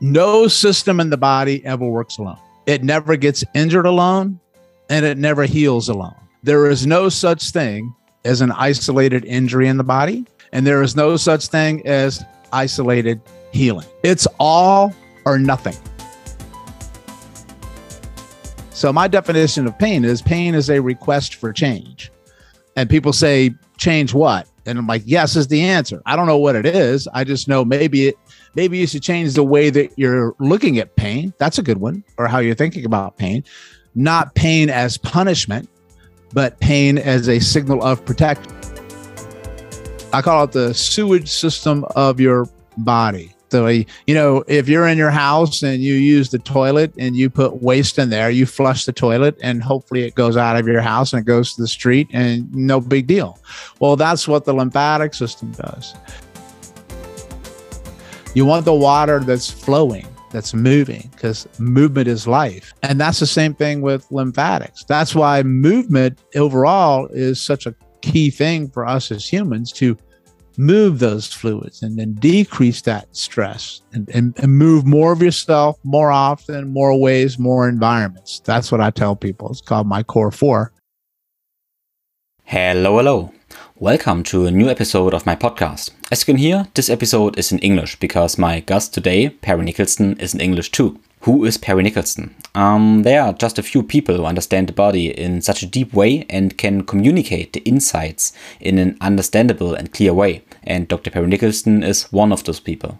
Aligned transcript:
No 0.00 0.48
system 0.48 0.98
in 0.98 1.10
the 1.10 1.18
body 1.18 1.64
ever 1.66 1.86
works 1.86 2.16
alone. 2.16 2.38
It 2.66 2.82
never 2.82 3.16
gets 3.16 3.44
injured 3.54 3.84
alone 3.84 4.40
and 4.88 5.04
it 5.04 5.18
never 5.18 5.44
heals 5.44 5.88
alone. 5.88 6.14
There 6.42 6.70
is 6.70 6.86
no 6.86 7.10
such 7.10 7.50
thing 7.50 7.94
as 8.24 8.40
an 8.40 8.50
isolated 8.52 9.24
injury 9.26 9.68
in 9.68 9.76
the 9.76 9.84
body, 9.84 10.26
and 10.52 10.66
there 10.66 10.82
is 10.82 10.96
no 10.96 11.16
such 11.16 11.48
thing 11.48 11.86
as 11.86 12.24
isolated 12.52 13.20
healing. 13.52 13.86
It's 14.02 14.26
all 14.38 14.94
or 15.26 15.38
nothing. 15.38 15.76
So, 18.70 18.92
my 18.92 19.06
definition 19.06 19.66
of 19.66 19.78
pain 19.78 20.04
is 20.04 20.22
pain 20.22 20.54
is 20.54 20.70
a 20.70 20.80
request 20.80 21.34
for 21.34 21.52
change. 21.52 22.10
And 22.76 22.88
people 22.88 23.12
say, 23.12 23.50
change 23.76 24.14
what? 24.14 24.48
And 24.64 24.78
I'm 24.78 24.86
like, 24.86 25.02
yes, 25.04 25.36
is 25.36 25.48
the 25.48 25.60
answer. 25.62 26.00
I 26.06 26.16
don't 26.16 26.26
know 26.26 26.38
what 26.38 26.56
it 26.56 26.64
is. 26.64 27.06
I 27.12 27.24
just 27.24 27.48
know 27.48 27.64
maybe 27.64 28.08
it, 28.08 28.16
maybe 28.54 28.78
you 28.78 28.86
should 28.86 29.02
change 29.02 29.34
the 29.34 29.44
way 29.44 29.70
that 29.70 29.90
you're 29.96 30.34
looking 30.38 30.78
at 30.78 30.96
pain. 30.96 31.32
That's 31.38 31.58
a 31.58 31.62
good 31.62 31.78
one, 31.78 32.04
or 32.18 32.26
how 32.26 32.38
you're 32.38 32.54
thinking 32.54 32.84
about 32.84 33.16
pain. 33.16 33.44
Not 33.94 34.34
pain 34.34 34.70
as 34.70 34.96
punishment, 34.96 35.68
but 36.32 36.60
pain 36.60 36.98
as 36.98 37.28
a 37.28 37.40
signal 37.40 37.82
of 37.82 38.04
protection. 38.04 38.52
I 40.12 40.22
call 40.22 40.44
it 40.44 40.52
the 40.52 40.74
sewage 40.74 41.28
system 41.28 41.84
of 41.96 42.18
your 42.20 42.48
body. 42.78 43.34
So, 43.50 43.66
you 43.66 43.84
know, 44.08 44.44
if 44.46 44.68
you're 44.68 44.86
in 44.86 44.96
your 44.96 45.10
house 45.10 45.62
and 45.62 45.82
you 45.82 45.94
use 45.94 46.30
the 46.30 46.38
toilet 46.38 46.92
and 46.98 47.16
you 47.16 47.28
put 47.28 47.62
waste 47.62 47.98
in 47.98 48.08
there, 48.08 48.30
you 48.30 48.46
flush 48.46 48.84
the 48.84 48.92
toilet 48.92 49.36
and 49.42 49.60
hopefully 49.60 50.02
it 50.02 50.14
goes 50.14 50.36
out 50.36 50.56
of 50.56 50.68
your 50.68 50.80
house 50.80 51.12
and 51.12 51.20
it 51.20 51.26
goes 51.26 51.54
to 51.54 51.62
the 51.62 51.68
street 51.68 52.08
and 52.12 52.52
no 52.54 52.80
big 52.80 53.08
deal. 53.08 53.40
Well, 53.80 53.96
that's 53.96 54.28
what 54.28 54.44
the 54.44 54.54
lymphatic 54.54 55.14
system 55.14 55.50
does. 55.50 55.94
You 58.32 58.44
want 58.44 58.64
the 58.64 58.72
water 58.72 59.18
that's 59.18 59.50
flowing, 59.50 60.06
that's 60.30 60.54
moving, 60.54 61.10
because 61.12 61.48
movement 61.58 62.06
is 62.06 62.28
life. 62.28 62.72
And 62.84 63.00
that's 63.00 63.18
the 63.18 63.26
same 63.26 63.54
thing 63.54 63.80
with 63.80 64.08
lymphatics. 64.12 64.84
That's 64.84 65.16
why 65.16 65.42
movement 65.42 66.20
overall 66.36 67.08
is 67.08 67.42
such 67.42 67.66
a 67.66 67.74
key 68.02 68.30
thing 68.30 68.70
for 68.70 68.86
us 68.86 69.10
as 69.10 69.28
humans 69.28 69.72
to 69.72 69.96
move 70.56 71.00
those 71.00 71.32
fluids 71.32 71.82
and 71.82 71.98
then 71.98 72.14
decrease 72.14 72.82
that 72.82 73.14
stress 73.16 73.82
and, 73.92 74.08
and, 74.10 74.38
and, 74.38 74.56
move 74.56 74.86
more 74.86 75.12
of 75.12 75.22
yourself 75.22 75.78
more 75.82 76.12
often, 76.12 76.72
more 76.72 76.96
ways, 76.96 77.38
more 77.38 77.68
environments. 77.68 78.40
That's 78.40 78.70
what 78.70 78.80
I 78.80 78.90
tell 78.90 79.16
people. 79.16 79.50
It's 79.50 79.60
called 79.60 79.88
my 79.88 80.02
core 80.02 80.30
four. 80.30 80.72
Hello, 82.44 82.98
hello. 82.98 83.32
Welcome 83.78 84.22
to 84.24 84.46
a 84.46 84.50
new 84.50 84.68
episode 84.68 85.14
of 85.14 85.26
my 85.26 85.34
podcast. 85.34 85.90
As 86.12 86.22
you 86.22 86.26
can 86.26 86.38
hear, 86.38 86.66
this 86.74 86.90
episode 86.90 87.38
is 87.38 87.52
in 87.52 87.60
English 87.60 88.00
because 88.00 88.36
my 88.36 88.58
guest 88.58 88.92
today, 88.92 89.28
Perry 89.28 89.64
Nickelston, 89.64 90.20
is 90.20 90.34
in 90.34 90.40
English 90.40 90.72
too. 90.72 90.98
Who 91.20 91.44
is 91.44 91.56
Perry 91.56 91.84
Nickelston? 91.84 92.32
Um, 92.52 93.04
there 93.04 93.22
are 93.22 93.32
just 93.32 93.60
a 93.60 93.62
few 93.62 93.84
people 93.84 94.16
who 94.16 94.24
understand 94.24 94.68
the 94.68 94.72
body 94.72 95.16
in 95.16 95.40
such 95.40 95.62
a 95.62 95.68
deep 95.68 95.94
way 95.94 96.26
and 96.28 96.58
can 96.58 96.82
communicate 96.82 97.52
the 97.52 97.60
insights 97.60 98.32
in 98.58 98.76
an 98.78 98.96
understandable 99.00 99.72
and 99.72 99.92
clear 99.92 100.12
way, 100.12 100.42
and 100.64 100.88
Dr. 100.88 101.12
Perry 101.12 101.28
Nickelston 101.28 101.84
is 101.84 102.10
one 102.10 102.32
of 102.32 102.42
those 102.42 102.58
people. 102.58 102.98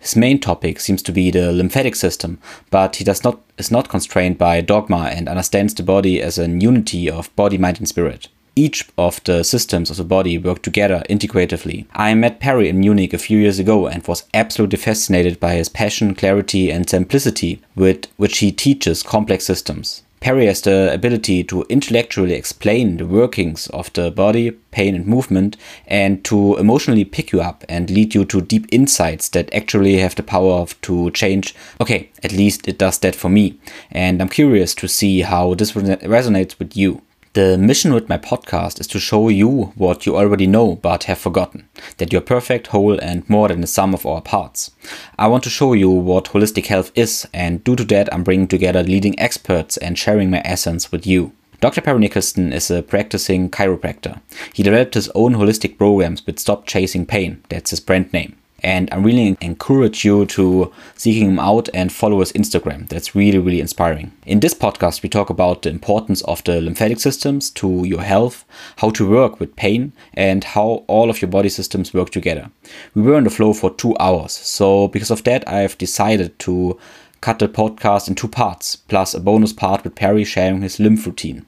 His 0.00 0.16
main 0.16 0.40
topic 0.40 0.80
seems 0.80 1.04
to 1.04 1.12
be 1.12 1.30
the 1.30 1.52
lymphatic 1.52 1.94
system, 1.94 2.40
but 2.70 2.96
he 2.96 3.04
does 3.04 3.22
not 3.22 3.38
is 3.58 3.70
not 3.70 3.88
constrained 3.88 4.38
by 4.38 4.60
dogma 4.60 5.12
and 5.14 5.28
understands 5.28 5.72
the 5.72 5.84
body 5.84 6.20
as 6.20 6.36
an 6.36 6.60
unity 6.60 7.08
of 7.08 7.34
body, 7.36 7.58
mind, 7.58 7.78
and 7.78 7.86
spirit 7.86 8.26
each 8.56 8.88
of 8.96 9.22
the 9.24 9.42
systems 9.42 9.90
of 9.90 9.96
the 9.96 10.04
body 10.04 10.38
work 10.38 10.62
together 10.62 11.02
integratively. 11.08 11.86
I 11.92 12.14
met 12.14 12.40
Perry 12.40 12.68
in 12.68 12.80
Munich 12.80 13.12
a 13.12 13.18
few 13.18 13.38
years 13.38 13.58
ago 13.58 13.86
and 13.86 14.06
was 14.06 14.24
absolutely 14.34 14.78
fascinated 14.78 15.40
by 15.40 15.54
his 15.54 15.68
passion, 15.68 16.14
clarity, 16.14 16.70
and 16.70 16.88
simplicity 16.88 17.62
with 17.74 18.06
which 18.16 18.38
he 18.38 18.52
teaches 18.52 19.02
complex 19.02 19.44
systems. 19.44 20.02
Perry 20.20 20.44
has 20.44 20.60
the 20.60 20.92
ability 20.92 21.42
to 21.44 21.64
intellectually 21.70 22.34
explain 22.34 22.98
the 22.98 23.06
workings 23.06 23.68
of 23.68 23.90
the 23.94 24.10
body, 24.10 24.50
pain, 24.70 24.94
and 24.94 25.06
movement, 25.06 25.56
and 25.86 26.22
to 26.24 26.58
emotionally 26.58 27.06
pick 27.06 27.32
you 27.32 27.40
up 27.40 27.64
and 27.70 27.88
lead 27.88 28.14
you 28.14 28.26
to 28.26 28.42
deep 28.42 28.66
insights 28.70 29.30
that 29.30 29.52
actually 29.54 29.96
have 29.96 30.14
the 30.14 30.22
power 30.22 30.66
to 30.82 31.10
change. 31.12 31.54
Okay, 31.80 32.10
at 32.22 32.32
least 32.32 32.68
it 32.68 32.76
does 32.76 32.98
that 32.98 33.16
for 33.16 33.30
me, 33.30 33.58
and 33.90 34.20
I'm 34.20 34.28
curious 34.28 34.74
to 34.74 34.88
see 34.88 35.22
how 35.22 35.54
this 35.54 35.72
resonates 35.72 36.58
with 36.58 36.76
you. 36.76 37.00
The 37.34 37.56
mission 37.56 37.94
with 37.94 38.08
my 38.08 38.18
podcast 38.18 38.80
is 38.80 38.88
to 38.88 38.98
show 38.98 39.28
you 39.28 39.66
what 39.76 40.04
you 40.04 40.16
already 40.16 40.48
know 40.48 40.74
but 40.74 41.04
have 41.04 41.18
forgotten 41.18 41.68
that 41.98 42.10
you're 42.12 42.20
perfect, 42.20 42.66
whole, 42.66 42.98
and 42.98 43.28
more 43.30 43.46
than 43.46 43.60
the 43.60 43.68
sum 43.68 43.94
of 43.94 44.04
our 44.04 44.20
parts. 44.20 44.72
I 45.16 45.28
want 45.28 45.44
to 45.44 45.50
show 45.50 45.72
you 45.72 45.90
what 45.90 46.24
holistic 46.24 46.66
health 46.66 46.90
is, 46.96 47.28
and 47.32 47.62
due 47.62 47.76
to 47.76 47.84
that, 47.84 48.12
I'm 48.12 48.24
bringing 48.24 48.48
together 48.48 48.82
leading 48.82 49.16
experts 49.20 49.76
and 49.76 49.96
sharing 49.96 50.28
my 50.28 50.42
essence 50.44 50.90
with 50.90 51.06
you. 51.06 51.30
Dr. 51.60 51.82
Perry 51.82 52.00
Nickelston 52.00 52.52
is 52.52 52.68
a 52.68 52.82
practicing 52.82 53.48
chiropractor. 53.48 54.20
He 54.52 54.64
developed 54.64 54.94
his 54.94 55.08
own 55.14 55.34
holistic 55.34 55.78
programs 55.78 56.26
with 56.26 56.40
Stop 56.40 56.66
Chasing 56.66 57.06
Pain, 57.06 57.44
that's 57.48 57.70
his 57.70 57.78
brand 57.78 58.12
name. 58.12 58.39
And 58.62 58.88
I 58.92 58.96
really 58.96 59.36
encourage 59.40 60.04
you 60.04 60.26
to 60.26 60.72
seeking 60.94 61.30
him 61.30 61.38
out 61.38 61.68
and 61.72 61.92
follow 61.92 62.20
his 62.20 62.32
Instagram. 62.32 62.88
That's 62.88 63.14
really, 63.14 63.38
really 63.38 63.60
inspiring. 63.60 64.12
In 64.26 64.40
this 64.40 64.54
podcast, 64.54 65.02
we 65.02 65.08
talk 65.08 65.30
about 65.30 65.62
the 65.62 65.70
importance 65.70 66.22
of 66.22 66.44
the 66.44 66.60
lymphatic 66.60 67.00
systems 67.00 67.50
to 67.50 67.84
your 67.84 68.02
health, 68.02 68.44
how 68.76 68.90
to 68.90 69.08
work 69.08 69.40
with 69.40 69.56
pain, 69.56 69.92
and 70.14 70.44
how 70.44 70.84
all 70.86 71.10
of 71.10 71.22
your 71.22 71.30
body 71.30 71.48
systems 71.48 71.94
work 71.94 72.10
together. 72.10 72.50
We 72.94 73.02
were 73.02 73.16
on 73.16 73.24
the 73.24 73.30
flow 73.30 73.52
for 73.52 73.70
two 73.70 73.96
hours. 73.98 74.32
So, 74.32 74.88
because 74.88 75.10
of 75.10 75.24
that, 75.24 75.48
I've 75.48 75.78
decided 75.78 76.38
to 76.40 76.78
cut 77.20 77.38
the 77.38 77.48
podcast 77.48 78.08
in 78.08 78.14
two 78.14 78.28
parts, 78.28 78.76
plus 78.76 79.14
a 79.14 79.20
bonus 79.20 79.52
part 79.52 79.84
with 79.84 79.94
Perry 79.94 80.24
sharing 80.24 80.62
his 80.62 80.80
lymph 80.80 81.06
routine. 81.06 81.46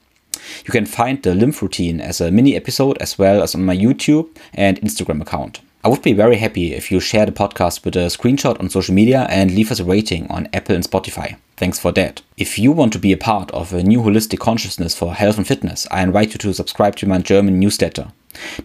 You 0.65 0.71
can 0.71 0.85
find 0.85 1.21
the 1.21 1.33
lymph 1.33 1.61
routine 1.61 2.01
as 2.01 2.19
a 2.19 2.31
mini 2.31 2.55
episode 2.55 2.97
as 2.99 3.17
well 3.17 3.41
as 3.41 3.55
on 3.55 3.63
my 3.63 3.75
YouTube 3.75 4.35
and 4.53 4.79
Instagram 4.81 5.21
account. 5.21 5.61
I 5.85 5.89
would 5.89 6.01
be 6.01 6.13
very 6.13 6.37
happy 6.37 6.73
if 6.73 6.93
you 6.93 7.01
share 7.01 7.25
the 7.25 7.33
podcast 7.33 7.83
with 7.83 7.97
a 7.97 8.07
screenshot 8.07 8.57
on 8.57 8.69
social 8.69 8.95
media 8.95 9.27
and 9.29 9.51
leave 9.51 9.69
us 9.69 9.81
a 9.81 9.83
rating 9.83 10.27
on 10.31 10.47
Apple 10.53 10.75
and 10.75 10.83
Spotify. 10.85 11.35
Thanks 11.57 11.77
for 11.77 11.91
that. 11.91 12.21
If 12.37 12.57
you 12.57 12.71
want 12.71 12.93
to 12.93 12.99
be 12.99 13.11
a 13.11 13.17
part 13.17 13.51
of 13.51 13.73
a 13.73 13.83
new 13.83 13.99
holistic 13.99 14.39
consciousness 14.39 14.95
for 14.95 15.13
health 15.13 15.37
and 15.37 15.45
fitness, 15.45 15.85
I 15.91 16.01
invite 16.01 16.31
you 16.31 16.37
to 16.37 16.53
subscribe 16.53 16.95
to 16.97 17.05
my 17.05 17.17
German 17.17 17.59
newsletter. 17.59 18.13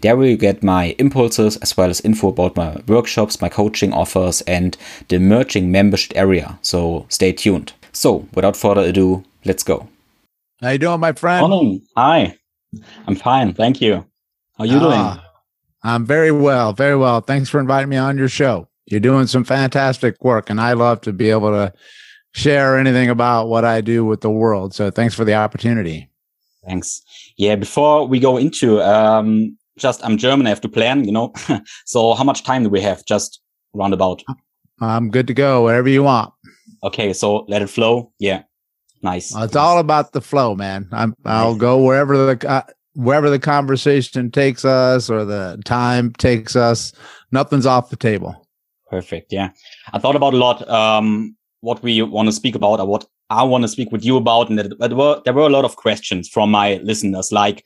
There 0.00 0.16
will 0.16 0.26
you 0.26 0.36
get 0.36 0.62
my 0.62 0.94
impulses 1.00 1.56
as 1.56 1.76
well 1.76 1.90
as 1.90 2.00
info 2.02 2.28
about 2.28 2.54
my 2.54 2.80
workshops, 2.86 3.40
my 3.40 3.48
coaching 3.48 3.92
offers, 3.92 4.40
and 4.42 4.76
the 5.08 5.16
emerging 5.16 5.72
membership 5.72 6.16
area. 6.16 6.60
So 6.62 7.06
stay 7.08 7.32
tuned. 7.32 7.72
So, 7.92 8.28
without 8.32 8.56
further 8.56 8.82
ado, 8.82 9.24
let's 9.44 9.64
go. 9.64 9.88
How 10.60 10.70
you 10.70 10.78
doing, 10.78 11.00
my 11.00 11.12
friend? 11.14 11.48
Morning. 11.48 11.82
Hi. 11.96 12.38
I'm 13.08 13.16
fine. 13.16 13.54
Thank 13.54 13.80
you. 13.80 14.06
How 14.56 14.64
are 14.64 14.66
you 14.66 14.78
ah. 14.78 15.14
doing? 15.14 15.27
I'm 15.82 16.04
very 16.04 16.32
well, 16.32 16.72
very 16.72 16.96
well. 16.96 17.20
Thanks 17.20 17.48
for 17.48 17.60
inviting 17.60 17.88
me 17.88 17.96
on 17.96 18.18
your 18.18 18.28
show. 18.28 18.68
You're 18.86 19.00
doing 19.00 19.26
some 19.26 19.44
fantastic 19.44 20.22
work, 20.24 20.50
and 20.50 20.60
I 20.60 20.72
love 20.72 21.00
to 21.02 21.12
be 21.12 21.30
able 21.30 21.50
to 21.50 21.72
share 22.32 22.78
anything 22.78 23.10
about 23.10 23.48
what 23.48 23.64
I 23.64 23.80
do 23.80 24.04
with 24.04 24.20
the 24.20 24.30
world. 24.30 24.74
So 24.74 24.90
thanks 24.90 25.14
for 25.14 25.24
the 25.24 25.34
opportunity. 25.34 26.10
Thanks. 26.66 27.02
Yeah, 27.36 27.56
before 27.56 28.06
we 28.06 28.18
go 28.18 28.36
into 28.36 28.80
um, 28.82 29.56
just 29.78 30.04
I'm 30.04 30.18
German, 30.18 30.46
I 30.46 30.50
have 30.50 30.60
to 30.62 30.68
plan, 30.68 31.04
you 31.04 31.12
know. 31.12 31.32
so 31.86 32.14
how 32.14 32.24
much 32.24 32.42
time 32.42 32.64
do 32.64 32.68
we 32.68 32.80
have? 32.80 33.04
Just 33.06 33.40
roundabout. 33.74 34.22
I'm 34.80 35.10
good 35.10 35.26
to 35.26 35.34
go, 35.34 35.64
wherever 35.64 35.88
you 35.88 36.02
want. 36.02 36.32
Okay, 36.82 37.12
so 37.12 37.44
let 37.48 37.62
it 37.62 37.70
flow. 37.70 38.12
Yeah. 38.18 38.42
Nice. 39.02 39.32
Well, 39.32 39.44
it's 39.44 39.54
nice. 39.54 39.60
all 39.60 39.78
about 39.78 40.12
the 40.12 40.20
flow, 40.20 40.54
man. 40.54 40.88
I'm, 40.92 41.14
I'll 41.24 41.56
go 41.56 41.82
wherever 41.82 42.34
the 42.34 42.48
uh, 42.48 42.62
wherever 42.98 43.30
the 43.30 43.38
conversation 43.38 44.28
takes 44.28 44.64
us 44.64 45.08
or 45.08 45.24
the 45.24 45.60
time 45.64 46.12
takes 46.14 46.56
us, 46.56 46.92
nothing's 47.30 47.64
off 47.64 47.90
the 47.90 47.96
table. 47.96 48.44
Perfect. 48.90 49.32
Yeah. 49.32 49.50
I 49.92 50.00
thought 50.00 50.16
about 50.16 50.34
a 50.34 50.36
lot, 50.36 50.68
um, 50.68 51.36
what 51.60 51.80
we 51.80 52.02
want 52.02 52.26
to 52.26 52.32
speak 52.32 52.56
about 52.56 52.80
or 52.80 52.86
what 52.86 53.06
I 53.30 53.44
want 53.44 53.62
to 53.62 53.68
speak 53.68 53.92
with 53.92 54.04
you 54.04 54.16
about. 54.16 54.50
And 54.50 54.58
there 54.58 54.96
were, 54.96 55.22
there 55.24 55.32
were 55.32 55.46
a 55.46 55.48
lot 55.48 55.64
of 55.64 55.76
questions 55.76 56.28
from 56.28 56.50
my 56.50 56.80
listeners, 56.82 57.30
like, 57.30 57.64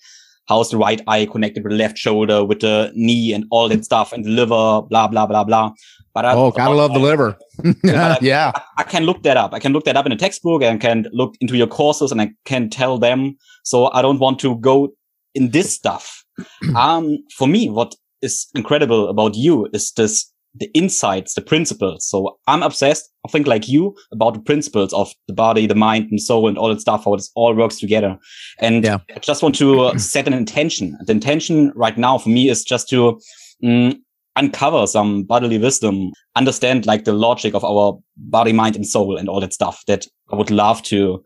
how's 0.49 0.71
the 0.71 0.77
right 0.77 1.01
eye 1.07 1.25
connected 1.25 1.63
with 1.63 1.71
the 1.71 1.79
left 1.79 1.97
shoulder, 1.97 2.45
with 2.45 2.61
the 2.61 2.93
knee 2.95 3.33
and 3.33 3.47
all 3.51 3.71
that 3.71 3.85
stuff 3.87 4.13
and 4.13 4.27
the 4.27 4.31
liver, 4.31 4.83
blah, 4.83 5.09
blah, 5.09 5.27
blah, 5.27 5.45
blah. 5.45 5.73
But 6.13 6.27
I, 6.27 6.35
oh, 6.35 6.51
gotta 6.51 6.75
love 6.75 6.93
the 6.93 6.99
liver. 6.99 7.39
I, 7.65 8.19
yeah. 8.21 8.53
I, 8.55 8.63
I, 8.79 8.83
can 8.83 9.05
look 9.05 9.23
that 9.23 9.39
up. 9.39 9.55
I 9.55 9.61
can 9.61 9.73
look 9.73 9.85
that 9.85 9.97
up 9.97 10.05
in 10.05 10.13
a 10.13 10.17
textbook 10.17 10.63
and 10.63 10.79
can 10.79 11.07
look 11.13 11.37
into 11.41 11.57
your 11.57 11.69
courses 11.69 12.13
and 12.13 12.21
I 12.21 12.33
can 12.45 12.69
tell 12.69 12.99
them. 12.99 13.39
So 13.63 13.91
I 13.93 14.03
don't 14.03 14.19
want 14.19 14.39
to 14.41 14.57
go 14.57 14.93
in 15.35 15.51
this 15.51 15.73
stuff. 15.73 16.25
um, 16.77 17.19
for 17.37 17.47
me, 17.47 17.69
what 17.69 17.95
is 18.21 18.47
incredible 18.55 19.09
about 19.09 19.35
you 19.35 19.69
is 19.73 19.93
this 19.93 20.33
the 20.55 20.71
insights, 20.75 21.35
the 21.35 21.41
principles. 21.41 22.07
So 22.07 22.39
I'm 22.47 22.63
obsessed, 22.63 23.11
I 23.27 23.31
think 23.31 23.47
like 23.47 23.69
you, 23.69 23.97
about 24.13 24.35
the 24.35 24.41
principles 24.41 24.93
of 24.93 25.13
the 25.27 25.33
body, 25.33 25.67
the 25.67 25.75
mind, 25.75 26.11
and 26.11 26.21
soul, 26.21 26.49
and 26.49 26.59
all 26.59 26.69
that 26.69 26.81
stuff, 26.81 27.05
how 27.05 27.15
it 27.15 27.25
all 27.35 27.55
works 27.55 27.79
together. 27.79 28.19
And 28.59 28.85
yeah. 28.85 28.99
I 29.15 29.19
just 29.21 29.43
want 29.43 29.55
to 29.57 29.81
uh, 29.81 29.99
set 29.99 30.27
an 30.27 30.35
intention. 30.35 30.97
The 31.07 31.13
intention 31.13 31.73
right 31.75 31.97
now 31.97 32.19
for 32.19 32.29
me 32.29 32.51
is 32.51 32.65
just 32.65 32.89
to 32.91 33.19
um, 33.65 34.03
uncover 34.37 34.87
some 34.87 35.25
bodily 35.25 35.59
wisdom, 35.59 36.13
understand 36.37 36.87
like 36.87 37.05
the 37.05 37.13
logic 37.13 37.55
of 37.55 37.65
our 37.65 37.99
body, 38.17 38.53
mind, 38.53 38.77
and 38.77 38.87
soul, 38.87 39.17
and 39.17 39.29
all 39.29 39.41
that 39.41 39.55
stuff 39.55 39.83
that 39.87 40.07
I 40.31 40.37
would 40.37 40.51
love 40.51 40.83
to, 40.85 41.25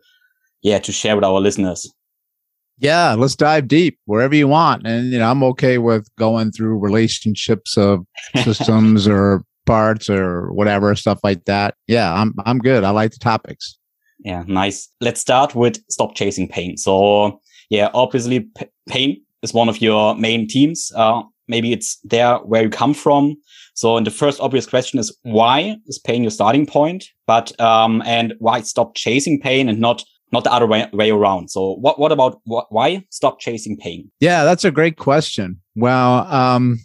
yeah, 0.61 0.79
to 0.79 0.91
share 0.91 1.15
with 1.15 1.25
our 1.25 1.41
listeners. 1.41 1.91
Yeah, 2.79 3.13
let's 3.13 3.35
dive 3.35 3.67
deep 3.67 3.97
wherever 4.05 4.35
you 4.35 4.47
want. 4.47 4.85
And 4.85 5.11
you 5.11 5.19
know, 5.19 5.29
I'm 5.29 5.43
okay 5.43 5.77
with 5.77 6.07
going 6.17 6.51
through 6.51 6.79
relationships 6.79 7.77
of 7.77 8.05
systems 8.43 9.07
or 9.07 9.43
parts 9.65 10.09
or 10.09 10.51
whatever 10.53 10.95
stuff 10.95 11.19
like 11.23 11.45
that. 11.45 11.75
Yeah, 11.87 12.13
I'm 12.13 12.33
I'm 12.45 12.59
good. 12.59 12.83
I 12.83 12.91
like 12.91 13.11
the 13.11 13.19
topics. 13.19 13.77
Yeah, 14.19 14.43
nice. 14.47 14.89
Let's 14.99 15.21
start 15.21 15.53
with 15.53 15.79
stop 15.89 16.15
chasing 16.15 16.47
pain. 16.47 16.77
So, 16.77 17.39
yeah, 17.69 17.89
obviously 17.93 18.41
p- 18.41 18.65
pain 18.89 19.21
is 19.43 19.53
one 19.53 19.69
of 19.69 19.81
your 19.81 20.15
main 20.15 20.47
teams. 20.47 20.91
Uh, 20.95 21.21
maybe 21.47 21.71
it's 21.71 21.99
there 22.03 22.37
where 22.37 22.63
you 22.63 22.69
come 22.69 22.93
from. 22.93 23.35
So, 23.75 23.95
and 23.95 24.07
the 24.07 24.11
first 24.11 24.39
obvious 24.39 24.65
question 24.65 24.97
is 24.97 25.15
why 25.21 25.77
is 25.85 25.99
pain 25.99 26.23
your 26.23 26.31
starting 26.31 26.65
point? 26.65 27.05
But 27.27 27.59
um, 27.61 28.01
and 28.05 28.33
why 28.39 28.61
stop 28.61 28.95
chasing 28.95 29.39
pain 29.39 29.69
and 29.69 29.79
not 29.79 30.03
not 30.31 30.43
the 30.43 30.51
other 30.51 30.67
way, 30.67 30.87
way 30.93 31.11
around. 31.11 31.49
So 31.49 31.75
what, 31.75 31.99
what 31.99 32.11
about 32.11 32.41
what, 32.45 32.67
why 32.69 33.05
stop 33.09 33.39
chasing 33.39 33.77
pain? 33.77 34.11
Yeah, 34.19 34.43
that's 34.43 34.65
a 34.65 34.71
great 34.71 34.97
question. 34.97 35.61
Well, 35.75 36.25
um, 36.33 36.79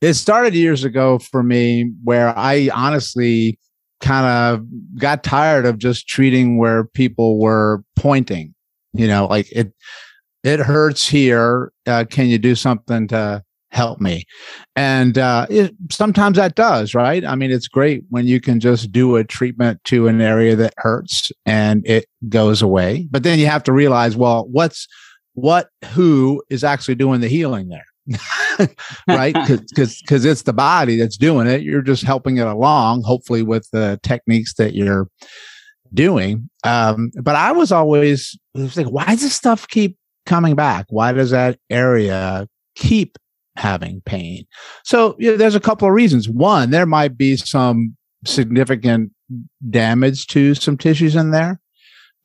it 0.00 0.14
started 0.14 0.54
years 0.54 0.84
ago 0.84 1.18
for 1.18 1.42
me 1.42 1.92
where 2.02 2.36
I 2.36 2.70
honestly 2.74 3.58
kind 4.00 4.26
of 4.26 4.66
got 4.98 5.22
tired 5.22 5.64
of 5.64 5.78
just 5.78 6.08
treating 6.08 6.58
where 6.58 6.84
people 6.84 7.38
were 7.38 7.84
pointing, 7.94 8.54
you 8.92 9.06
know, 9.06 9.26
like 9.26 9.50
it, 9.52 9.72
it 10.42 10.58
hurts 10.58 11.08
here. 11.08 11.72
Uh, 11.86 12.04
can 12.10 12.26
you 12.26 12.38
do 12.38 12.56
something 12.56 13.06
to 13.08 13.42
help 13.72 14.00
me. 14.00 14.24
And 14.76 15.18
uh, 15.18 15.46
it, 15.50 15.74
sometimes 15.90 16.36
that 16.36 16.54
does, 16.54 16.94
right? 16.94 17.24
I 17.24 17.34
mean, 17.34 17.50
it's 17.50 17.68
great 17.68 18.04
when 18.10 18.26
you 18.26 18.40
can 18.40 18.60
just 18.60 18.92
do 18.92 19.16
a 19.16 19.24
treatment 19.24 19.82
to 19.84 20.08
an 20.08 20.20
area 20.20 20.54
that 20.56 20.74
hurts 20.76 21.32
and 21.46 21.82
it 21.86 22.06
goes 22.28 22.62
away. 22.62 23.08
But 23.10 23.22
then 23.22 23.38
you 23.38 23.46
have 23.46 23.64
to 23.64 23.72
realize, 23.72 24.16
well, 24.16 24.46
what's 24.48 24.86
what, 25.34 25.70
who 25.92 26.42
is 26.50 26.62
actually 26.62 26.96
doing 26.96 27.20
the 27.20 27.28
healing 27.28 27.68
there? 27.68 28.68
right? 29.08 29.34
Because 29.46 30.00
because 30.02 30.24
it's 30.24 30.42
the 30.42 30.52
body 30.52 30.96
that's 30.96 31.16
doing 31.16 31.46
it. 31.46 31.62
You're 31.62 31.82
just 31.82 32.02
helping 32.02 32.36
it 32.36 32.46
along, 32.46 33.02
hopefully 33.02 33.42
with 33.42 33.68
the 33.72 33.98
techniques 34.02 34.54
that 34.54 34.74
you're 34.74 35.08
doing. 35.94 36.50
Um, 36.64 37.10
but 37.22 37.36
I 37.36 37.52
was 37.52 37.72
always 37.72 38.38
was 38.54 38.76
like, 38.76 38.88
why 38.88 39.06
does 39.06 39.22
this 39.22 39.34
stuff 39.34 39.66
keep 39.68 39.96
coming 40.26 40.54
back? 40.54 40.86
Why 40.90 41.12
does 41.12 41.30
that 41.30 41.58
area 41.70 42.46
keep 42.74 43.16
having 43.56 44.00
pain. 44.04 44.44
So 44.84 45.16
you 45.18 45.32
know, 45.32 45.36
there's 45.36 45.54
a 45.54 45.60
couple 45.60 45.88
of 45.88 45.94
reasons. 45.94 46.28
One, 46.28 46.70
there 46.70 46.86
might 46.86 47.16
be 47.16 47.36
some 47.36 47.96
significant 48.24 49.12
damage 49.70 50.26
to 50.28 50.54
some 50.54 50.76
tissues 50.76 51.16
in 51.16 51.30
there, 51.30 51.60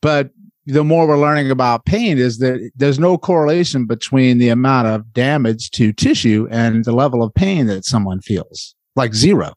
but 0.00 0.30
the 0.68 0.84
more 0.84 1.08
we're 1.08 1.18
learning 1.18 1.50
about 1.50 1.86
pain 1.86 2.18
is 2.18 2.38
that 2.38 2.70
there's 2.76 2.98
no 2.98 3.16
correlation 3.16 3.86
between 3.86 4.36
the 4.36 4.50
amount 4.50 4.86
of 4.86 5.14
damage 5.14 5.70
to 5.70 5.94
tissue 5.94 6.46
and 6.50 6.84
the 6.84 6.92
level 6.92 7.22
of 7.22 7.32
pain 7.34 7.66
that 7.66 7.86
someone 7.86 8.20
feels 8.20 8.74
like 8.94 9.14
zero. 9.14 9.54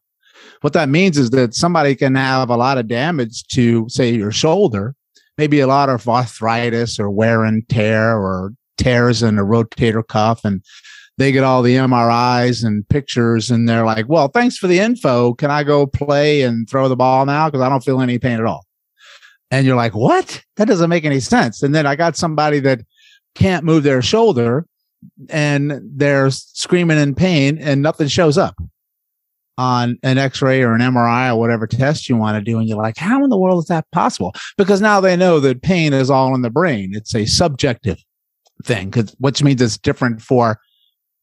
What 0.62 0.72
that 0.72 0.88
means 0.88 1.18
is 1.18 1.28
that 1.30 1.54
somebody 1.54 1.94
can 1.94 2.14
have 2.14 2.48
a 2.48 2.56
lot 2.56 2.78
of 2.78 2.88
damage 2.88 3.44
to 3.48 3.86
say 3.90 4.14
your 4.14 4.30
shoulder, 4.30 4.94
maybe 5.36 5.60
a 5.60 5.66
lot 5.66 5.90
of 5.90 6.08
arthritis 6.08 6.98
or 6.98 7.10
wear 7.10 7.44
and 7.44 7.68
tear 7.68 8.16
or 8.16 8.52
tears 8.78 9.22
in 9.22 9.38
a 9.38 9.44
rotator 9.44 10.06
cuff 10.06 10.44
and 10.46 10.62
they 11.18 11.32
get 11.32 11.44
all 11.44 11.62
the 11.62 11.76
MRIs 11.76 12.64
and 12.64 12.88
pictures 12.88 13.50
and 13.50 13.68
they're 13.68 13.84
like, 13.84 14.08
well, 14.08 14.28
thanks 14.28 14.56
for 14.56 14.66
the 14.66 14.78
info. 14.78 15.34
Can 15.34 15.50
I 15.50 15.62
go 15.62 15.86
play 15.86 16.42
and 16.42 16.68
throw 16.68 16.88
the 16.88 16.96
ball 16.96 17.26
now? 17.26 17.50
Cause 17.50 17.60
I 17.60 17.68
don't 17.68 17.84
feel 17.84 18.00
any 18.00 18.18
pain 18.18 18.38
at 18.38 18.46
all. 18.46 18.64
And 19.50 19.66
you're 19.66 19.76
like, 19.76 19.94
what? 19.94 20.42
That 20.56 20.68
doesn't 20.68 20.88
make 20.88 21.04
any 21.04 21.20
sense. 21.20 21.62
And 21.62 21.74
then 21.74 21.86
I 21.86 21.96
got 21.96 22.16
somebody 22.16 22.60
that 22.60 22.80
can't 23.34 23.64
move 23.64 23.82
their 23.82 24.00
shoulder 24.00 24.66
and 25.28 25.80
they're 25.82 26.30
screaming 26.30 26.98
in 26.98 27.14
pain 27.14 27.58
and 27.58 27.82
nothing 27.82 28.08
shows 28.08 28.38
up 28.38 28.54
on 29.58 29.98
an 30.02 30.16
x-ray 30.16 30.62
or 30.62 30.72
an 30.72 30.80
MRI 30.80 31.30
or 31.30 31.38
whatever 31.38 31.66
test 31.66 32.08
you 32.08 32.16
want 32.16 32.36
to 32.36 32.50
do. 32.50 32.58
And 32.58 32.66
you're 32.66 32.78
like, 32.78 32.96
how 32.96 33.22
in 33.22 33.28
the 33.28 33.38
world 33.38 33.62
is 33.62 33.68
that 33.68 33.84
possible? 33.92 34.32
Because 34.56 34.80
now 34.80 35.00
they 35.00 35.16
know 35.16 35.40
that 35.40 35.60
pain 35.62 35.92
is 35.92 36.08
all 36.08 36.34
in 36.34 36.40
the 36.40 36.50
brain. 36.50 36.92
It's 36.94 37.14
a 37.14 37.26
subjective 37.26 38.02
thing, 38.64 38.88
because 38.88 39.14
which 39.18 39.42
means 39.42 39.60
it's 39.60 39.76
different 39.76 40.22
for 40.22 40.58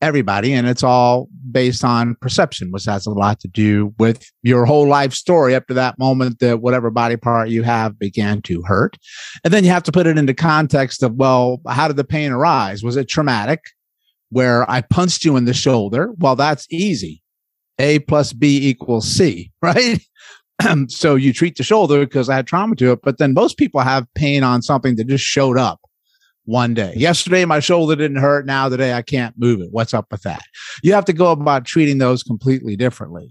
everybody 0.01 0.53
and 0.53 0.67
it's 0.67 0.83
all 0.83 1.27
based 1.51 1.83
on 1.83 2.15
perception 2.21 2.71
which 2.71 2.85
has 2.85 3.05
a 3.05 3.11
lot 3.11 3.39
to 3.39 3.47
do 3.49 3.93
with 3.99 4.31
your 4.43 4.65
whole 4.65 4.87
life 4.87 5.13
story 5.13 5.53
up 5.53 5.67
to 5.67 5.73
that 5.73 5.99
moment 5.99 6.39
that 6.39 6.61
whatever 6.61 6.89
body 6.89 7.17
part 7.17 7.49
you 7.49 7.63
have 7.63 7.99
began 7.99 8.41
to 8.41 8.61
hurt. 8.61 8.97
And 9.43 9.53
then 9.53 9.63
you 9.63 9.71
have 9.71 9.83
to 9.83 9.91
put 9.91 10.07
it 10.07 10.17
into 10.17 10.33
context 10.33 11.03
of 11.03 11.15
well 11.15 11.61
how 11.67 11.87
did 11.87 11.97
the 11.97 12.03
pain 12.05 12.31
arise? 12.31 12.81
Was 12.83 12.95
it 12.95 13.09
traumatic 13.09 13.61
where 14.31 14.69
i 14.69 14.81
punched 14.81 15.25
you 15.25 15.35
in 15.35 15.45
the 15.45 15.53
shoulder? 15.53 16.13
Well 16.17 16.35
that's 16.35 16.65
easy. 16.69 17.21
A 17.77 17.99
plus 17.99 18.31
b 18.31 18.69
equals 18.69 19.07
c 19.07 19.51
right? 19.61 19.99
So 20.89 21.15
you 21.15 21.31
treat 21.33 21.57
the 21.57 21.63
shoulder 21.63 22.05
because 22.05 22.29
i 22.29 22.35
had 22.35 22.47
trauma 22.47 22.75
to 22.77 22.91
it 22.93 22.99
but 23.01 23.17
then 23.17 23.33
most 23.33 23.57
people 23.57 23.81
have 23.81 24.07
pain 24.15 24.43
on 24.43 24.61
something 24.61 24.95
that 24.95 25.07
just 25.07 25.23
showed 25.23 25.57
up 25.57 25.79
one 26.49 26.73
day. 26.73 26.93
Yesterday, 26.95 27.45
my 27.45 27.59
shoulder 27.59 27.95
didn't 27.95 28.17
hurt. 28.17 28.45
Now, 28.45 28.67
today, 28.67 28.93
I 28.93 29.03
can't 29.03 29.35
move 29.37 29.61
it. 29.61 29.69
What's 29.71 29.93
up 29.93 30.07
with 30.11 30.23
that? 30.23 30.41
You 30.81 30.93
have 30.93 31.05
to 31.05 31.13
go 31.13 31.31
about 31.31 31.65
treating 31.65 31.99
those 31.99 32.23
completely 32.23 32.75
differently. 32.75 33.29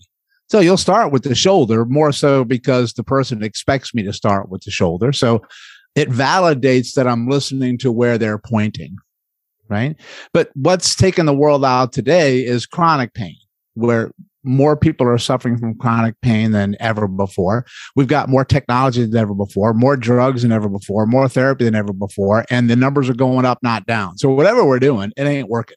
So 0.48 0.60
you'll 0.60 0.76
start 0.76 1.12
with 1.12 1.24
the 1.24 1.34
shoulder 1.34 1.84
more 1.84 2.12
so 2.12 2.44
because 2.44 2.94
the 2.94 3.02
person 3.02 3.42
expects 3.42 3.92
me 3.92 4.02
to 4.04 4.12
start 4.12 4.48
with 4.48 4.62
the 4.62 4.70
shoulder. 4.70 5.12
So 5.12 5.42
it 5.94 6.08
validates 6.08 6.94
that 6.94 7.06
I'm 7.08 7.28
listening 7.28 7.76
to 7.78 7.92
where 7.92 8.16
they're 8.16 8.38
pointing. 8.38 8.96
Right. 9.68 9.96
But 10.32 10.50
what's 10.54 10.94
taken 10.94 11.26
the 11.26 11.34
world 11.34 11.64
out 11.64 11.92
today 11.92 12.38
is 12.38 12.64
chronic 12.64 13.12
pain, 13.12 13.36
where 13.74 14.12
more 14.44 14.76
people 14.76 15.06
are 15.06 15.18
suffering 15.18 15.58
from 15.58 15.76
chronic 15.76 16.14
pain 16.22 16.52
than 16.52 16.76
ever 16.80 17.08
before. 17.08 17.66
We've 17.96 18.08
got 18.08 18.28
more 18.28 18.44
technology 18.44 19.04
than 19.04 19.16
ever 19.16 19.34
before, 19.34 19.74
more 19.74 19.96
drugs 19.96 20.42
than 20.42 20.52
ever 20.52 20.68
before, 20.68 21.06
more 21.06 21.28
therapy 21.28 21.64
than 21.64 21.74
ever 21.74 21.92
before, 21.92 22.44
and 22.50 22.70
the 22.70 22.76
numbers 22.76 23.08
are 23.08 23.14
going 23.14 23.44
up, 23.44 23.58
not 23.62 23.86
down. 23.86 24.18
So 24.18 24.30
whatever 24.30 24.64
we're 24.64 24.78
doing, 24.78 25.12
it 25.16 25.24
ain't 25.24 25.48
working. 25.48 25.76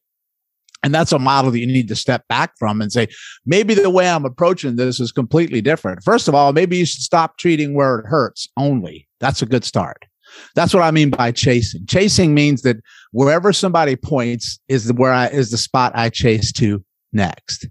And 0.83 0.93
that's 0.93 1.11
a 1.11 1.19
model 1.19 1.51
that 1.51 1.59
you 1.59 1.67
need 1.67 1.87
to 1.89 1.95
step 1.95 2.27
back 2.27 2.53
from 2.57 2.81
and 2.81 2.91
say, 2.91 3.07
maybe 3.45 3.75
the 3.75 3.89
way 3.89 4.09
I'm 4.09 4.25
approaching 4.25 4.75
this 4.77 4.99
is 4.99 5.11
completely 5.11 5.61
different. 5.61 6.03
First 6.03 6.27
of 6.27 6.33
all, 6.33 6.53
maybe 6.53 6.77
you 6.77 6.85
should 6.85 7.01
stop 7.01 7.37
treating 7.37 7.75
where 7.75 7.99
it 7.99 8.07
hurts 8.07 8.49
only. 8.57 9.07
That's 9.19 9.43
a 9.43 9.45
good 9.45 9.63
start. 9.63 10.05
That's 10.55 10.73
what 10.73 10.83
I 10.83 10.91
mean 10.91 11.11
by 11.11 11.31
chasing. 11.31 11.85
Chasing 11.85 12.33
means 12.33 12.61
that 12.63 12.77
wherever 13.11 13.53
somebody 13.53 13.95
points 13.95 14.59
is 14.69 14.85
the, 14.85 14.93
where 14.93 15.13
I 15.13 15.27
is 15.27 15.51
the 15.51 15.57
spot 15.57 15.91
I 15.93 16.09
chase 16.09 16.51
to 16.53 16.83
next. 17.13 17.67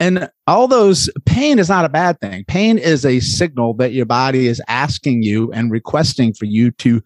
And 0.00 0.30
all 0.46 0.66
those 0.66 1.10
pain 1.26 1.58
is 1.58 1.68
not 1.68 1.84
a 1.84 1.90
bad 1.90 2.18
thing. 2.20 2.44
Pain 2.46 2.78
is 2.78 3.04
a 3.04 3.20
signal 3.20 3.74
that 3.74 3.92
your 3.92 4.06
body 4.06 4.46
is 4.46 4.60
asking 4.66 5.22
you 5.22 5.52
and 5.52 5.70
requesting 5.70 6.32
for 6.32 6.46
you 6.46 6.70
to 6.72 7.02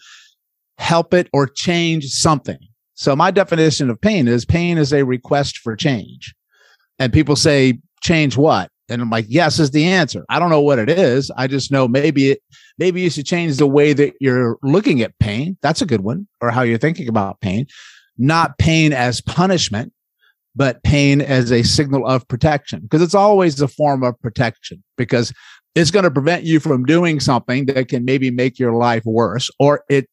help 0.79 1.13
it 1.13 1.29
or 1.33 1.49
change 1.49 2.07
something. 2.07 2.59
So 2.95 3.17
my 3.17 3.33
definition 3.33 3.91
of 3.91 4.01
pain 4.01 4.29
is 4.29 4.45
pain 4.45 4.79
is 4.79 4.93
a 4.93 5.05
request 5.05 5.59
for 5.59 5.75
change. 5.75 6.33
And 7.01 7.13
people 7.13 7.35
say, 7.35 7.81
change 8.01 8.37
what? 8.37 8.71
And 8.89 9.03
I'm 9.03 9.11
like, 9.11 9.27
yes 9.29 9.59
is 9.59 9.73
the 9.73 9.87
answer. 9.87 10.25
I 10.29 10.39
don't 10.39 10.51
know 10.51 10.61
what 10.61 10.79
it 10.79 10.89
is. 10.89 11.33
I 11.37 11.49
just 11.49 11.73
know 11.73 11.89
maybe 11.89 12.31
it, 12.31 12.43
maybe 12.79 13.01
you 13.01 13.11
should 13.11 13.27
change 13.27 13.57
the 13.57 13.67
way 13.67 13.93
that 13.93 14.15
you're 14.21 14.57
looking 14.63 15.01
at 15.01 15.19
pain. 15.19 15.57
That's 15.63 15.83
a 15.83 15.87
good 15.87 16.03
one. 16.03 16.29
Or 16.41 16.53
how 16.53 16.63
you're 16.63 16.79
thinking 16.79 17.09
about 17.09 17.41
pain, 17.41 17.67
not 18.19 18.59
pain 18.59 18.93
as 18.93 19.21
punishment 19.21 19.93
but 20.57 20.83
pain 20.83 21.21
as 21.21 21.51
a 21.51 21.63
signal 21.63 22.07
of 22.07 22.27
protection 22.29 22.81
because 22.81 23.03
it's 23.03 23.15
always 23.15 23.61
a 23.61 23.69
form 23.69 24.03
of 24.03 24.19
protection 24.21 24.83
because 24.97 25.33
it's 25.75 25.91
going 25.91 26.05
to 26.05 26.11
prevent 26.11 26.45
you 26.45 26.61
from 26.61 26.85
doing 26.85 27.21
something 27.21 27.67
that 27.67 27.89
can 27.89 28.05
maybe 28.05 28.31
make 28.31 28.59
your 28.59 28.73
life 28.73 29.05
worse 29.05 29.51
or 29.59 29.85
it 29.89 30.09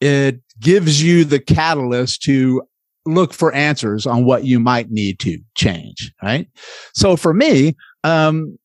it 0.00 0.40
gives 0.60 1.02
you 1.02 1.24
the 1.24 1.40
catalyst 1.40 2.22
to 2.22 2.62
look 3.04 3.32
for 3.32 3.52
answers 3.52 4.06
on 4.06 4.24
what 4.24 4.44
you 4.44 4.60
might 4.60 4.90
need 4.90 5.18
to 5.18 5.38
change 5.56 6.12
right? 6.22 6.48
So 6.94 7.16
for 7.16 7.32
me 7.32 7.76
um 8.04 8.58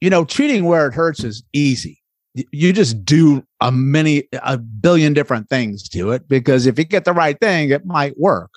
you 0.00 0.10
know 0.10 0.24
treating 0.24 0.64
where 0.64 0.86
it 0.86 0.94
hurts 0.94 1.24
is 1.24 1.42
easy. 1.52 1.98
You 2.52 2.72
just 2.72 3.04
do 3.04 3.42
a 3.60 3.70
many 3.72 4.24
a 4.32 4.56
billion 4.56 5.12
different 5.12 5.50
things 5.50 5.88
to 5.90 6.12
it 6.12 6.28
because 6.28 6.66
if 6.66 6.78
you 6.78 6.84
get 6.84 7.04
the 7.04 7.12
right 7.12 7.38
thing 7.38 7.70
it 7.70 7.84
might 7.84 8.18
work 8.18 8.50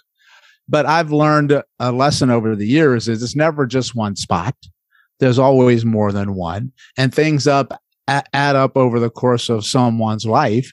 but 0.67 0.85
I've 0.85 1.11
learned 1.11 1.61
a 1.79 1.91
lesson 1.91 2.29
over 2.29 2.55
the 2.55 2.67
years 2.67 3.07
is 3.07 3.21
it's 3.21 3.35
never 3.35 3.65
just 3.65 3.95
one 3.95 4.15
spot. 4.15 4.55
There's 5.19 5.39
always 5.39 5.85
more 5.85 6.11
than 6.11 6.35
one 6.35 6.71
and 6.97 7.13
things 7.13 7.47
up 7.47 7.79
add 8.07 8.27
up 8.33 8.75
over 8.75 8.99
the 8.99 9.09
course 9.09 9.49
of 9.49 9.65
someone's 9.65 10.25
life. 10.25 10.71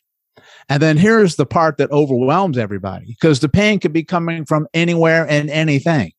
And 0.68 0.82
then 0.82 0.96
here's 0.96 1.36
the 1.36 1.46
part 1.46 1.78
that 1.78 1.90
overwhelms 1.90 2.58
everybody 2.58 3.06
because 3.06 3.40
the 3.40 3.48
pain 3.48 3.80
could 3.80 3.92
be 3.92 4.04
coming 4.04 4.44
from 4.44 4.66
anywhere 4.74 5.26
and 5.28 5.50
anything. 5.50 6.12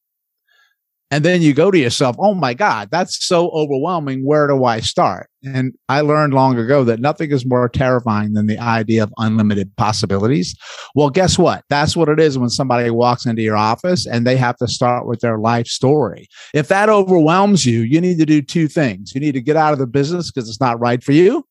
And 1.12 1.26
then 1.26 1.42
you 1.42 1.54
go 1.54 1.70
to 1.70 1.78
yourself, 1.78 2.16
oh 2.20 2.34
my 2.34 2.54
God, 2.54 2.88
that's 2.90 3.26
so 3.26 3.50
overwhelming. 3.50 4.26
Where 4.26 4.48
do 4.48 4.64
I 4.64 4.80
start? 4.80 5.30
And 5.44 5.74
I 5.90 6.00
learned 6.02 6.34
long 6.34 6.58
ago 6.58 6.86
that 6.86 7.02
nothing 7.02 7.32
is 7.32 7.46
more 7.46 7.68
terrifying 7.68 8.32
than 8.32 8.48
the 8.48 8.58
idea 8.58 9.04
of 9.04 9.14
unlimited 9.18 9.76
possibilities. 9.76 10.56
Well, 10.96 11.10
guess 11.10 11.38
what? 11.38 11.66
That's 11.70 11.98
what 11.98 12.08
it 12.08 12.20
is 12.20 12.38
when 12.38 12.50
somebody 12.50 12.90
walks 12.92 13.26
into 13.26 13.42
your 13.42 13.58
office 13.58 14.06
and 14.08 14.26
they 14.26 14.38
have 14.38 14.56
to 14.58 14.68
start 14.70 15.06
with 15.06 15.20
their 15.20 15.38
life 15.38 15.68
story. 15.68 16.28
If 16.54 16.70
that 16.70 16.88
overwhelms 16.88 17.66
you, 17.66 17.82
you 17.82 18.00
need 18.00 18.18
to 18.20 18.26
do 18.26 18.42
two 18.42 18.70
things. 18.70 19.14
You 19.14 19.20
need 19.20 19.34
to 19.34 19.42
get 19.42 19.58
out 19.58 19.74
of 19.74 19.80
the 19.80 19.88
business 19.88 20.32
because 20.32 20.48
it's 20.48 20.62
not 20.62 20.80
right 20.80 21.04
for 21.04 21.12
you 21.12 21.46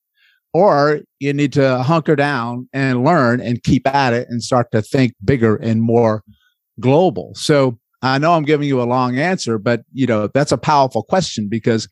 or 0.54 1.00
you 1.18 1.32
need 1.32 1.52
to 1.52 1.82
hunker 1.82 2.16
down 2.16 2.68
and 2.72 3.04
learn 3.04 3.40
and 3.40 3.62
keep 3.62 3.86
at 3.86 4.12
it 4.12 4.26
and 4.30 4.42
start 4.42 4.70
to 4.72 4.82
think 4.82 5.12
bigger 5.24 5.56
and 5.56 5.82
more 5.82 6.22
global. 6.80 7.32
So 7.34 7.78
I 8.02 8.18
know 8.18 8.32
I'm 8.32 8.44
giving 8.44 8.68
you 8.68 8.80
a 8.80 8.84
long 8.84 9.18
answer, 9.18 9.58
but 9.58 9.82
you 9.92 10.06
know, 10.06 10.28
that's 10.28 10.52
a 10.52 10.58
powerful 10.58 11.02
question 11.02 11.48
because 11.48 11.88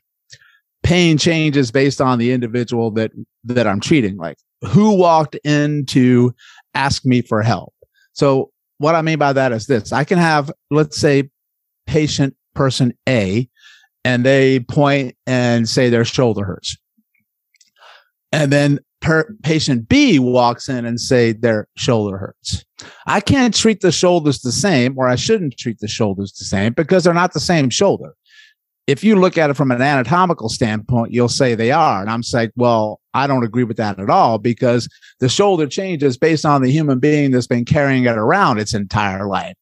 pain 0.82 1.18
changes 1.18 1.70
based 1.70 2.00
on 2.00 2.18
the 2.18 2.32
individual 2.32 2.90
that 2.92 3.12
that 3.44 3.66
I'm 3.66 3.80
treating. 3.80 4.16
Like 4.16 4.38
who 4.64 4.96
walked 4.96 5.36
in 5.44 5.86
to 5.86 6.34
ask 6.74 7.04
me 7.04 7.22
for 7.22 7.42
help. 7.42 7.74
So 8.12 8.50
what 8.78 8.94
I 8.94 9.02
mean 9.02 9.18
by 9.18 9.32
that 9.32 9.52
is 9.52 9.66
this. 9.66 9.92
I 9.92 10.04
can 10.04 10.18
have, 10.18 10.50
let's 10.70 10.98
say, 10.98 11.30
patient 11.86 12.34
person 12.54 12.92
A, 13.08 13.48
and 14.04 14.24
they 14.24 14.60
point 14.60 15.16
and 15.26 15.68
say 15.68 15.90
their 15.90 16.04
shoulder 16.04 16.44
hurts. 16.44 16.76
And 18.32 18.52
then 18.52 18.78
per- 19.00 19.34
patient 19.42 19.88
B 19.88 20.18
walks 20.18 20.68
in 20.68 20.84
and 20.84 21.00
say 21.00 21.32
their 21.32 21.68
shoulder 21.76 22.18
hurts. 22.18 22.64
I 23.06 23.20
can't 23.20 23.54
treat 23.54 23.80
the 23.80 23.92
shoulders 23.92 24.40
the 24.40 24.52
same, 24.52 24.96
or 24.96 25.08
I 25.08 25.16
shouldn't 25.16 25.58
treat 25.58 25.78
the 25.80 25.88
shoulders 25.88 26.32
the 26.32 26.44
same 26.44 26.72
because 26.72 27.04
they're 27.04 27.14
not 27.14 27.32
the 27.32 27.40
same 27.40 27.70
shoulder. 27.70 28.14
If 28.86 29.04
you 29.04 29.16
look 29.16 29.36
at 29.36 29.50
it 29.50 29.54
from 29.54 29.70
an 29.70 29.82
anatomical 29.82 30.48
standpoint, 30.48 31.12
you'll 31.12 31.28
say 31.28 31.54
they 31.54 31.72
are. 31.72 32.00
And 32.00 32.08
I'm 32.08 32.22
saying, 32.22 32.52
well, 32.56 33.00
I 33.12 33.26
don't 33.26 33.44
agree 33.44 33.64
with 33.64 33.76
that 33.76 33.98
at 33.98 34.08
all 34.08 34.38
because 34.38 34.88
the 35.20 35.28
shoulder 35.28 35.66
changes 35.66 36.16
based 36.16 36.46
on 36.46 36.62
the 36.62 36.70
human 36.70 36.98
being 36.98 37.30
that's 37.30 37.46
been 37.46 37.66
carrying 37.66 38.04
it 38.04 38.16
around 38.16 38.58
its 38.58 38.72
entire 38.72 39.26
life 39.26 39.54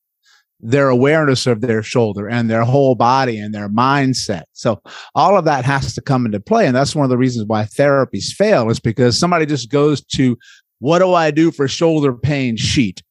their 0.61 0.89
awareness 0.89 1.47
of 1.47 1.61
their 1.61 1.83
shoulder 1.83 2.29
and 2.29 2.49
their 2.49 2.65
whole 2.65 2.95
body 2.95 3.39
and 3.39 3.55
their 3.55 3.69
mindset. 3.69 4.45
So 4.53 4.81
all 5.15 5.37
of 5.37 5.45
that 5.45 5.65
has 5.65 5.95
to 5.95 6.01
come 6.01 6.25
into 6.27 6.41
play. 6.41 6.67
And 6.67 6.75
that's 6.75 6.95
one 6.95 7.05
of 7.05 7.11
the 7.11 7.19
reasons 7.19 7.47
why 7.47 7.65
therapies 7.65 8.33
fail 8.33 8.71
is 8.71 8.81
because 8.81 9.19
somebody 9.19 9.47
just 9.47 9.71
goes 9.71 10.03
to 10.05 10.37
what 10.79 11.01
do 11.01 11.13
I 11.13 11.31
do 11.31 11.51
for 11.51 11.69
shoulder 11.69 12.13
pain 12.13 12.57
sheet 12.57 13.03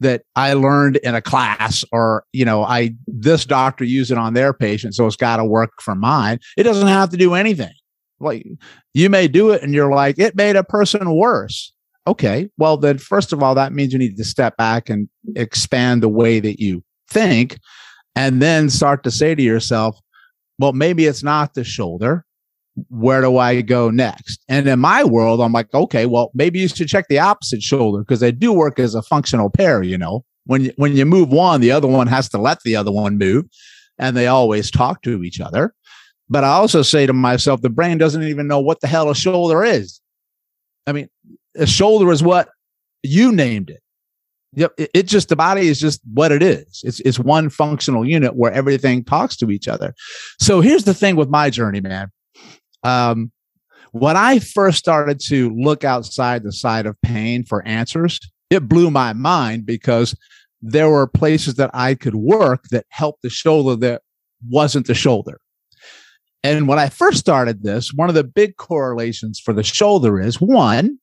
that 0.00 0.22
I 0.34 0.54
learned 0.54 0.96
in 0.96 1.14
a 1.14 1.22
class 1.22 1.84
or, 1.92 2.24
you 2.32 2.44
know, 2.44 2.64
I, 2.64 2.94
this 3.06 3.44
doctor 3.44 3.84
used 3.84 4.10
it 4.10 4.18
on 4.18 4.34
their 4.34 4.52
patient. 4.52 4.94
So 4.94 5.06
it's 5.06 5.16
got 5.16 5.36
to 5.36 5.44
work 5.44 5.70
for 5.80 5.94
mine. 5.94 6.40
It 6.56 6.64
doesn't 6.64 6.88
have 6.88 7.10
to 7.10 7.16
do 7.16 7.34
anything. 7.34 7.72
Like 8.18 8.44
you 8.94 9.08
may 9.08 9.28
do 9.28 9.50
it 9.50 9.62
and 9.62 9.72
you're 9.72 9.92
like, 9.92 10.18
it 10.18 10.34
made 10.34 10.56
a 10.56 10.64
person 10.64 11.14
worse 11.14 11.72
okay, 12.06 12.48
well, 12.56 12.76
then 12.76 12.98
first 12.98 13.32
of 13.32 13.42
all, 13.42 13.54
that 13.54 13.72
means 13.72 13.92
you 13.92 13.98
need 13.98 14.16
to 14.16 14.24
step 14.24 14.56
back 14.56 14.90
and 14.90 15.08
expand 15.36 16.02
the 16.02 16.08
way 16.08 16.40
that 16.40 16.60
you 16.60 16.82
think, 17.08 17.58
and 18.16 18.42
then 18.42 18.68
start 18.70 19.04
to 19.04 19.10
say 19.10 19.34
to 19.34 19.42
yourself, 19.42 19.98
well, 20.58 20.72
maybe 20.72 21.06
it's 21.06 21.22
not 21.22 21.54
the 21.54 21.64
shoulder. 21.64 22.24
Where 22.88 23.20
do 23.20 23.36
I 23.36 23.60
go 23.60 23.90
next? 23.90 24.42
And 24.48 24.66
in 24.66 24.78
my 24.78 25.04
world, 25.04 25.40
I'm 25.40 25.52
like, 25.52 25.72
okay, 25.74 26.06
well, 26.06 26.30
maybe 26.34 26.58
you 26.58 26.68
should 26.68 26.88
check 26.88 27.06
the 27.08 27.18
opposite 27.18 27.62
shoulder 27.62 28.00
because 28.00 28.20
they 28.20 28.32
do 28.32 28.52
work 28.52 28.78
as 28.78 28.94
a 28.94 29.02
functional 29.02 29.50
pair, 29.50 29.82
you 29.82 29.98
know. 29.98 30.24
When 30.44 30.64
you, 30.64 30.72
when 30.76 30.96
you 30.96 31.04
move 31.04 31.28
one, 31.28 31.60
the 31.60 31.70
other 31.70 31.86
one 31.86 32.06
has 32.08 32.28
to 32.30 32.38
let 32.38 32.62
the 32.64 32.74
other 32.76 32.90
one 32.90 33.18
move, 33.18 33.44
and 33.98 34.16
they 34.16 34.26
always 34.26 34.70
talk 34.70 35.02
to 35.02 35.22
each 35.22 35.40
other. 35.40 35.74
But 36.28 36.44
I 36.44 36.48
also 36.48 36.82
say 36.82 37.06
to 37.06 37.12
myself, 37.12 37.60
the 37.60 37.70
brain 37.70 37.98
doesn't 37.98 38.22
even 38.22 38.48
know 38.48 38.60
what 38.60 38.80
the 38.80 38.88
hell 38.88 39.10
a 39.10 39.14
shoulder 39.14 39.62
is. 39.62 40.00
I 40.86 40.92
mean, 40.92 41.08
a 41.56 41.66
shoulder 41.66 42.10
is 42.10 42.22
what 42.22 42.48
you 43.02 43.32
named 43.32 43.70
it. 43.70 43.80
Yep. 44.54 44.74
It, 44.76 44.90
it, 44.94 45.02
just, 45.04 45.28
the 45.28 45.36
body 45.36 45.68
is 45.68 45.80
just 45.80 46.00
what 46.12 46.30
it 46.30 46.42
is. 46.42 46.82
It's, 46.84 47.00
it's 47.00 47.18
one 47.18 47.48
functional 47.48 48.06
unit 48.06 48.36
where 48.36 48.52
everything 48.52 49.02
talks 49.04 49.36
to 49.38 49.50
each 49.50 49.66
other. 49.66 49.94
So 50.40 50.60
here's 50.60 50.84
the 50.84 50.94
thing 50.94 51.16
with 51.16 51.30
my 51.30 51.48
journey, 51.48 51.80
man. 51.80 52.10
Um, 52.82 53.32
when 53.92 54.16
I 54.16 54.38
first 54.38 54.78
started 54.78 55.20
to 55.28 55.50
look 55.50 55.84
outside 55.84 56.42
the 56.42 56.52
side 56.52 56.86
of 56.86 57.00
pain 57.02 57.44
for 57.44 57.66
answers, 57.66 58.20
it 58.50 58.68
blew 58.68 58.90
my 58.90 59.12
mind 59.12 59.64
because 59.64 60.14
there 60.60 60.90
were 60.90 61.06
places 61.06 61.54
that 61.54 61.70
I 61.74 61.94
could 61.94 62.14
work 62.14 62.64
that 62.70 62.86
helped 62.88 63.22
the 63.22 63.30
shoulder 63.30 63.76
that 63.86 64.02
wasn't 64.48 64.86
the 64.86 64.94
shoulder. 64.94 65.40
And 66.44 66.66
when 66.66 66.78
I 66.78 66.88
first 66.88 67.18
started 67.18 67.62
this, 67.62 67.92
one 67.92 68.08
of 68.08 68.14
the 68.14 68.24
big 68.24 68.56
correlations 68.56 69.40
for 69.40 69.52
the 69.52 69.62
shoulder 69.62 70.20
is 70.20 70.40
one, 70.40 70.98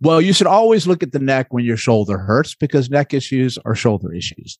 well, 0.00 0.20
you 0.20 0.32
should 0.32 0.46
always 0.46 0.86
look 0.86 1.02
at 1.02 1.12
the 1.12 1.18
neck 1.18 1.48
when 1.50 1.64
your 1.64 1.76
shoulder 1.76 2.18
hurts 2.18 2.54
because 2.54 2.90
neck 2.90 3.14
issues 3.14 3.58
are 3.64 3.74
shoulder 3.74 4.12
issues. 4.12 4.58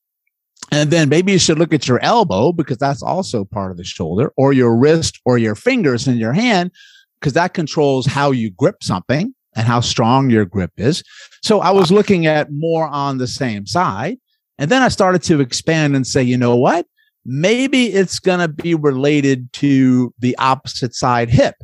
And 0.73 0.91
then 0.91 1.09
maybe 1.09 1.33
you 1.33 1.39
should 1.39 1.59
look 1.59 1.73
at 1.73 1.87
your 1.87 2.03
elbow 2.03 2.53
because 2.53 2.79
that's 2.79 3.03
also 3.03 3.45
part 3.45 3.71
of 3.71 3.77
the 3.77 3.85
shoulder 3.85 4.33
or 4.37 4.53
your 4.53 4.77
wrist 4.77 5.21
or 5.25 5.39
your 5.39 5.55
fingers 5.55 6.09
in 6.09 6.17
your 6.17 6.33
hand 6.33 6.73
because 7.21 7.35
that 7.35 7.55
controls 7.55 8.07
how 8.07 8.31
you 8.31 8.51
grip 8.51 8.83
something 8.83 9.35
and 9.55 9.67
how 9.67 9.81
strong 9.81 10.31
your 10.31 10.45
grip 10.45 10.73
is. 10.77 11.03
So 11.43 11.61
I 11.61 11.71
was 11.71 11.93
looking 11.93 12.27
at 12.27 12.49
more 12.51 12.89
on 12.89 13.19
the 13.19 13.27
same 13.27 13.67
side. 13.67 14.19
And 14.59 14.71
then 14.71 14.83
I 14.83 14.89
started 14.89 15.23
to 15.25 15.41
expand 15.41 15.95
and 15.95 16.07
say, 16.07 16.23
you 16.23 16.37
know 16.37 16.57
what? 16.57 16.87
Maybe 17.25 17.87
it's 17.87 18.19
going 18.19 18.41
to 18.41 18.49
be 18.49 18.75
related 18.75 19.53
to 19.55 20.15
the 20.19 20.37
opposite 20.39 20.95
side 20.95 21.29
hip. 21.29 21.57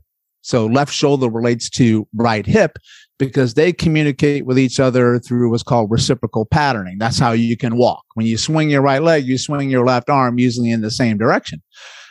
So 0.42 0.66
left 0.66 0.92
shoulder 0.92 1.28
relates 1.28 1.70
to 1.70 2.06
right 2.14 2.44
hip 2.44 2.76
because 3.22 3.54
they 3.54 3.72
communicate 3.72 4.46
with 4.46 4.58
each 4.58 4.80
other 4.80 5.20
through 5.20 5.48
what's 5.48 5.62
called 5.62 5.88
reciprocal 5.92 6.44
patterning. 6.44 6.98
That's 6.98 7.20
how 7.20 7.30
you 7.30 7.56
can 7.56 7.76
walk. 7.76 8.02
When 8.14 8.26
you 8.26 8.36
swing 8.36 8.68
your 8.68 8.82
right 8.82 9.00
leg, 9.00 9.26
you 9.26 9.38
swing 9.38 9.70
your 9.70 9.86
left 9.86 10.10
arm 10.10 10.40
usually 10.40 10.72
in 10.72 10.80
the 10.80 10.90
same 10.90 11.18
direction. 11.18 11.62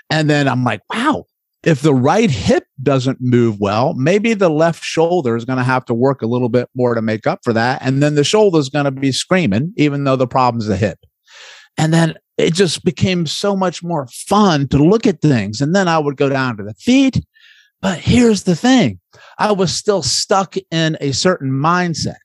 And 0.10 0.30
then 0.30 0.48
I'm 0.48 0.64
like, 0.64 0.80
wow, 0.90 1.26
if 1.64 1.82
the 1.82 1.94
right 1.94 2.32
hip 2.32 2.64
doesn't 2.82 3.18
move 3.20 3.60
well, 3.60 3.94
maybe 3.94 4.34
the 4.34 4.48
left 4.48 4.86
shoulder 4.86 5.36
is 5.36 5.44
going 5.44 5.58
to 5.58 5.66
have 5.66 5.84
to 5.86 5.94
work 5.94 6.22
a 6.22 6.28
little 6.28 6.48
bit 6.48 6.70
more 6.76 6.96
to 6.96 7.02
make 7.02 7.28
up 7.28 7.42
for 7.44 7.52
that. 7.52 7.82
And 7.82 8.02
then 8.02 8.16
the 8.16 8.24
shoulder 8.24 8.60
is 8.60 8.70
going 8.70 8.86
to 8.86 8.92
be 8.92 9.12
screaming, 9.12 9.74
even 9.76 10.06
though 10.06 10.16
the 10.16 10.28
problem's 10.28 10.68
the 10.68 10.78
hip. 10.78 11.00
And 11.78 11.94
then 11.94 12.16
it 12.38 12.54
just 12.54 12.86
became 12.86 13.26
so 13.26 13.54
much 13.54 13.84
more 13.84 14.08
fun 14.08 14.70
to 14.70 14.78
look 14.78 15.06
at 15.06 15.22
things. 15.22 15.60
And 15.60 15.76
then 15.76 15.90
I 15.90 16.00
would 16.00 16.16
go 16.16 16.30
down 16.30 16.56
to 16.56 16.64
the 16.64 16.74
feet. 16.76 17.22
But 17.82 18.00
here's 18.00 18.44
the 18.44 18.56
thing 18.56 19.00
I 19.38 19.52
was 19.52 19.76
still 19.76 20.04
stuck 20.04 20.56
in 20.70 20.98
a 21.02 21.12
certain 21.12 21.52
mindset. 21.52 22.20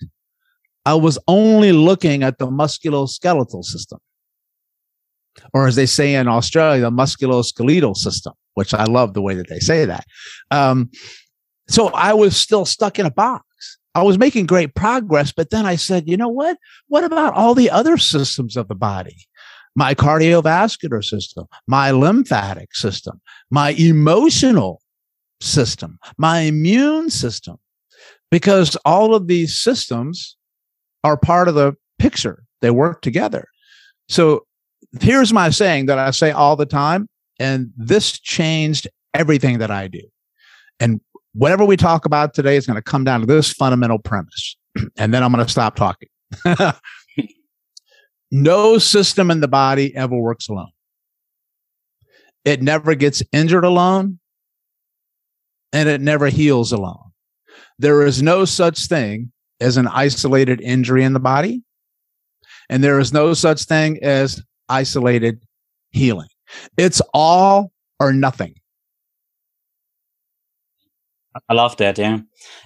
I 0.84 0.94
was 0.94 1.18
only 1.26 1.72
looking 1.72 2.22
at 2.22 2.38
the 2.38 2.46
musculoskeletal 2.46 3.64
system, 3.64 3.98
or 5.52 5.66
as 5.66 5.75
they 5.75 5.86
say 5.86 6.14
in 6.14 6.28
Australia, 6.28 6.82
the 6.82 6.90
musculoskeletal 6.90 7.96
system, 7.96 8.34
which 8.54 8.72
I 8.72 8.84
love 8.84 9.14
the 9.14 9.22
way 9.22 9.34
that 9.34 9.48
they 9.48 9.58
say 9.58 9.84
that. 9.84 10.04
Um, 10.50 10.90
so 11.68 11.88
I 11.88 12.12
was 12.12 12.36
still 12.36 12.64
stuck 12.64 12.98
in 12.98 13.06
a 13.06 13.10
box. 13.10 13.44
I 13.96 14.02
was 14.02 14.18
making 14.18 14.46
great 14.46 14.75
progress, 14.75 15.32
but 15.32 15.50
then 15.50 15.64
I 15.64 15.76
said, 15.76 16.06
you 16.06 16.16
know 16.16 16.28
what? 16.28 16.58
What 16.88 17.02
about 17.02 17.32
all 17.32 17.54
the 17.54 17.70
other 17.70 17.96
systems 17.96 18.56
of 18.56 18.68
the 18.68 18.75
body? 18.75 19.26
My 19.75 19.94
cardiovascular 19.94 21.02
system, 21.02 21.46
my 21.66 21.90
lymphatic 21.90 22.75
system, 22.75 23.20
my 23.50 23.70
emotional 23.70 24.80
system, 25.40 25.99
my 26.19 26.40
immune 26.40 27.11
system, 27.11 27.57
because 28.31 28.76
all 28.85 29.14
of 29.14 29.26
these 29.26 29.57
systems 29.57 30.37
are 31.05 31.16
part 31.16 31.49
of 31.49 31.55
the 31.55 31.75
picture. 31.99 32.45
They 32.61 32.71
work 32.71 33.02
together. 33.02 33.47
So 34.09 34.47
here's 35.00 35.33
my 35.33 35.50
saying 35.50 35.87
that 35.87 35.99
I 35.99 36.11
say 36.11 36.31
all 36.31 36.57
the 36.57 36.66
time, 36.66 37.09
and 37.38 37.71
this 37.76 38.19
changed 38.19 38.88
everything 39.14 39.59
that 39.59 39.71
I 39.71 39.88
do. 39.88 40.02
And 40.81 41.00
whatever 41.35 41.64
we 41.64 41.76
talk 41.76 42.05
about 42.05 42.35
today 42.35 42.57
is 42.57 42.66
going 42.66 42.76
to 42.76 42.83
come 42.83 43.05
down 43.05 43.21
to 43.21 43.26
this 43.26 43.52
fundamental 43.52 43.99
premise. 43.99 44.57
and 44.99 45.12
then 45.12 45.23
I'm 45.23 45.33
going 45.33 45.45
to 45.45 45.50
stop 45.50 45.76
talking. 45.76 46.09
no 48.31 48.78
system 48.78 49.31
in 49.31 49.40
the 49.40 49.49
body 49.49 49.95
ever 49.95 50.16
works 50.16 50.49
alone. 50.49 50.71
It 52.45 52.62
never 52.62 52.95
gets 52.95 53.23
injured 53.33 53.64
alone 53.64 54.19
and 55.76 55.90
it 55.90 56.00
never 56.00 56.28
heals 56.28 56.73
alone. 56.73 57.12
There 57.78 58.06
is 58.06 58.23
no 58.23 58.47
such 58.47 58.87
thing 58.87 59.30
as 59.61 59.76
an 59.76 59.88
isolated 59.88 60.61
injury 60.62 61.04
in 61.04 61.12
the 61.12 61.21
body, 61.21 61.62
and 62.71 62.83
there 62.83 62.99
is 62.99 63.12
no 63.12 63.35
such 63.35 63.64
thing 63.64 64.02
as 64.02 64.42
isolated 64.71 65.45
healing. 65.90 66.28
It's 66.78 67.02
all 67.12 67.73
or 68.00 68.14
nothing. 68.14 68.54
I 71.50 71.52
love 71.52 71.76
that. 71.76 71.99
Yeah, 71.99 72.21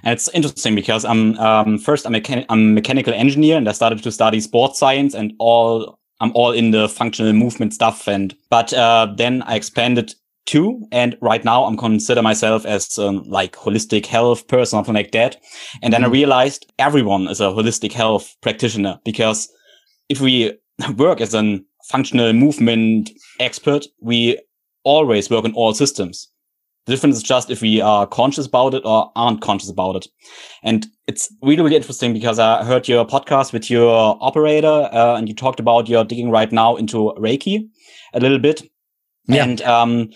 and 0.05 0.13
it's 0.13 0.29
interesting 0.29 0.77
because 0.77 1.05
I'm 1.05 1.37
um, 1.39 1.79
first 1.79 2.07
I'm, 2.07 2.13
mechan- 2.13 2.47
I'm 2.49 2.61
a 2.61 2.75
mechanical 2.75 3.13
engineer 3.13 3.57
and 3.57 3.69
I 3.69 3.73
started 3.73 4.01
to 4.05 4.13
study 4.13 4.39
sports 4.41 4.79
science 4.79 5.15
and 5.15 5.33
all 5.41 5.99
I'm 6.21 6.31
all 6.35 6.53
in 6.53 6.71
the 6.71 6.89
functional 6.89 7.33
movement 7.33 7.75
stuff. 7.75 8.07
And, 8.07 8.37
but, 8.51 8.73
uh, 8.73 9.13
then 9.17 9.43
I 9.43 9.57
expanded 9.57 10.15
too. 10.47 10.87
And 10.91 11.17
right 11.21 11.45
now 11.45 11.65
I'm 11.65 11.77
consider 11.77 12.23
myself 12.23 12.67
as 12.67 12.99
um, 12.99 13.23
like 13.25 13.53
holistic 13.53 14.07
health 14.07 14.49
person, 14.49 14.77
something 14.77 14.95
like 14.95 15.13
that. 15.13 15.37
And 15.83 15.93
then 15.93 16.03
mm-hmm. 16.03 16.11
I 16.11 16.15
realized 16.15 16.73
everyone 16.79 17.29
is 17.29 17.41
a 17.41 17.45
holistic 17.45 17.93
health 17.93 18.37
practitioner 18.41 18.99
because 19.05 19.49
if 20.09 20.21
we 20.21 20.53
work 20.97 21.21
as 21.21 21.35
a 21.35 21.61
functional 21.85 22.33
movement 22.33 23.11
expert, 23.39 23.87
we 24.01 24.39
always 24.85 25.31
work 25.31 25.45
on 25.45 25.53
all 25.55 25.75
systems. 25.75 26.29
The 26.87 26.93
difference 26.93 27.17
is 27.17 27.23
just 27.23 27.51
if 27.51 27.61
we 27.61 27.81
are 27.81 28.07
conscious 28.07 28.47
about 28.47 28.75
it 28.75 28.83
or 28.85 29.13
aren't 29.15 29.43
conscious 29.43 29.71
about 29.71 29.97
it. 29.97 30.07
And 30.63 30.87
it's 31.07 31.33
really, 31.43 31.63
really 31.63 31.77
interesting 31.77 32.13
because 32.13 32.39
I 32.39 32.65
heard 32.65 32.89
your 32.89 33.07
podcast 33.07 33.53
with 33.53 33.71
your 33.71 34.17
operator 34.21 34.89
uh, 34.93 35.17
and 35.17 35.29
you 35.29 35.35
talked 35.35 35.61
about 35.61 35.89
your 35.89 36.05
digging 36.05 36.31
right 36.31 36.51
now 36.51 36.77
into 36.77 37.13
Reiki 37.19 37.69
a 38.15 38.21
little 38.21 38.39
bit. 38.39 38.63
Yeah. 39.27 39.45
And 39.45 39.63
um, 39.63 40.11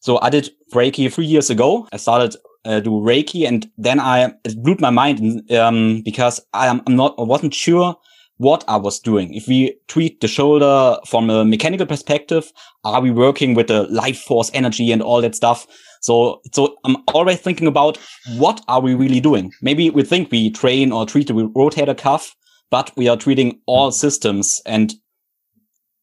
so 0.00 0.18
I 0.20 0.30
did 0.30 0.50
Reiki 0.72 1.12
three 1.12 1.26
years 1.26 1.50
ago. 1.50 1.88
I 1.92 1.96
started 1.96 2.36
uh, 2.64 2.80
do 2.80 2.90
Reiki 2.90 3.46
and 3.46 3.68
then 3.76 3.98
I, 4.00 4.32
it 4.44 4.62
blew 4.62 4.76
my 4.78 4.90
mind 4.90 5.50
um, 5.52 6.02
because 6.04 6.40
I 6.52 6.66
am 6.66 6.82
I'm 6.86 6.96
not, 6.96 7.14
I 7.18 7.22
wasn't 7.22 7.54
sure 7.54 7.96
what 8.36 8.64
I 8.68 8.76
was 8.76 8.98
doing. 8.98 9.34
If 9.34 9.46
we 9.46 9.76
treat 9.88 10.20
the 10.20 10.28
shoulder 10.28 10.96
from 11.06 11.30
a 11.30 11.44
mechanical 11.44 11.86
perspective, 11.86 12.52
are 12.84 13.00
we 13.00 13.10
working 13.10 13.54
with 13.54 13.68
the 13.68 13.84
life 13.84 14.20
force 14.20 14.50
energy 14.54 14.90
and 14.90 15.02
all 15.02 15.20
that 15.22 15.34
stuff? 15.34 15.66
So, 16.00 16.40
so 16.52 16.76
I'm 16.84 16.96
always 17.14 17.40
thinking 17.40 17.68
about 17.68 17.98
what 18.36 18.60
are 18.66 18.80
we 18.80 18.94
really 18.94 19.20
doing? 19.20 19.52
Maybe 19.62 19.90
we 19.90 20.02
think 20.02 20.32
we 20.32 20.50
train 20.50 20.90
or 20.90 21.06
treat 21.06 21.28
the 21.28 21.34
rotator 21.34 21.96
cuff, 21.96 22.34
but 22.70 22.90
we 22.96 23.08
are 23.08 23.16
treating 23.16 23.60
all 23.66 23.92
systems 23.92 24.60
and 24.66 24.92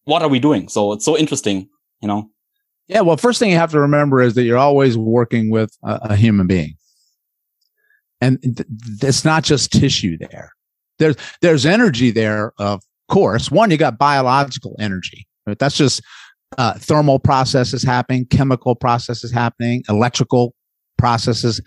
what 0.05 0.21
are 0.21 0.29
we 0.29 0.39
doing? 0.39 0.69
So 0.69 0.93
it's 0.93 1.05
so 1.05 1.17
interesting, 1.17 1.67
you 2.01 2.07
know? 2.07 2.29
Yeah. 2.87 3.01
Well, 3.01 3.17
first 3.17 3.39
thing 3.39 3.51
you 3.51 3.57
have 3.57 3.71
to 3.71 3.79
remember 3.79 4.21
is 4.21 4.33
that 4.35 4.43
you're 4.43 4.57
always 4.57 4.97
working 4.97 5.49
with 5.49 5.75
a, 5.83 5.99
a 6.01 6.15
human 6.15 6.47
being. 6.47 6.75
And 8.21 8.41
th- 8.41 8.67
it's 9.01 9.23
not 9.23 9.43
just 9.43 9.71
tissue 9.71 10.17
there 10.17 10.53
there's 10.99 11.15
there's 11.41 11.65
energy 11.65 12.11
there, 12.11 12.53
of 12.59 12.83
course. 13.07 13.49
One, 13.49 13.71
you 13.71 13.77
got 13.77 13.97
biological 13.97 14.75
energy. 14.79 15.27
That's 15.57 15.75
just 15.75 16.01
uh, 16.57 16.73
thermal 16.73 17.17
processes 17.17 17.81
happening, 17.81 18.25
chemical 18.25 18.75
processes 18.75 19.31
happening, 19.31 19.83
electrical 19.89 20.53
processes 20.97 21.59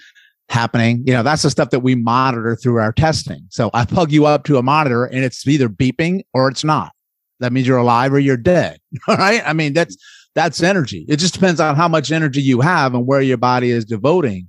happening. 0.48 1.02
You 1.04 1.14
know, 1.14 1.22
that's 1.22 1.42
the 1.42 1.50
stuff 1.50 1.70
that 1.70 1.80
we 1.80 1.94
monitor 1.94 2.54
through 2.54 2.78
our 2.78 2.92
testing. 2.92 3.46
So 3.50 3.70
I 3.74 3.84
plug 3.84 4.12
you 4.12 4.26
up 4.26 4.44
to 4.44 4.58
a 4.58 4.62
monitor 4.62 5.06
and 5.06 5.24
it's 5.24 5.46
either 5.46 5.68
beeping 5.68 6.22
or 6.32 6.48
it's 6.48 6.62
not. 6.62 6.92
That 7.40 7.52
means 7.52 7.66
you're 7.66 7.78
alive 7.78 8.12
or 8.12 8.20
you're 8.20 8.36
dead. 8.36 8.78
All 9.08 9.16
right. 9.16 9.42
I 9.44 9.52
mean, 9.52 9.72
that's, 9.72 9.96
that's 10.34 10.62
energy. 10.62 11.04
It 11.08 11.16
just 11.16 11.34
depends 11.34 11.60
on 11.60 11.76
how 11.76 11.88
much 11.88 12.10
energy 12.10 12.40
you 12.40 12.60
have 12.60 12.94
and 12.94 13.06
where 13.06 13.20
your 13.20 13.36
body 13.36 13.70
is 13.70 13.84
devoting 13.84 14.48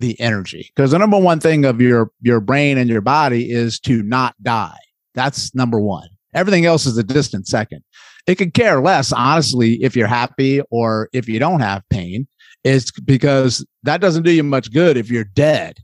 the 0.00 0.18
energy. 0.20 0.70
Because 0.74 0.90
the 0.90 0.98
number 0.98 1.18
one 1.18 1.40
thing 1.40 1.64
of 1.64 1.80
your 1.80 2.10
your 2.20 2.40
brain 2.40 2.78
and 2.78 2.90
your 2.90 3.00
body 3.00 3.50
is 3.50 3.78
to 3.80 4.02
not 4.02 4.34
die. 4.42 4.78
That's 5.14 5.54
number 5.54 5.78
one. 5.78 6.08
Everything 6.34 6.66
else 6.66 6.86
is 6.86 6.96
a 6.96 7.02
distant 7.02 7.46
second. 7.46 7.82
It 8.26 8.36
could 8.36 8.54
care 8.54 8.80
less 8.80 9.12
honestly 9.12 9.82
if 9.82 9.96
you're 9.96 10.06
happy 10.06 10.60
or 10.70 11.08
if 11.12 11.28
you 11.28 11.38
don't 11.38 11.60
have 11.60 11.82
pain. 11.90 12.26
It's 12.64 12.90
because 13.00 13.64
that 13.82 14.00
doesn't 14.00 14.22
do 14.22 14.32
you 14.32 14.42
much 14.42 14.72
good 14.72 14.96
if 14.96 15.10
you're 15.10 15.24
dead. 15.24 15.78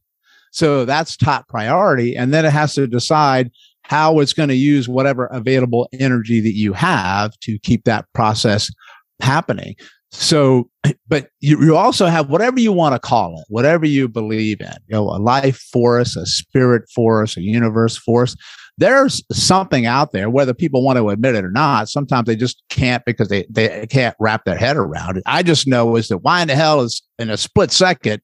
So 0.53 0.85
that's 0.85 1.17
top 1.17 1.49
priority. 1.49 2.17
And 2.17 2.33
then 2.33 2.45
it 2.45 2.53
has 2.53 2.75
to 2.75 2.87
decide 2.87 3.50
how 3.83 4.21
it's 4.21 4.33
going 4.33 4.49
to 4.49 4.55
use 4.55 4.88
whatever 4.88 5.26
available 5.26 5.88
energy 5.99 6.41
that 6.41 6.55
you 6.55 6.73
have 6.73 7.38
to 7.41 7.59
keep 7.61 7.85
that 7.85 8.07
process 8.15 8.71
happening 9.20 9.75
so, 10.16 10.70
but 11.08 11.28
you, 11.40 11.61
you 11.62 11.76
also 11.76 12.06
have 12.06 12.30
whatever 12.30 12.61
you 12.61 12.73
want 12.73 12.94
to 12.94 12.99
call 12.99 13.38
it, 13.40 13.44
whatever 13.49 13.87
you 13.87 14.08
believe 14.08 14.61
in, 14.61 14.73
you 14.87 14.94
know, 14.94 15.04
a 15.04 15.18
life 15.18 15.58
force, 15.58 16.16
a 16.16 16.26
spirit 16.26 16.88
force, 16.94 17.37
a 17.37 17.42
universe 17.42 17.97
force. 17.97 18.36
There's 18.78 19.23
something 19.32 19.86
out 19.86 20.12
there, 20.12 20.28
whether 20.28 20.52
people 20.52 20.84
want 20.84 20.99
to 20.99 21.08
admit 21.08 21.34
it 21.34 21.45
or 21.45 21.50
not. 21.50 21.88
Sometimes 21.88 22.26
they 22.26 22.36
just 22.36 22.62
can't 22.69 23.02
because 23.06 23.28
they, 23.28 23.47
they 23.49 23.86
can't 23.86 24.14
wrap 24.21 24.45
their 24.45 24.56
head 24.56 24.76
around 24.76 25.17
it. 25.17 25.23
I 25.25 25.43
just 25.43 25.67
know 25.67 25.97
is 25.97 26.08
that 26.08 26.19
why 26.19 26.43
in 26.43 26.49
the 26.49 26.54
hell 26.54 26.82
is 26.82 27.02
in 27.19 27.30
a 27.30 27.38
split 27.38 27.73
second, 27.73 28.21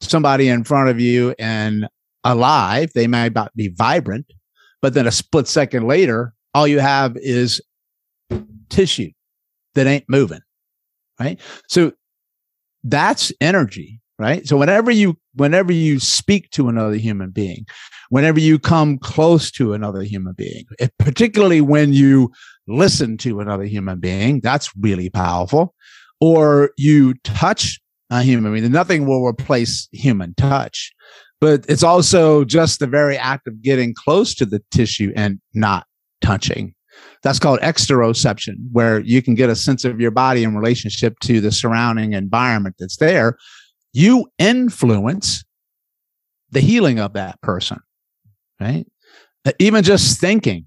somebody 0.00 0.48
in 0.48 0.64
front 0.64 0.88
of 0.88 0.98
you 0.98 1.32
and 1.38 1.86
alive, 2.24 2.90
they 2.94 3.06
may 3.06 3.30
be 3.54 3.68
vibrant, 3.68 4.26
but 4.82 4.94
then 4.94 5.06
a 5.06 5.12
split 5.12 5.46
second 5.46 5.86
later, 5.86 6.34
all 6.54 6.66
you 6.66 6.80
have 6.80 7.16
is 7.16 7.60
tissue 8.68 9.10
that 9.78 9.86
ain't 9.86 10.04
moving 10.08 10.40
right? 11.18 11.40
So 11.68 11.92
that's 12.84 13.32
energy, 13.40 14.00
right? 14.18 14.46
So 14.46 14.56
whenever 14.56 14.90
you 14.90 15.18
whenever 15.34 15.72
you 15.72 16.00
speak 16.00 16.50
to 16.50 16.68
another 16.68 16.96
human 16.96 17.30
being, 17.30 17.66
whenever 18.10 18.40
you 18.40 18.58
come 18.58 18.98
close 18.98 19.50
to 19.52 19.72
another 19.72 20.02
human 20.02 20.34
being, 20.34 20.64
particularly 20.98 21.60
when 21.60 21.92
you 21.92 22.30
listen 22.66 23.16
to 23.18 23.40
another 23.40 23.64
human 23.64 24.00
being, 24.00 24.40
that's 24.40 24.70
really 24.78 25.10
powerful. 25.10 25.74
Or 26.20 26.72
you 26.76 27.14
touch 27.24 27.80
a 28.10 28.22
human 28.22 28.52
being, 28.52 28.70
nothing 28.72 29.06
will 29.06 29.24
replace 29.24 29.88
human 29.92 30.34
touch. 30.34 30.92
But 31.40 31.64
it's 31.68 31.84
also 31.84 32.44
just 32.44 32.80
the 32.80 32.88
very 32.88 33.16
act 33.16 33.46
of 33.46 33.62
getting 33.62 33.94
close 33.94 34.34
to 34.36 34.46
the 34.46 34.60
tissue 34.72 35.12
and 35.14 35.38
not 35.54 35.86
touching 36.20 36.74
that's 37.22 37.38
called 37.38 37.60
exteroception, 37.60 38.54
where 38.72 39.00
you 39.00 39.22
can 39.22 39.34
get 39.34 39.50
a 39.50 39.56
sense 39.56 39.84
of 39.84 40.00
your 40.00 40.10
body 40.10 40.44
in 40.44 40.56
relationship 40.56 41.18
to 41.20 41.40
the 41.40 41.52
surrounding 41.52 42.12
environment 42.12 42.76
that's 42.78 42.96
there. 42.96 43.36
You 43.92 44.28
influence 44.38 45.44
the 46.50 46.60
healing 46.60 46.98
of 46.98 47.14
that 47.14 47.40
person, 47.42 47.78
right? 48.60 48.86
Uh, 49.44 49.52
even 49.58 49.82
just 49.82 50.20
thinking 50.20 50.66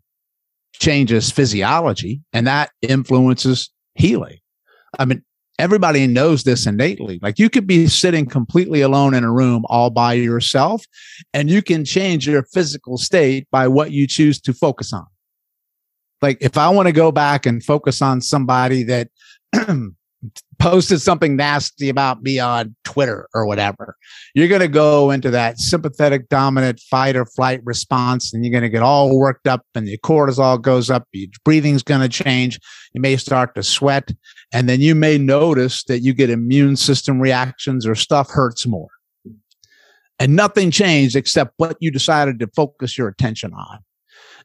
changes 0.73 1.31
physiology 1.31 2.21
and 2.33 2.47
that 2.47 2.71
influences 2.81 3.69
healing. 3.95 4.37
I 4.99 5.05
mean, 5.05 5.23
everybody 5.59 6.07
knows 6.07 6.43
this 6.43 6.65
innately. 6.65 7.19
Like 7.21 7.37
you 7.37 7.49
could 7.49 7.67
be 7.67 7.87
sitting 7.87 8.25
completely 8.25 8.81
alone 8.81 9.13
in 9.13 9.23
a 9.23 9.31
room 9.31 9.63
all 9.67 9.91
by 9.91 10.13
yourself 10.13 10.83
and 11.33 11.49
you 11.49 11.61
can 11.61 11.85
change 11.85 12.27
your 12.27 12.43
physical 12.43 12.97
state 12.97 13.47
by 13.51 13.67
what 13.67 13.91
you 13.91 14.07
choose 14.07 14.41
to 14.41 14.53
focus 14.53 14.91
on 14.91 15.05
like 16.21 16.37
if 16.41 16.57
I 16.57 16.69
want 16.69 16.87
to 16.87 16.93
go 16.93 17.11
back 17.11 17.45
and 17.45 17.63
focus 17.63 18.01
on 18.01 18.21
somebody 18.21 18.83
that 18.83 19.09
posted 20.59 21.01
something 21.01 21.35
nasty 21.35 21.89
about 21.89 22.21
me 22.21 22.37
on 22.37 22.75
Twitter 22.83 23.27
or 23.33 23.47
whatever, 23.47 23.95
you're 24.35 24.47
going 24.47 24.61
to 24.61 24.67
go 24.67 25.09
into 25.09 25.31
that 25.31 25.59
sympathetic 25.59 26.29
dominant 26.29 26.79
fight 26.79 27.15
or 27.15 27.25
flight 27.25 27.61
response 27.63 28.33
and 28.33 28.45
you're 28.45 28.51
going 28.51 28.61
to 28.61 28.69
get 28.69 28.83
all 28.83 29.17
worked 29.17 29.47
up 29.47 29.65
and 29.73 29.87
your 29.87 29.97
cortisol 29.99 30.61
goes 30.61 30.89
up, 30.89 31.07
your 31.11 31.27
breathing's 31.43 31.83
going 31.83 32.01
to 32.01 32.09
change. 32.09 32.59
You 32.93 33.01
may 33.01 33.17
start 33.17 33.55
to 33.55 33.63
sweat 33.63 34.11
and 34.53 34.69
then 34.69 34.81
you 34.81 34.93
may 34.93 35.17
notice 35.17 35.83
that 35.85 35.99
you 35.99 36.13
get 36.13 36.29
immune 36.29 36.75
system 36.75 37.19
reactions 37.19 37.87
or 37.87 37.95
stuff 37.95 38.29
hurts 38.29 38.67
more. 38.67 38.89
And 40.19 40.35
nothing 40.35 40.69
changed 40.69 41.15
except 41.15 41.53
what 41.57 41.77
you 41.79 41.89
decided 41.89 42.37
to 42.39 42.47
focus 42.55 42.95
your 42.95 43.07
attention 43.07 43.53
on. 43.53 43.79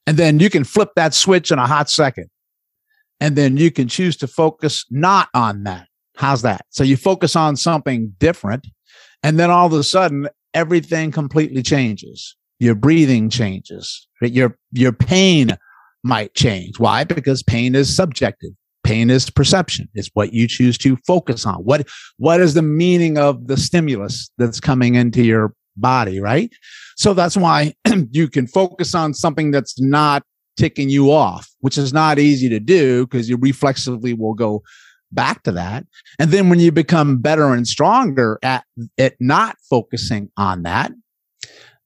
And 0.07 0.17
then 0.17 0.39
you 0.39 0.51
can 0.51 0.65
flip 0.65 0.91
that 0.97 1.15
switch 1.15 1.51
in 1.51 1.59
a 1.59 1.67
hot 1.67 1.91
second. 1.91 2.29
And 3.21 3.35
then 3.35 3.57
you 3.57 3.71
can 3.71 3.89
choose 3.89 4.17
to 4.19 4.27
focus 4.27 4.85
not 4.91 5.29
on 5.35 5.65
that. 5.65 5.89
How's 6.17 6.43
that? 6.43 6.67
So 6.71 6.85
you 6.85 6.97
focus 6.97 7.35
on 7.35 7.57
something 7.57 8.15
different. 8.19 8.67
And 9.23 9.39
then 9.39 9.51
all 9.51 9.67
of 9.67 9.73
a 9.73 9.83
sudden, 9.83 10.29
everything 10.55 11.11
completely 11.11 11.63
changes. 11.63 12.37
Your 12.59 12.75
breathing 12.75 13.29
changes. 13.29 14.07
Your, 14.21 14.57
your 14.73 14.93
pain 14.93 15.57
might 16.05 16.35
change. 16.35 16.79
Why? 16.79 17.05
Because 17.05 17.43
pain 17.43 17.75
is 17.75 17.95
subjective. 17.95 18.53
Pain 18.85 19.11
is 19.11 19.29
perception. 19.29 19.89
It's 19.95 20.11
what 20.15 20.33
you 20.33 20.47
choose 20.47 20.79
to 20.79 20.97
focus 21.07 21.45
on. 21.45 21.57
What, 21.57 21.89
what 22.19 22.41
is 22.41 22.55
the 22.55 22.63
meaning 22.63 23.19
of 23.19 23.49
the 23.49 23.57
stimulus 23.57 24.31
that's 24.39 24.61
coming 24.61 24.95
into 24.95 25.23
your 25.23 25.53
body, 25.77 26.21
right? 26.21 26.51
So 26.97 27.15
that's 27.15 27.37
why 27.37 27.75
you 28.11 28.29
can 28.29 28.47
focus 28.47 28.95
on 28.95 29.15
something 29.15 29.51
that's 29.51 29.81
not 29.81 30.23
ticking 30.57 30.89
you 30.89 31.13
off, 31.13 31.49
which 31.61 31.79
is 31.79 31.93
not 31.93 32.19
easy 32.19 32.49
to 32.49 32.61
do 32.61 33.07
because 33.07 33.29
you 33.29 33.37
reflexively 33.37 34.15
will 34.15 34.35
go 34.35 34.63
back 35.13 35.43
to 35.45 35.53
that. 35.53 35.85
And 36.19 36.31
then 36.31 36.49
when 36.49 36.59
you 36.59 36.73
become 36.73 37.19
better 37.19 37.53
and 37.53 37.67
stronger 37.67 38.39
at, 38.43 38.65
at 38.99 39.15
not 39.21 39.57
focusing 39.69 40.31
on 40.37 40.63
that, 40.63 40.93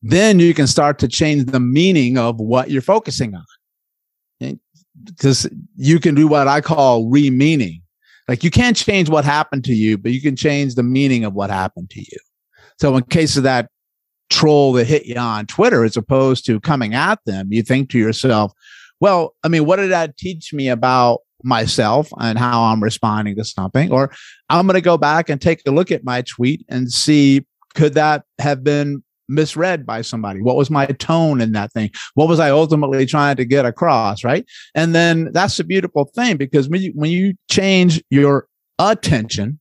then 0.03 0.39
you 0.39 0.55
can 0.55 0.67
start 0.67 0.99
to 1.01 1.09
change 1.09 1.47
the 1.47 1.61
meaning 1.61 2.17
of 2.17 2.41
what 2.41 2.71
you're 2.71 2.83
focusing 2.83 3.35
on. 3.35 4.59
Because 5.05 5.49
you 5.77 6.01
can 6.01 6.15
do 6.15 6.27
what 6.27 6.49
I 6.49 6.61
call 6.61 7.09
re-meaning. 7.09 7.83
Like 8.29 8.45
you 8.45 8.51
can't 8.51 8.77
change 8.77 9.11
what 9.11 9.25
happened 9.25 9.65
to 9.65 9.73
you, 9.73 9.99
but 9.99 10.13
you 10.13 10.21
can 10.21 10.37
change 10.37 10.75
the 10.75 10.83
meaning 10.83 11.25
of 11.25 11.35
what 11.35 11.51
happened 11.51 11.91
to 11.91 12.01
you. 12.01 12.19
So 12.79 12.97
in 12.97 13.03
case 13.05 13.37
of 13.37 13.43
that 13.43 13.69
troll 14.31 14.73
that 14.75 14.87
hit 14.87 15.07
you 15.07 15.17
on 15.17 15.47
Twitter 15.47 15.85
as 15.85 15.97
opposed 15.97 16.47
to 16.47 16.61
coming 16.61 16.95
at 16.95 17.19
them, 17.27 17.49
you 17.53 17.63
think 17.63 17.91
to 17.91 17.99
yourself, 17.99 18.53
Well, 19.01 19.35
I 19.43 19.49
mean, 19.49 19.67
what 19.67 19.77
did 19.77 19.91
that 19.91 20.17
teach 20.17 20.53
me 20.53 20.69
about 20.69 21.21
myself 21.43 22.13
and 22.19 22.39
how 22.39 22.63
I'm 22.63 22.83
responding 22.83 23.37
to 23.37 23.45
something? 23.45 23.91
Or 23.93 24.13
I'm 24.49 24.67
going 24.67 24.75
to 24.75 24.81
go 24.81 24.97
back 24.97 25.29
and 25.29 25.41
take 25.41 25.63
a 25.67 25.71
look 25.71 25.91
at 25.91 26.05
my 26.05 26.23
tweet 26.23 26.65
and 26.69 26.93
see 26.93 27.45
could 27.75 27.95
that 27.95 28.25
have 28.39 28.65
been 28.65 29.03
misread 29.29 29.87
by 29.87 30.03
somebody? 30.03 30.43
What 30.43 30.57
was 30.57 30.71
my 30.71 30.87
tone 30.87 31.41
in 31.41 31.53
that 31.53 31.73
thing? 31.73 31.91
What 32.15 32.29
was 32.29 32.41
I 32.41 32.51
ultimately 32.51 33.07
trying 33.07 33.37
to 33.37 33.45
get 33.45 33.65
across? 33.65 34.25
Right. 34.25 34.45
And 34.75 34.95
then 34.95 35.31
that's 35.33 35.59
a 35.61 35.65
beautiful 35.65 36.11
thing 36.15 36.37
because 36.37 36.69
when 36.69 36.83
you, 36.83 36.93
when 36.95 37.11
you 37.11 37.35
change 37.49 38.03
your 38.11 38.49
attention, 38.79 39.61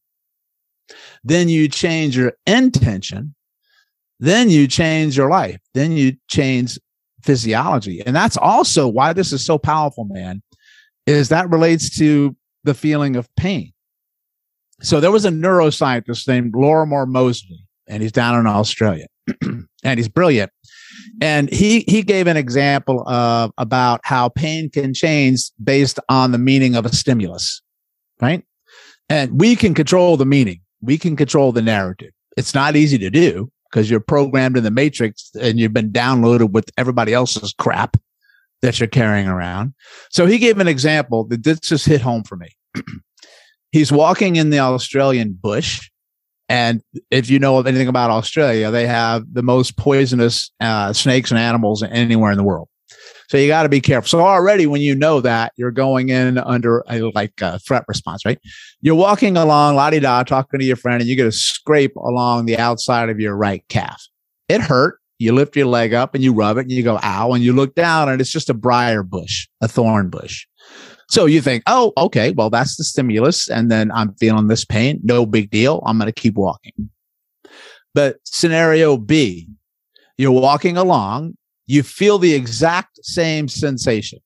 then 1.23 1.49
you 1.49 1.67
change 1.67 2.17
your 2.17 2.33
intention, 2.47 3.35
then 4.19 4.49
you 4.49 4.67
change 4.67 5.15
your 5.15 5.29
life, 5.29 5.59
then 5.73 5.93
you 5.93 6.15
change 6.27 6.77
physiology. 7.23 8.01
And 8.05 8.15
that's 8.15 8.37
also 8.37 8.87
why 8.87 9.13
this 9.13 9.31
is 9.31 9.45
so 9.45 9.57
powerful, 9.57 10.05
man, 10.05 10.41
is 11.05 11.29
that 11.29 11.49
relates 11.49 11.97
to 11.97 12.35
the 12.63 12.73
feeling 12.73 13.15
of 13.15 13.33
pain. 13.35 13.71
So 14.81 14.99
there 14.99 15.11
was 15.11 15.25
a 15.25 15.29
neuroscientist 15.29 16.27
named 16.27 16.53
Lorimer 16.55 17.05
Moseley, 17.05 17.65
and 17.87 18.01
he's 18.01 18.11
down 18.11 18.39
in 18.39 18.47
Australia, 18.47 19.07
and 19.83 19.99
he's 19.99 20.07
brilliant. 20.07 20.51
And 21.21 21.51
he 21.51 21.83
he 21.87 22.01
gave 22.01 22.27
an 22.27 22.37
example 22.37 23.07
of 23.07 23.51
about 23.57 23.99
how 24.03 24.29
pain 24.29 24.69
can 24.69 24.93
change 24.93 25.51
based 25.61 25.99
on 26.07 26.31
the 26.31 26.37
meaning 26.37 26.75
of 26.75 26.85
a 26.85 26.95
stimulus, 26.95 27.61
right? 28.21 28.43
And 29.09 29.39
we 29.39 29.55
can 29.55 29.73
control 29.73 30.15
the 30.15 30.25
meaning. 30.25 30.61
We 30.81 30.97
can 30.97 31.15
control 31.17 31.51
the 31.51 31.61
narrative. 31.61 32.11
It's 32.37 32.53
not 32.53 32.77
easy 32.77 32.97
to 32.99 33.09
do 33.09 33.51
because 33.69 33.89
you're 33.89 33.99
programmed 33.99 34.57
in 34.57 34.63
the 34.63 34.71
matrix 34.71 35.31
and 35.39 35.59
you've 35.59 35.73
been 35.73 35.91
downloaded 35.91 36.51
with 36.51 36.69
everybody 36.77 37.13
else's 37.13 37.53
crap 37.57 37.97
that 38.61 38.79
you're 38.79 38.87
carrying 38.87 39.27
around. 39.27 39.73
So 40.09 40.25
he 40.25 40.37
gave 40.37 40.59
an 40.59 40.67
example 40.67 41.23
that 41.25 41.43
this 41.43 41.59
just 41.59 41.85
hit 41.85 42.01
home 42.01 42.23
for 42.23 42.35
me. 42.35 42.49
He's 43.71 43.91
walking 43.91 44.35
in 44.35 44.49
the 44.49 44.59
Australian 44.59 45.33
bush. 45.33 45.89
And 46.49 46.81
if 47.11 47.29
you 47.29 47.37
know 47.37 47.61
anything 47.61 47.87
about 47.87 48.09
Australia, 48.09 48.71
they 48.71 48.87
have 48.87 49.23
the 49.31 49.43
most 49.43 49.77
poisonous 49.77 50.51
uh, 50.59 50.93
snakes 50.93 51.29
and 51.29 51.39
animals 51.39 51.83
anywhere 51.83 52.31
in 52.31 52.37
the 52.37 52.43
world. 52.43 52.67
So 53.29 53.37
you 53.37 53.47
got 53.47 53.63
to 53.63 53.69
be 53.69 53.79
careful. 53.79 54.07
So 54.07 54.21
already 54.21 54.65
when 54.65 54.81
you 54.81 54.95
know 54.95 55.21
that 55.21 55.53
you're 55.55 55.71
going 55.71 56.09
in 56.09 56.39
under 56.39 56.83
a, 56.89 57.01
like 57.13 57.39
a 57.41 57.59
threat 57.59 57.85
response, 57.87 58.25
right? 58.25 58.39
You're 58.81 58.95
walking 58.95 59.37
along, 59.37 59.75
la 59.75 59.91
di 59.91 59.99
da, 59.99 60.23
talking 60.23 60.59
to 60.59 60.65
your 60.65 60.75
friend, 60.75 60.99
and 60.99 61.07
you 61.07 61.15
get 61.15 61.27
a 61.27 61.31
scrape 61.31 61.95
along 61.95 62.47
the 62.47 62.57
outside 62.57 63.09
of 63.09 63.19
your 63.19 63.35
right 63.35 63.63
calf. 63.69 64.01
It 64.47 64.61
hurt. 64.61 64.99
You 65.19 65.33
lift 65.33 65.55
your 65.55 65.67
leg 65.67 65.93
up 65.93 66.15
and 66.15 66.23
you 66.23 66.33
rub 66.33 66.57
it 66.57 66.61
and 66.61 66.71
you 66.71 66.81
go, 66.81 66.97
ow. 67.03 67.33
And 67.33 67.43
you 67.43 67.53
look 67.53 67.75
down 67.75 68.09
and 68.09 68.19
it's 68.19 68.31
just 68.31 68.49
a 68.49 68.53
briar 68.53 69.03
bush, 69.03 69.47
a 69.61 69.67
thorn 69.67 70.09
bush. 70.09 70.47
So 71.09 71.25
you 71.25 71.41
think, 71.41 71.63
oh, 71.67 71.93
okay, 71.97 72.31
well, 72.31 72.49
that's 72.49 72.77
the 72.77 72.83
stimulus. 72.83 73.47
And 73.49 73.69
then 73.69 73.91
I'm 73.91 74.13
feeling 74.15 74.47
this 74.47 74.65
pain. 74.65 74.99
No 75.03 75.25
big 75.25 75.51
deal. 75.51 75.83
I'm 75.85 75.99
going 75.99 76.11
to 76.11 76.19
keep 76.19 76.35
walking. 76.35 76.89
But 77.93 78.17
scenario 78.23 78.97
B, 78.97 79.49
you're 80.17 80.31
walking 80.31 80.77
along 80.77 81.35
you 81.69 81.83
feel 81.83 82.17
the 82.17 82.33
exact 82.33 82.97
same 83.03 83.47
sensation, 83.47 84.17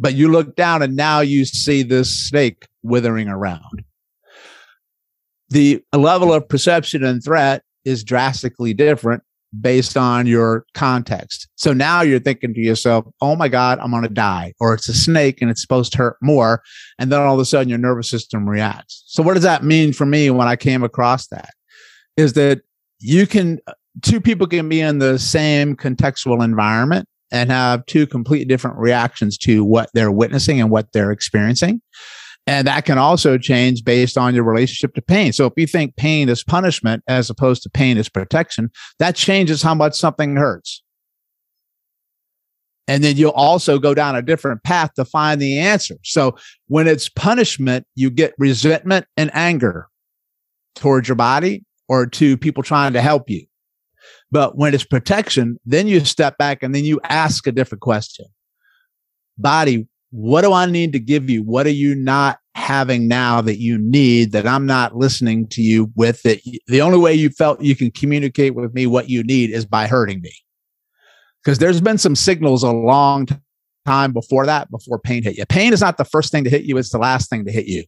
but 0.00 0.14
you 0.14 0.26
look 0.26 0.56
down 0.56 0.82
and 0.82 0.96
now 0.96 1.20
you 1.20 1.44
see 1.44 1.84
this 1.84 2.28
snake 2.28 2.66
withering 2.82 3.28
around. 3.28 3.84
The 5.50 5.80
level 5.94 6.32
of 6.34 6.48
perception 6.48 7.04
and 7.04 7.22
threat 7.22 7.62
is 7.84 8.02
drastically 8.02 8.74
different 8.74 9.22
based 9.60 9.96
on 9.96 10.26
your 10.26 10.64
context. 10.74 11.48
So 11.54 11.72
now 11.72 12.02
you're 12.02 12.18
thinking 12.18 12.52
to 12.54 12.60
yourself, 12.60 13.04
oh 13.20 13.36
my 13.36 13.46
God, 13.46 13.78
I'm 13.78 13.92
going 13.92 14.02
to 14.02 14.08
die, 14.08 14.52
or 14.58 14.74
it's 14.74 14.88
a 14.88 14.94
snake 14.94 15.40
and 15.40 15.52
it's 15.52 15.62
supposed 15.62 15.92
to 15.92 15.98
hurt 15.98 16.16
more. 16.20 16.62
And 16.98 17.12
then 17.12 17.20
all 17.20 17.34
of 17.34 17.40
a 17.40 17.44
sudden 17.44 17.68
your 17.68 17.78
nervous 17.78 18.10
system 18.10 18.48
reacts. 18.48 19.04
So 19.06 19.22
what 19.22 19.34
does 19.34 19.44
that 19.44 19.62
mean 19.62 19.92
for 19.92 20.04
me 20.04 20.30
when 20.30 20.48
I 20.48 20.56
came 20.56 20.82
across 20.82 21.28
that? 21.28 21.50
Is 22.16 22.32
that 22.32 22.62
you 22.98 23.28
can 23.28 23.60
two 24.02 24.20
people 24.20 24.46
can 24.46 24.68
be 24.68 24.80
in 24.80 24.98
the 24.98 25.18
same 25.18 25.76
contextual 25.76 26.44
environment 26.44 27.08
and 27.32 27.50
have 27.50 27.86
two 27.86 28.06
completely 28.06 28.44
different 28.44 28.76
reactions 28.78 29.38
to 29.38 29.64
what 29.64 29.90
they're 29.94 30.10
witnessing 30.10 30.60
and 30.60 30.70
what 30.70 30.92
they're 30.92 31.12
experiencing. 31.12 31.80
And 32.46 32.66
that 32.66 32.84
can 32.84 32.98
also 32.98 33.38
change 33.38 33.84
based 33.84 34.18
on 34.18 34.34
your 34.34 34.44
relationship 34.44 34.94
to 34.94 35.02
pain. 35.02 35.32
So 35.32 35.46
if 35.46 35.52
you 35.56 35.66
think 35.66 35.96
pain 35.96 36.28
is 36.28 36.42
punishment 36.42 37.04
as 37.06 37.30
opposed 37.30 37.62
to 37.62 37.70
pain 37.70 37.98
is 37.98 38.08
protection, 38.08 38.70
that 38.98 39.14
changes 39.14 39.62
how 39.62 39.74
much 39.74 39.94
something 39.94 40.36
hurts. 40.36 40.82
And 42.88 43.04
then 43.04 43.16
you'll 43.16 43.30
also 43.30 43.78
go 43.78 43.94
down 43.94 44.16
a 44.16 44.22
different 44.22 44.64
path 44.64 44.94
to 44.94 45.04
find 45.04 45.40
the 45.40 45.58
answer. 45.60 45.94
So 46.02 46.36
when 46.66 46.88
it's 46.88 47.08
punishment, 47.08 47.86
you 47.94 48.10
get 48.10 48.34
resentment 48.36 49.06
and 49.16 49.30
anger 49.32 49.86
towards 50.74 51.06
your 51.06 51.14
body 51.14 51.64
or 51.88 52.06
to 52.06 52.36
people 52.36 52.64
trying 52.64 52.94
to 52.94 53.00
help 53.00 53.30
you. 53.30 53.46
But 54.30 54.56
when 54.56 54.74
it's 54.74 54.84
protection, 54.84 55.58
then 55.64 55.88
you 55.88 56.04
step 56.04 56.38
back 56.38 56.62
and 56.62 56.74
then 56.74 56.84
you 56.84 57.00
ask 57.04 57.46
a 57.46 57.52
different 57.52 57.82
question. 57.82 58.26
Body, 59.38 59.88
what 60.10 60.42
do 60.42 60.52
I 60.52 60.66
need 60.66 60.92
to 60.92 61.00
give 61.00 61.28
you? 61.28 61.42
What 61.42 61.66
are 61.66 61.70
you 61.70 61.94
not 61.94 62.38
having 62.54 63.08
now 63.08 63.40
that 63.40 63.58
you 63.58 63.78
need 63.78 64.32
that 64.32 64.46
I'm 64.46 64.66
not 64.66 64.96
listening 64.96 65.46
to 65.48 65.62
you 65.62 65.90
with 65.96 66.22
that 66.22 66.40
the 66.66 66.80
only 66.80 66.98
way 66.98 67.14
you 67.14 67.30
felt 67.30 67.60
you 67.60 67.74
can 67.74 67.90
communicate 67.90 68.54
with 68.54 68.74
me 68.74 68.86
what 68.86 69.08
you 69.08 69.22
need 69.22 69.50
is 69.50 69.64
by 69.64 69.86
hurting 69.86 70.20
me. 70.20 70.32
Because 71.42 71.58
there's 71.58 71.80
been 71.80 71.98
some 71.98 72.14
signals 72.14 72.62
a 72.62 72.70
long 72.70 73.26
time 73.86 74.12
before 74.12 74.46
that, 74.46 74.70
before 74.70 74.98
pain 74.98 75.22
hit 75.22 75.38
you. 75.38 75.46
Pain 75.46 75.72
is 75.72 75.80
not 75.80 75.96
the 75.96 76.04
first 76.04 76.30
thing 76.30 76.44
to 76.44 76.50
hit 76.50 76.64
you, 76.64 76.76
it's 76.76 76.90
the 76.90 76.98
last 76.98 77.30
thing 77.30 77.44
to 77.44 77.52
hit 77.52 77.66
you. 77.66 77.84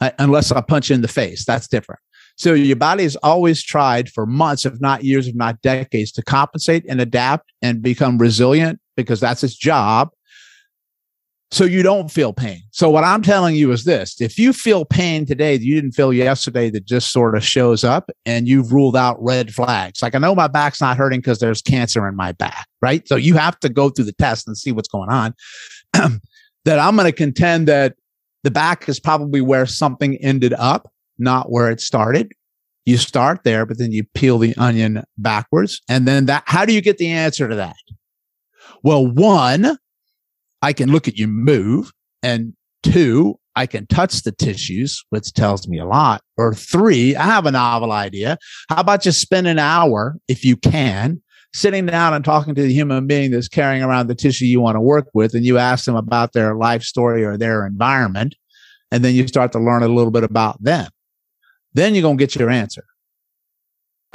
Uh, 0.00 0.10
unless 0.18 0.50
I 0.50 0.60
punch 0.62 0.90
you 0.90 0.94
in 0.94 1.02
the 1.02 1.08
face. 1.08 1.44
That's 1.44 1.68
different. 1.68 2.00
So 2.42 2.54
your 2.54 2.74
body 2.74 3.04
has 3.04 3.14
always 3.22 3.62
tried 3.62 4.10
for 4.10 4.26
months, 4.26 4.66
if 4.66 4.80
not 4.80 5.04
years, 5.04 5.28
if 5.28 5.34
not 5.36 5.62
decades, 5.62 6.10
to 6.10 6.24
compensate 6.24 6.84
and 6.88 7.00
adapt 7.00 7.52
and 7.62 7.80
become 7.80 8.18
resilient 8.18 8.80
because 8.96 9.20
that's 9.20 9.44
its 9.44 9.54
job. 9.54 10.10
So 11.52 11.62
you 11.62 11.84
don't 11.84 12.10
feel 12.10 12.32
pain. 12.32 12.62
So 12.72 12.90
what 12.90 13.04
I'm 13.04 13.22
telling 13.22 13.54
you 13.54 13.70
is 13.70 13.84
this: 13.84 14.20
if 14.20 14.40
you 14.40 14.52
feel 14.52 14.84
pain 14.84 15.24
today 15.24 15.56
that 15.56 15.62
you 15.62 15.76
didn't 15.76 15.92
feel 15.92 16.12
yesterday, 16.12 16.68
that 16.70 16.84
just 16.84 17.12
sort 17.12 17.36
of 17.36 17.44
shows 17.44 17.84
up, 17.84 18.10
and 18.26 18.48
you've 18.48 18.72
ruled 18.72 18.96
out 18.96 19.22
red 19.22 19.54
flags. 19.54 20.02
Like 20.02 20.16
I 20.16 20.18
know 20.18 20.34
my 20.34 20.48
back's 20.48 20.80
not 20.80 20.96
hurting 20.96 21.20
because 21.20 21.38
there's 21.38 21.62
cancer 21.62 22.08
in 22.08 22.16
my 22.16 22.32
back, 22.32 22.66
right? 22.80 23.06
So 23.06 23.14
you 23.14 23.34
have 23.34 23.60
to 23.60 23.68
go 23.68 23.88
through 23.88 24.06
the 24.06 24.14
test 24.14 24.48
and 24.48 24.58
see 24.58 24.72
what's 24.72 24.88
going 24.88 25.10
on. 25.10 25.32
that 25.92 26.80
I'm 26.80 26.96
going 26.96 27.06
to 27.06 27.16
contend 27.16 27.68
that 27.68 27.94
the 28.42 28.50
back 28.50 28.88
is 28.88 28.98
probably 28.98 29.42
where 29.42 29.64
something 29.64 30.16
ended 30.16 30.54
up 30.54 30.92
not 31.22 31.50
where 31.50 31.70
it 31.70 31.80
started. 31.80 32.32
You 32.84 32.96
start 32.96 33.44
there, 33.44 33.64
but 33.64 33.78
then 33.78 33.92
you 33.92 34.04
peel 34.14 34.38
the 34.38 34.54
onion 34.56 35.04
backwards. 35.16 35.80
And 35.88 36.06
then 36.06 36.26
that, 36.26 36.42
how 36.46 36.64
do 36.64 36.72
you 36.72 36.80
get 36.80 36.98
the 36.98 37.10
answer 37.10 37.48
to 37.48 37.54
that? 37.54 37.76
Well, 38.82 39.06
one, 39.06 39.78
I 40.60 40.72
can 40.72 40.90
look 40.90 41.06
at 41.06 41.16
you 41.16 41.28
move. 41.28 41.92
And 42.22 42.54
two, 42.82 43.38
I 43.54 43.66
can 43.66 43.86
touch 43.86 44.22
the 44.22 44.32
tissues, 44.32 45.04
which 45.10 45.32
tells 45.32 45.68
me 45.68 45.78
a 45.78 45.84
lot. 45.84 46.22
Or 46.36 46.54
three, 46.54 47.14
I 47.14 47.24
have 47.24 47.46
a 47.46 47.52
novel 47.52 47.92
idea. 47.92 48.38
How 48.68 48.80
about 48.80 49.02
just 49.02 49.20
spend 49.20 49.46
an 49.46 49.58
hour, 49.58 50.16
if 50.26 50.44
you 50.44 50.56
can, 50.56 51.22
sitting 51.54 51.86
down 51.86 52.14
and 52.14 52.24
talking 52.24 52.54
to 52.54 52.62
the 52.62 52.72
human 52.72 53.06
being 53.06 53.30
that's 53.30 53.48
carrying 53.48 53.82
around 53.82 54.06
the 54.06 54.14
tissue 54.14 54.46
you 54.46 54.60
want 54.60 54.76
to 54.76 54.80
work 54.80 55.08
with, 55.12 55.34
and 55.34 55.44
you 55.44 55.58
ask 55.58 55.84
them 55.84 55.96
about 55.96 56.32
their 56.32 56.56
life 56.56 56.82
story 56.82 57.24
or 57.24 57.36
their 57.36 57.66
environment, 57.66 58.34
and 58.90 59.04
then 59.04 59.14
you 59.14 59.28
start 59.28 59.52
to 59.52 59.58
learn 59.58 59.82
a 59.82 59.88
little 59.88 60.10
bit 60.10 60.24
about 60.24 60.62
them. 60.62 60.88
Then 61.74 61.94
you're 61.94 62.02
going 62.02 62.18
to 62.18 62.22
get 62.22 62.36
your 62.36 62.50
answer. 62.50 62.84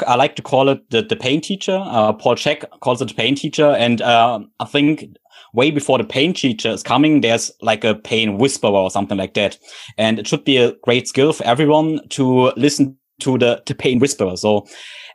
I 0.05 0.15
like 0.15 0.35
to 0.35 0.41
call 0.43 0.69
it 0.69 0.89
the, 0.91 1.01
the 1.01 1.15
pain 1.15 1.41
teacher. 1.41 1.81
Uh, 1.83 2.13
Paul 2.13 2.35
Chek 2.35 2.65
calls 2.81 3.01
it 3.01 3.07
the 3.07 3.15
pain 3.15 3.35
teacher. 3.35 3.69
And 3.71 4.01
uh, 4.01 4.39
I 4.59 4.65
think 4.65 5.05
way 5.53 5.71
before 5.71 5.97
the 5.97 6.03
pain 6.03 6.33
teacher 6.33 6.69
is 6.69 6.83
coming, 6.83 7.21
there's 7.21 7.51
like 7.61 7.83
a 7.83 7.95
pain 7.95 8.37
whisperer 8.37 8.69
or 8.69 8.91
something 8.91 9.17
like 9.17 9.33
that. 9.33 9.57
And 9.97 10.19
it 10.19 10.27
should 10.27 10.43
be 10.43 10.57
a 10.57 10.73
great 10.83 11.07
skill 11.07 11.33
for 11.33 11.43
everyone 11.45 11.99
to 12.09 12.51
listen 12.57 12.97
to 13.21 13.37
the, 13.39 13.63
the 13.65 13.73
pain 13.73 13.97
whisperer. 13.97 14.37
So 14.37 14.67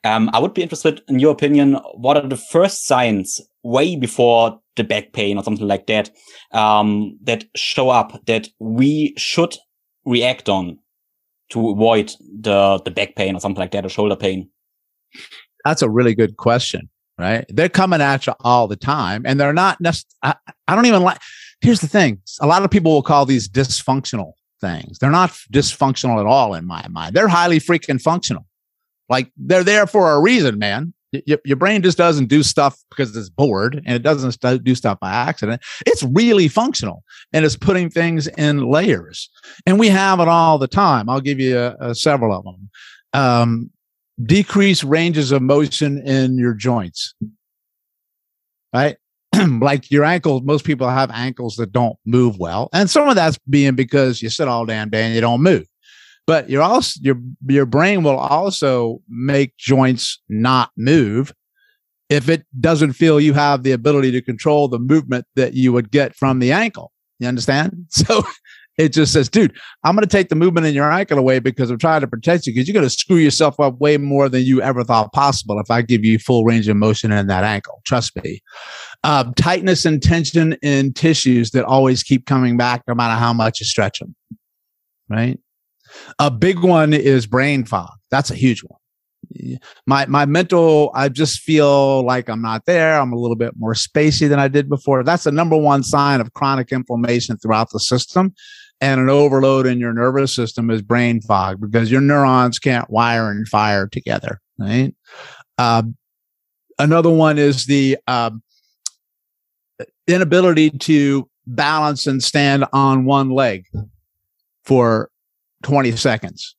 um, 0.04 0.30
I 0.32 0.40
would 0.40 0.54
be 0.54 0.62
interested 0.62 1.02
in 1.08 1.20
your 1.20 1.32
opinion. 1.32 1.74
What 1.94 2.16
are 2.16 2.28
the 2.28 2.36
first 2.36 2.86
signs 2.86 3.40
way 3.62 3.94
before 3.94 4.58
the 4.74 4.84
back 4.84 5.12
pain 5.12 5.38
or 5.38 5.44
something 5.44 5.68
like 5.68 5.86
that 5.86 6.10
um, 6.52 7.18
that 7.22 7.44
show 7.54 7.90
up 7.90 8.24
that 8.26 8.48
we 8.58 9.14
should 9.16 9.54
react 10.04 10.48
on 10.48 10.78
to 11.52 11.70
avoid 11.70 12.12
the 12.40 12.80
the 12.84 12.90
back 12.90 13.14
pain 13.14 13.36
or 13.36 13.40
something 13.40 13.60
like 13.60 13.70
that 13.72 13.86
or 13.86 13.88
shoulder 13.88 14.16
pain? 14.16 14.48
That's 15.64 15.82
a 15.82 15.90
really 15.90 16.14
good 16.14 16.36
question, 16.36 16.88
right? 17.18 17.44
They're 17.48 17.68
coming 17.68 18.00
at 18.00 18.26
you 18.26 18.34
all 18.40 18.66
the 18.66 18.76
time, 18.76 19.22
and 19.24 19.38
they're 19.38 19.52
not 19.52 19.80
necessarily. 19.80 20.16
I, 20.22 20.34
I 20.68 20.74
don't 20.74 20.86
even 20.86 21.02
like. 21.02 21.18
Here's 21.60 21.80
the 21.80 21.88
thing: 21.88 22.20
a 22.40 22.46
lot 22.46 22.64
of 22.64 22.70
people 22.70 22.92
will 22.92 23.02
call 23.02 23.26
these 23.26 23.48
dysfunctional 23.48 24.32
things. 24.60 24.98
They're 24.98 25.10
not 25.10 25.30
dysfunctional 25.52 26.18
at 26.18 26.26
all 26.26 26.54
in 26.54 26.66
my 26.66 26.86
mind. 26.88 27.14
They're 27.14 27.28
highly 27.28 27.60
freaking 27.60 28.00
functional. 28.00 28.46
Like 29.08 29.30
they're 29.36 29.64
there 29.64 29.86
for 29.86 30.12
a 30.12 30.20
reason, 30.20 30.58
man. 30.58 30.94
Y- 31.12 31.38
your 31.44 31.56
brain 31.56 31.82
just 31.82 31.98
doesn't 31.98 32.26
do 32.26 32.42
stuff 32.42 32.78
because 32.90 33.14
it's 33.16 33.28
bored 33.28 33.82
and 33.86 33.94
it 33.94 34.02
doesn't 34.02 34.64
do 34.64 34.74
stuff 34.74 34.98
by 35.00 35.10
accident. 35.10 35.60
It's 35.86 36.02
really 36.02 36.48
functional 36.48 37.02
and 37.32 37.44
it's 37.44 37.56
putting 37.56 37.90
things 37.90 38.28
in 38.28 38.66
layers. 38.66 39.28
And 39.66 39.78
we 39.78 39.88
have 39.88 40.20
it 40.20 40.28
all 40.28 40.58
the 40.58 40.68
time. 40.68 41.08
I'll 41.08 41.20
give 41.20 41.38
you 41.38 41.74
a 41.80 41.94
several 41.94 42.36
of 42.36 42.44
them. 42.44 42.70
Um, 43.12 43.70
decrease 44.24 44.84
ranges 44.84 45.32
of 45.32 45.42
motion 45.42 46.06
in 46.06 46.38
your 46.38 46.54
joints, 46.54 47.14
right? 48.72 48.96
like 49.60 49.90
your 49.90 50.04
ankles, 50.04 50.42
most 50.42 50.64
people 50.64 50.88
have 50.88 51.10
ankles 51.10 51.56
that 51.56 51.72
don't 51.72 51.96
move 52.04 52.38
well. 52.38 52.68
And 52.72 52.88
some 52.88 53.08
of 53.08 53.16
that's 53.16 53.38
being 53.48 53.74
because 53.74 54.22
you 54.22 54.30
sit 54.30 54.48
all 54.48 54.66
damn 54.66 54.90
day 54.90 55.04
and 55.04 55.14
you 55.14 55.20
don't 55.20 55.42
move. 55.42 55.66
But 56.26 56.48
you're 56.48 56.62
also 56.62 57.00
your 57.02 57.16
your 57.48 57.66
brain 57.66 58.02
will 58.02 58.18
also 58.18 59.00
make 59.08 59.56
joints 59.56 60.20
not 60.28 60.70
move 60.76 61.32
if 62.08 62.28
it 62.28 62.44
doesn't 62.60 62.92
feel 62.92 63.18
you 63.18 63.32
have 63.32 63.62
the 63.62 63.72
ability 63.72 64.10
to 64.12 64.20
control 64.20 64.68
the 64.68 64.78
movement 64.78 65.24
that 65.34 65.54
you 65.54 65.72
would 65.72 65.90
get 65.90 66.14
from 66.14 66.38
the 66.38 66.52
ankle. 66.52 66.92
You 67.18 67.28
understand? 67.28 67.86
So 67.90 68.22
it 68.78 68.88
just 68.90 69.12
says, 69.12 69.28
dude, 69.28 69.54
I'm 69.84 69.94
going 69.94 70.06
to 70.06 70.08
take 70.08 70.30
the 70.30 70.34
movement 70.34 70.66
in 70.66 70.74
your 70.74 70.90
ankle 70.90 71.18
away 71.18 71.40
because 71.40 71.70
I'm 71.70 71.78
trying 71.78 72.00
to 72.00 72.06
protect 72.06 72.46
you 72.46 72.54
because 72.54 72.66
you're 72.66 72.72
going 72.72 72.86
to 72.86 72.90
screw 72.90 73.16
yourself 73.16 73.60
up 73.60 73.78
way 73.78 73.98
more 73.98 74.30
than 74.30 74.44
you 74.44 74.62
ever 74.62 74.82
thought 74.82 75.12
possible 75.12 75.58
if 75.58 75.70
I 75.70 75.82
give 75.82 76.04
you 76.04 76.18
full 76.18 76.44
range 76.44 76.68
of 76.68 76.76
motion 76.76 77.12
in 77.12 77.26
that 77.26 77.44
ankle. 77.44 77.82
Trust 77.84 78.16
me. 78.24 78.42
Uh, 79.04 79.30
tightness 79.36 79.84
and 79.84 80.02
tension 80.02 80.54
in 80.62 80.94
tissues 80.94 81.50
that 81.50 81.64
always 81.64 82.02
keep 82.02 82.24
coming 82.24 82.56
back 82.56 82.82
no 82.88 82.94
matter 82.94 83.18
how 83.18 83.34
much 83.34 83.60
you 83.60 83.66
stretch 83.66 83.98
them. 83.98 84.14
Right. 85.10 85.38
A 86.18 86.30
big 86.30 86.60
one 86.60 86.92
is 86.92 87.26
brain 87.26 87.64
fog. 87.64 87.90
That's 88.10 88.30
a 88.30 88.34
huge 88.34 88.62
one. 88.62 88.78
My 89.86 90.04
my 90.06 90.26
mental 90.26 90.90
i 90.94 91.08
just 91.08 91.40
feel 91.40 92.04
like 92.04 92.28
i'm 92.28 92.42
not 92.42 92.66
there. 92.66 93.00
I'm 93.00 93.12
a 93.12 93.18
little 93.18 93.36
bit 93.36 93.54
more 93.56 93.72
spacey 93.72 94.28
than 94.28 94.38
i 94.38 94.48
did 94.48 94.68
before. 94.68 95.04
That's 95.04 95.24
the 95.24 95.32
number 95.32 95.56
one 95.56 95.82
sign 95.84 96.20
of 96.20 96.34
chronic 96.34 96.72
inflammation 96.72 97.38
throughout 97.38 97.70
the 97.70 97.80
system. 97.80 98.34
And 98.80 99.00
an 99.00 99.08
overload 99.08 99.66
in 99.66 99.78
your 99.78 99.92
nervous 99.92 100.34
system 100.34 100.68
is 100.68 100.82
brain 100.82 101.20
fog 101.22 101.60
because 101.60 101.90
your 101.90 102.00
neurons 102.00 102.58
can't 102.58 102.90
wire 102.90 103.30
and 103.30 103.46
fire 103.46 103.86
together 103.86 104.40
right? 104.62 104.94
Uh, 105.58 105.82
another 106.78 107.10
one 107.10 107.38
is 107.38 107.66
the 107.66 107.98
um, 108.06 108.42
inability 110.06 110.70
to 110.70 111.28
balance 111.46 112.06
and 112.06 112.22
stand 112.22 112.64
on 112.72 113.04
one 113.04 113.30
leg 113.30 113.66
for 114.64 115.10
20 115.62 115.92
seconds 115.92 116.56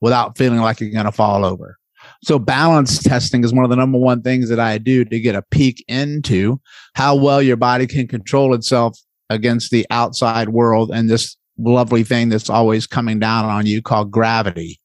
without 0.00 0.36
feeling 0.36 0.60
like 0.60 0.80
you're 0.80 0.90
going 0.90 1.04
to 1.04 1.12
fall 1.12 1.44
over 1.44 1.78
so 2.22 2.38
balance 2.38 3.02
testing 3.02 3.44
is 3.44 3.52
one 3.52 3.64
of 3.64 3.70
the 3.70 3.76
number 3.76 3.98
one 3.98 4.22
things 4.22 4.48
that 4.48 4.60
I 4.60 4.78
do 4.78 5.04
to 5.04 5.20
get 5.20 5.34
a 5.34 5.42
peek 5.50 5.84
into 5.88 6.60
how 6.94 7.14
well 7.14 7.42
your 7.42 7.56
body 7.56 7.86
can 7.86 8.08
control 8.08 8.54
itself 8.54 8.98
against 9.30 9.70
the 9.70 9.86
outside 9.90 10.50
world 10.50 10.90
and 10.92 11.08
this 11.08 11.36
lovely 11.58 12.04
thing 12.04 12.28
that's 12.28 12.50
always 12.50 12.86
coming 12.86 13.18
down 13.18 13.44
on 13.44 13.66
you 13.66 13.82
called 13.82 14.10
gravity. 14.10 14.80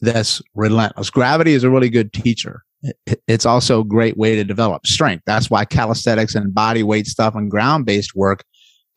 That's 0.00 0.42
relentless. 0.54 1.10
Gravity 1.10 1.52
is 1.52 1.64
a 1.64 1.70
really 1.70 1.88
good 1.88 2.12
teacher. 2.12 2.62
It's 3.28 3.46
also 3.46 3.80
a 3.80 3.84
great 3.84 4.16
way 4.16 4.34
to 4.34 4.44
develop 4.44 4.86
strength. 4.86 5.22
That's 5.24 5.48
why 5.48 5.64
calisthenics 5.64 6.34
and 6.34 6.52
body 6.52 6.82
weight 6.82 7.06
stuff 7.06 7.34
and 7.36 7.50
ground 7.50 7.86
based 7.86 8.14
work 8.16 8.42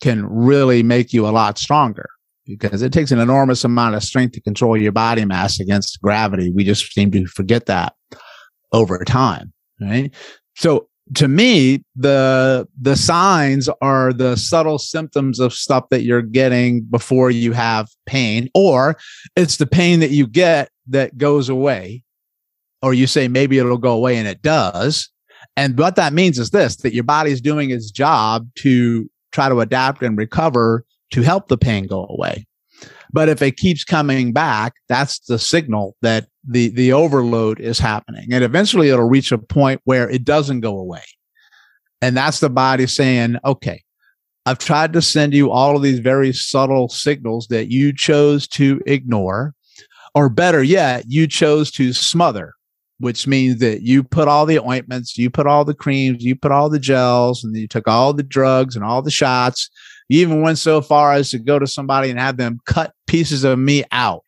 can 0.02 0.26
really 0.26 0.82
make 0.82 1.14
you 1.14 1.28
a 1.28 1.30
lot 1.30 1.58
stronger 1.58 2.10
because 2.46 2.82
it 2.82 2.94
takes 2.94 3.12
an 3.12 3.20
enormous 3.20 3.64
amount 3.64 3.96
of 3.96 4.04
strength 4.04 4.34
to 4.34 4.42
control 4.42 4.78
your 4.78 4.92
body 4.92 5.26
mass 5.26 5.60
against 5.60 6.02
gravity. 6.02 6.52
We 6.52 6.64
just 6.64 6.94
seem 6.94 7.12
to 7.12 7.26
forget 7.26 7.66
that 7.66 7.96
over 8.72 9.04
time, 9.04 9.54
right? 9.82 10.14
So 10.56 10.88
to 11.16 11.28
me, 11.28 11.84
the 11.96 12.68
the 12.80 12.96
signs 12.96 13.70
are 13.82 14.12
the 14.12 14.36
subtle 14.36 14.80
symptoms 14.80 15.40
of 15.40 15.54
stuff 15.54 15.90
that 15.90 16.02
you're 16.02 16.22
getting 16.22 16.82
before 16.82 17.30
you 17.30 17.52
have 17.52 17.88
pain, 18.06 18.50
or 18.56 18.98
it's 19.36 19.58
the 19.58 19.68
pain 19.68 20.00
that 20.00 20.12
you 20.12 20.26
get 20.26 20.70
that 20.88 21.18
goes 21.18 21.48
away, 21.50 22.04
or 22.82 22.94
you 22.94 23.06
say 23.08 23.28
maybe 23.28 23.60
it'll 23.60 23.78
go 23.78 23.94
away 23.94 24.18
and 24.18 24.28
it 24.28 24.42
does. 24.42 25.10
And 25.58 25.78
what 25.78 25.96
that 25.96 26.12
means 26.12 26.40
is 26.40 26.50
this 26.50 26.78
that 26.78 26.94
your 26.94 27.04
body's 27.04 27.42
doing 27.42 27.70
its 27.70 27.92
job 27.92 28.48
to 28.56 29.10
try 29.32 29.48
to 29.48 29.60
adapt 29.60 30.02
and 30.02 30.18
recover 30.18 30.86
to 31.16 31.22
help 31.22 31.48
the 31.48 31.58
pain 31.58 31.88
go 31.88 32.06
away. 32.10 32.46
But 33.14 33.30
if 33.30 33.42
it 33.42 33.56
keeps 33.56 33.86
coming 33.86 34.34
back, 34.34 34.74
that's 34.90 35.20
the 35.20 35.40
signal 35.40 35.96
that 36.02 36.28
the, 36.46 36.68
the 36.72 36.92
overload 36.92 37.62
is 37.62 37.80
happening. 37.80 38.34
And 38.34 38.44
eventually 38.44 38.90
it'll 38.90 39.08
reach 39.08 39.32
a 39.32 39.38
point 39.38 39.80
where 39.86 40.10
it 40.10 40.26
doesn't 40.26 40.60
go 40.60 40.78
away. 40.78 41.04
And 42.02 42.18
that's 42.18 42.42
the 42.42 42.50
body 42.50 42.86
saying, 42.86 43.38
okay, 43.46 43.82
I've 44.46 44.58
tried 44.58 44.92
to 44.92 45.02
send 45.02 45.34
you 45.34 45.52
all 45.52 45.78
of 45.78 45.84
these 45.84 46.00
very 46.00 46.34
subtle 46.34 46.90
signals 46.90 47.48
that 47.48 47.72
you 47.72 47.94
chose 47.94 48.46
to 48.50 48.82
ignore, 48.86 49.54
or 50.14 50.28
better 50.28 50.62
yet, 50.62 51.06
you 51.08 51.28
chose 51.28 51.72
to 51.72 51.94
smother, 51.94 52.56
which 53.00 53.26
means 53.26 53.62
that 53.62 53.84
you 53.84 54.04
put 54.04 54.28
all 54.28 54.46
the 54.46 54.60
ointments, 54.60 55.18
you 55.18 55.30
put 55.30 55.48
all 55.48 55.64
the 55.64 55.74
creams, 55.74 56.26
you 56.26 56.36
put 56.36 56.52
all 56.52 56.70
the 56.70 56.78
gels, 56.78 57.42
and 57.42 57.56
you 57.56 57.70
took 57.70 57.88
all 57.88 58.12
the 58.12 58.22
drugs 58.22 58.76
and 58.76 58.84
all 58.84 59.02
the 59.02 59.10
shots 59.10 59.70
you 60.10 60.22
even 60.22 60.42
went 60.42 60.58
so 60.58 60.82
far 60.82 61.14
as 61.14 61.32
to 61.32 61.40
go 61.40 61.60
to 61.60 61.68
somebody 61.68 62.10
and 62.10 62.20
have 62.20 62.38
them 62.38 62.60
cut 62.66 62.94
pieces 63.08 63.44
of 63.44 63.58
me 63.58 63.84
out. 63.92 64.24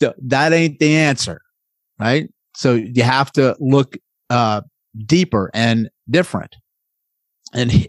That 0.00 0.52
ain't 0.52 0.78
the 0.78 0.96
answer, 0.96 1.42
right? 1.98 2.28
So 2.56 2.74
you 2.74 3.02
have 3.02 3.30
to 3.32 3.56
look 3.60 3.96
uh, 4.30 4.62
deeper 5.06 5.50
and 5.54 5.90
different. 6.08 6.56
And 7.52 7.88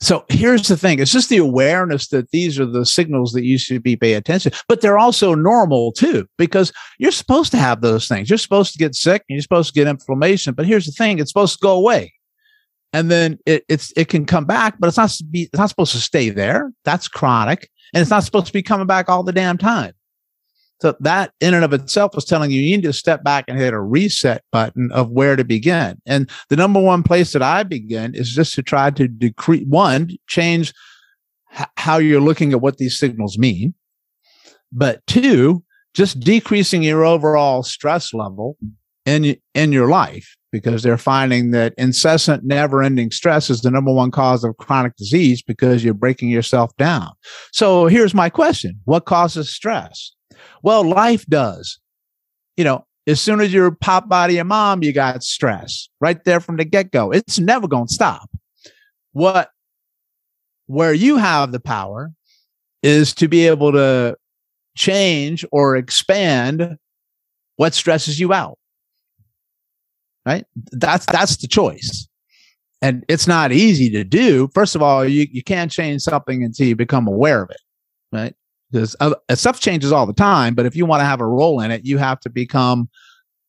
so 0.00 0.24
here's 0.28 0.68
the 0.68 0.76
thing 0.76 0.98
it's 0.98 1.12
just 1.12 1.28
the 1.28 1.38
awareness 1.38 2.08
that 2.08 2.30
these 2.30 2.58
are 2.58 2.66
the 2.66 2.86
signals 2.86 3.32
that 3.32 3.44
you 3.44 3.58
should 3.58 3.82
be 3.82 3.96
paying 3.96 4.16
attention, 4.16 4.52
but 4.68 4.80
they're 4.80 4.98
also 4.98 5.34
normal 5.34 5.92
too, 5.92 6.26
because 6.38 6.72
you're 6.98 7.10
supposed 7.10 7.50
to 7.52 7.58
have 7.58 7.82
those 7.82 8.08
things. 8.08 8.30
You're 8.30 8.38
supposed 8.38 8.72
to 8.72 8.78
get 8.78 8.94
sick 8.94 9.24
and 9.28 9.36
you're 9.36 9.42
supposed 9.42 9.74
to 9.74 9.78
get 9.78 9.88
inflammation. 9.88 10.54
But 10.54 10.66
here's 10.66 10.86
the 10.86 10.92
thing 10.92 11.18
it's 11.18 11.30
supposed 11.30 11.58
to 11.58 11.62
go 11.62 11.72
away 11.72 12.12
and 12.92 13.10
then 13.10 13.38
it, 13.46 13.64
it's 13.68 13.92
it 13.96 14.08
can 14.08 14.26
come 14.26 14.44
back, 14.44 14.76
but 14.78 14.88
it's 14.88 14.96
not 14.96 15.16
be, 15.30 15.42
it's 15.42 15.58
not 15.58 15.68
supposed 15.68 15.92
to 15.92 16.00
stay 16.00 16.30
there. 16.30 16.72
That's 16.84 17.08
chronic, 17.08 17.68
and 17.94 18.00
it's 18.00 18.10
not 18.10 18.24
supposed 18.24 18.46
to 18.46 18.52
be 18.52 18.62
coming 18.62 18.86
back 18.86 19.08
all 19.08 19.22
the 19.22 19.32
damn 19.32 19.58
time. 19.58 19.92
So 20.80 20.96
that 21.00 21.32
in 21.40 21.52
and 21.52 21.64
of 21.64 21.74
itself 21.74 22.16
is 22.16 22.24
telling 22.24 22.50
you 22.50 22.62
you 22.62 22.76
need 22.76 22.84
to 22.84 22.92
step 22.92 23.22
back 23.22 23.44
and 23.48 23.58
hit 23.58 23.74
a 23.74 23.80
reset 23.80 24.42
button 24.50 24.90
of 24.92 25.10
where 25.10 25.36
to 25.36 25.44
begin. 25.44 26.00
And 26.06 26.30
the 26.48 26.56
number 26.56 26.80
one 26.80 27.02
place 27.02 27.34
that 27.34 27.42
I 27.42 27.64
begin 27.64 28.14
is 28.14 28.30
just 28.32 28.54
to 28.54 28.62
try 28.62 28.90
to 28.90 29.06
decrease 29.06 29.66
one, 29.68 30.10
change 30.26 30.72
h- 31.58 31.66
how 31.76 31.98
you're 31.98 32.20
looking 32.20 32.52
at 32.52 32.62
what 32.62 32.78
these 32.78 32.98
signals 32.98 33.36
mean, 33.36 33.74
but 34.72 35.06
two, 35.06 35.62
just 35.92 36.18
decreasing 36.20 36.82
your 36.82 37.04
overall 37.04 37.62
stress 37.62 38.14
level 38.14 38.56
in 39.04 39.36
in 39.54 39.72
your 39.72 39.88
life 39.88 40.36
because 40.52 40.82
they're 40.82 40.98
finding 40.98 41.50
that 41.52 41.74
incessant, 41.78 42.44
never 42.44 42.82
ending 42.82 43.10
stress 43.10 43.50
is 43.50 43.60
the 43.60 43.70
number 43.70 43.92
one 43.92 44.10
cause 44.10 44.44
of 44.44 44.56
chronic 44.56 44.96
disease 44.96 45.42
because 45.42 45.84
you're 45.84 45.94
breaking 45.94 46.28
yourself 46.28 46.76
down. 46.76 47.10
So 47.52 47.86
here's 47.86 48.14
my 48.14 48.30
question 48.30 48.80
What 48.84 49.04
causes 49.04 49.50
stress? 49.50 50.12
Well, 50.62 50.84
life 50.84 51.24
does. 51.26 51.78
You 52.56 52.64
know, 52.64 52.84
as 53.06 53.20
soon 53.20 53.40
as 53.40 53.52
you're 53.52 53.70
popped 53.70 54.12
of 54.12 54.30
your 54.30 54.44
mom, 54.44 54.82
you 54.82 54.92
got 54.92 55.22
stress 55.22 55.88
right 56.00 56.22
there 56.24 56.40
from 56.40 56.56
the 56.56 56.64
get 56.64 56.90
go. 56.90 57.10
It's 57.10 57.38
never 57.38 57.66
going 57.66 57.86
to 57.86 57.94
stop. 57.94 58.28
What, 59.12 59.50
where 60.66 60.92
you 60.92 61.16
have 61.16 61.52
the 61.52 61.60
power 61.60 62.12
is 62.82 63.14
to 63.14 63.28
be 63.28 63.46
able 63.46 63.72
to 63.72 64.16
change 64.76 65.44
or 65.50 65.76
expand 65.76 66.76
what 67.56 67.74
stresses 67.74 68.20
you 68.20 68.32
out 68.32 68.59
right? 70.30 70.44
That's 70.72 71.06
that's 71.06 71.36
the 71.36 71.48
choice. 71.48 72.08
And 72.82 73.04
it's 73.08 73.26
not 73.26 73.52
easy 73.52 73.90
to 73.90 74.04
do. 74.04 74.48
First 74.54 74.74
of 74.74 74.82
all, 74.82 75.04
you, 75.04 75.26
you 75.30 75.42
can't 75.42 75.70
change 75.70 76.00
something 76.02 76.42
until 76.42 76.66
you 76.66 76.76
become 76.76 77.06
aware 77.06 77.42
of 77.42 77.50
it, 77.50 77.60
right? 78.10 78.34
Because 78.70 78.96
uh, 79.00 79.14
stuff 79.34 79.60
changes 79.60 79.92
all 79.92 80.06
the 80.06 80.14
time, 80.14 80.54
but 80.54 80.64
if 80.64 80.74
you 80.74 80.86
want 80.86 81.00
to 81.00 81.04
have 81.04 81.20
a 81.20 81.26
role 81.26 81.60
in 81.60 81.70
it, 81.70 81.84
you 81.84 81.98
have 81.98 82.20
to 82.20 82.30
become 82.30 82.88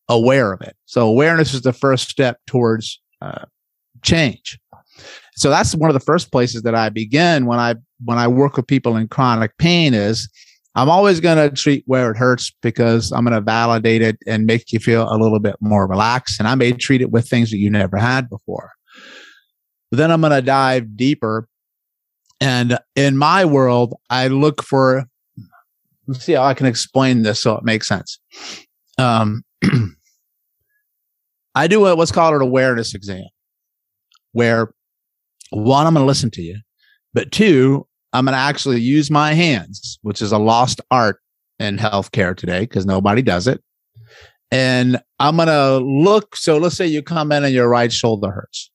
aware 0.09 0.51
of 0.51 0.61
it. 0.61 0.75
So 0.85 1.07
awareness 1.07 1.53
is 1.53 1.61
the 1.61 1.71
first 1.71 2.09
step 2.09 2.39
towards 2.45 2.99
uh, 3.21 3.45
change. 4.01 4.59
So 5.35 5.49
that's 5.49 5.75
one 5.75 5.89
of 5.89 5.93
the 5.93 6.05
first 6.11 6.31
places 6.31 6.63
that 6.63 6.75
I 6.75 6.89
begin 6.89 7.45
when 7.45 7.59
I 7.59 7.75
when 8.03 8.17
I 8.17 8.27
work 8.27 8.57
with 8.57 8.67
people 8.67 8.97
in 8.97 9.07
chronic 9.07 9.57
pain 9.57 9.93
is 9.93 10.27
I'm 10.75 10.89
always 10.89 11.19
going 11.19 11.37
to 11.37 11.53
treat 11.53 11.83
where 11.85 12.11
it 12.11 12.17
hurts 12.17 12.51
because 12.61 13.11
I'm 13.11 13.25
going 13.25 13.33
to 13.33 13.41
validate 13.41 14.01
it 14.01 14.17
and 14.25 14.45
make 14.45 14.71
you 14.71 14.79
feel 14.79 15.07
a 15.09 15.17
little 15.17 15.39
bit 15.39 15.57
more 15.59 15.85
relaxed. 15.85 16.39
And 16.39 16.47
I 16.47 16.55
may 16.55 16.71
treat 16.71 17.01
it 17.01 17.11
with 17.11 17.27
things 17.27 17.51
that 17.51 17.57
you 17.57 17.69
never 17.69 17.97
had 17.97 18.29
before. 18.29 18.71
But 19.89 19.97
then 19.97 20.11
I'm 20.11 20.21
going 20.21 20.31
to 20.31 20.41
dive 20.41 20.95
deeper. 20.95 21.49
And 22.39 22.79
in 22.95 23.17
my 23.17 23.43
world, 23.43 23.95
I 24.09 24.29
look 24.29 24.63
for, 24.63 25.03
let's 26.07 26.23
see 26.23 26.33
how 26.33 26.43
I 26.43 26.53
can 26.53 26.67
explain 26.67 27.23
this 27.23 27.41
so 27.41 27.57
it 27.57 27.65
makes 27.65 27.87
sense. 27.87 28.19
Um, 28.97 29.43
I 31.55 31.67
do 31.67 31.81
what's 31.81 32.13
called 32.13 32.33
an 32.33 32.41
awareness 32.41 32.95
exam, 32.95 33.25
where 34.31 34.73
one, 35.49 35.85
I'm 35.85 35.93
going 35.93 36.03
to 36.03 36.07
listen 36.07 36.31
to 36.31 36.41
you, 36.41 36.61
but 37.13 37.33
two, 37.33 37.87
I'm 38.13 38.25
going 38.25 38.33
to 38.33 38.39
actually 38.39 38.81
use 38.81 39.09
my 39.09 39.33
hands, 39.33 39.99
which 40.01 40.21
is 40.21 40.31
a 40.31 40.37
lost 40.37 40.81
art 40.91 41.19
in 41.59 41.77
healthcare 41.77 42.35
today 42.35 42.61
because 42.61 42.85
nobody 42.85 43.21
does 43.21 43.47
it. 43.47 43.61
And 44.51 44.99
I'm 45.19 45.37
going 45.37 45.47
to 45.47 45.77
look. 45.77 46.35
So 46.35 46.57
let's 46.57 46.75
say 46.75 46.85
you 46.87 47.01
come 47.01 47.31
in 47.31 47.43
and 47.45 47.53
your 47.53 47.69
right 47.69 47.91
shoulder 47.91 48.31
hurts, 48.31 48.69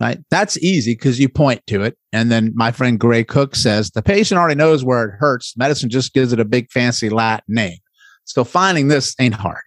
right? 0.00 0.18
That's 0.30 0.56
easy 0.58 0.94
because 0.94 1.20
you 1.20 1.28
point 1.28 1.66
to 1.66 1.82
it. 1.82 1.98
And 2.12 2.32
then 2.32 2.52
my 2.54 2.72
friend 2.72 2.98
Gray 2.98 3.24
Cook 3.24 3.54
says 3.54 3.90
the 3.90 4.02
patient 4.02 4.38
already 4.38 4.54
knows 4.54 4.82
where 4.82 5.04
it 5.04 5.14
hurts. 5.18 5.54
Medicine 5.58 5.90
just 5.90 6.14
gives 6.14 6.32
it 6.32 6.40
a 6.40 6.44
big 6.44 6.70
fancy 6.70 7.10
Latin 7.10 7.54
name. 7.54 7.78
So 8.24 8.44
finding 8.44 8.88
this 8.88 9.14
ain't 9.18 9.34
hard. 9.34 9.62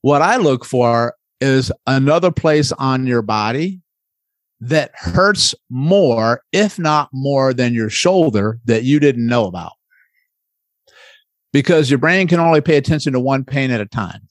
What 0.00 0.22
I 0.22 0.36
look 0.36 0.64
for 0.64 1.14
is 1.40 1.70
another 1.86 2.30
place 2.30 2.72
on 2.72 3.06
your 3.06 3.22
body 3.22 3.80
that 4.60 4.92
hurts 4.94 5.54
more, 5.70 6.42
if 6.52 6.78
not 6.78 7.08
more 7.12 7.52
than 7.52 7.74
your 7.74 7.90
shoulder 7.90 8.58
that 8.64 8.84
you 8.84 9.00
didn't 9.00 9.26
know 9.26 9.46
about. 9.46 9.72
Because 11.52 11.90
your 11.90 11.98
brain 11.98 12.26
can 12.26 12.40
only 12.40 12.60
pay 12.60 12.76
attention 12.76 13.12
to 13.12 13.20
one 13.20 13.44
pain 13.44 13.70
at 13.70 13.80
a 13.80 13.86
time. 13.86 14.28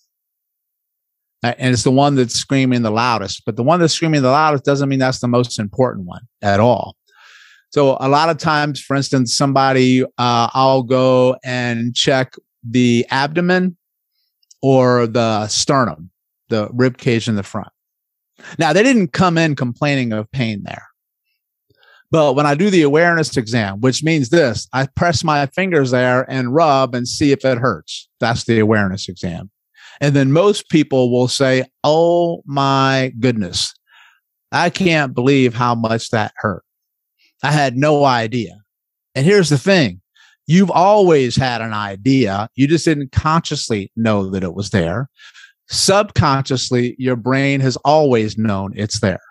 And 1.41 1.73
it's 1.73 1.83
the 1.83 1.91
one 1.91 2.15
that's 2.15 2.35
screaming 2.35 2.83
the 2.83 2.91
loudest. 2.91 3.43
But 3.45 3.57
the 3.57 3.63
one 3.63 3.79
that's 3.79 3.93
screaming 3.93 4.21
the 4.21 4.31
loudest 4.31 4.63
doesn't 4.63 4.87
mean 4.87 4.99
that's 4.99 5.19
the 5.19 5.27
most 5.27 5.59
important 5.59 6.07
one 6.07 6.21
at 6.41 6.59
all. 6.59 6.95
So 7.71 7.97
a 7.99 8.07
lot 8.07 8.29
of 8.29 8.37
times, 8.37 8.79
for 8.79 8.95
instance, 8.95 9.35
somebody, 9.35 10.03
uh, 10.03 10.49
I'll 10.53 10.83
go 10.83 11.35
and 11.43 11.93
check 11.95 12.35
the 12.63 13.05
abdomen 13.09 13.75
or 14.61 15.07
the 15.07 15.47
sternum 15.47 16.11
the 16.53 16.69
rib 16.71 16.97
cage 16.97 17.27
in 17.27 17.35
the 17.35 17.43
front. 17.43 17.72
Now, 18.57 18.73
they 18.73 18.83
didn't 18.83 19.13
come 19.13 19.37
in 19.37 19.55
complaining 19.55 20.13
of 20.13 20.31
pain 20.31 20.63
there. 20.63 20.87
But 22.11 22.35
when 22.35 22.45
I 22.45 22.53
do 22.53 22.69
the 22.69 22.83
awareness 22.83 23.35
exam, 23.37 23.81
which 23.81 24.03
means 24.03 24.29
this, 24.29 24.67
I 24.71 24.87
press 24.95 25.23
my 25.23 25.47
fingers 25.47 25.89
there 25.89 26.29
and 26.29 26.53
rub 26.53 26.93
and 26.93 27.07
see 27.07 27.31
if 27.31 27.43
it 27.43 27.57
hurts. 27.57 28.07
That's 28.19 28.43
the 28.43 28.59
awareness 28.59 29.09
exam. 29.09 29.49
And 29.99 30.15
then 30.15 30.31
most 30.31 30.69
people 30.69 31.11
will 31.11 31.27
say, 31.27 31.65
Oh 31.83 32.43
my 32.45 33.13
goodness, 33.19 33.73
I 34.51 34.69
can't 34.69 35.15
believe 35.15 35.55
how 35.55 35.73
much 35.73 36.11
that 36.11 36.33
hurt. 36.35 36.63
I 37.41 37.51
had 37.51 37.77
no 37.77 38.05
idea. 38.05 38.59
And 39.15 39.25
here's 39.25 39.49
the 39.49 39.57
thing 39.57 39.99
you've 40.45 40.71
always 40.71 41.35
had 41.35 41.61
an 41.61 41.73
idea. 41.73 42.47
You 42.53 42.67
just 42.67 42.85
didn't 42.85 43.11
consciously 43.11 43.91
know 43.95 44.29
that 44.29 44.43
it 44.43 44.53
was 44.53 44.69
there 44.69 45.09
subconsciously, 45.69 46.95
your 46.97 47.15
brain 47.15 47.59
has 47.61 47.77
always 47.77 48.37
known 48.37 48.73
it's 48.75 48.99
there. 48.99 49.21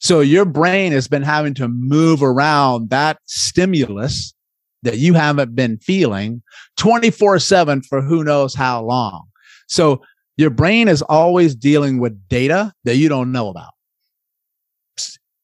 So 0.00 0.20
your 0.20 0.44
brain 0.44 0.92
has 0.92 1.08
been 1.08 1.22
having 1.22 1.54
to 1.54 1.68
move 1.68 2.22
around 2.22 2.90
that 2.90 3.18
stimulus 3.24 4.34
that 4.82 4.98
you 4.98 5.14
haven't 5.14 5.54
been 5.54 5.78
feeling 5.78 6.42
24 6.76 7.38
7 7.38 7.82
for 7.82 8.00
who 8.00 8.24
knows 8.24 8.54
how 8.54 8.82
long. 8.84 9.26
So 9.68 10.02
your 10.36 10.50
brain 10.50 10.88
is 10.88 11.02
always 11.02 11.54
dealing 11.54 11.98
with 11.98 12.28
data 12.28 12.72
that 12.84 12.96
you 12.96 13.08
don't 13.08 13.32
know 13.32 13.48
about. 13.48 13.70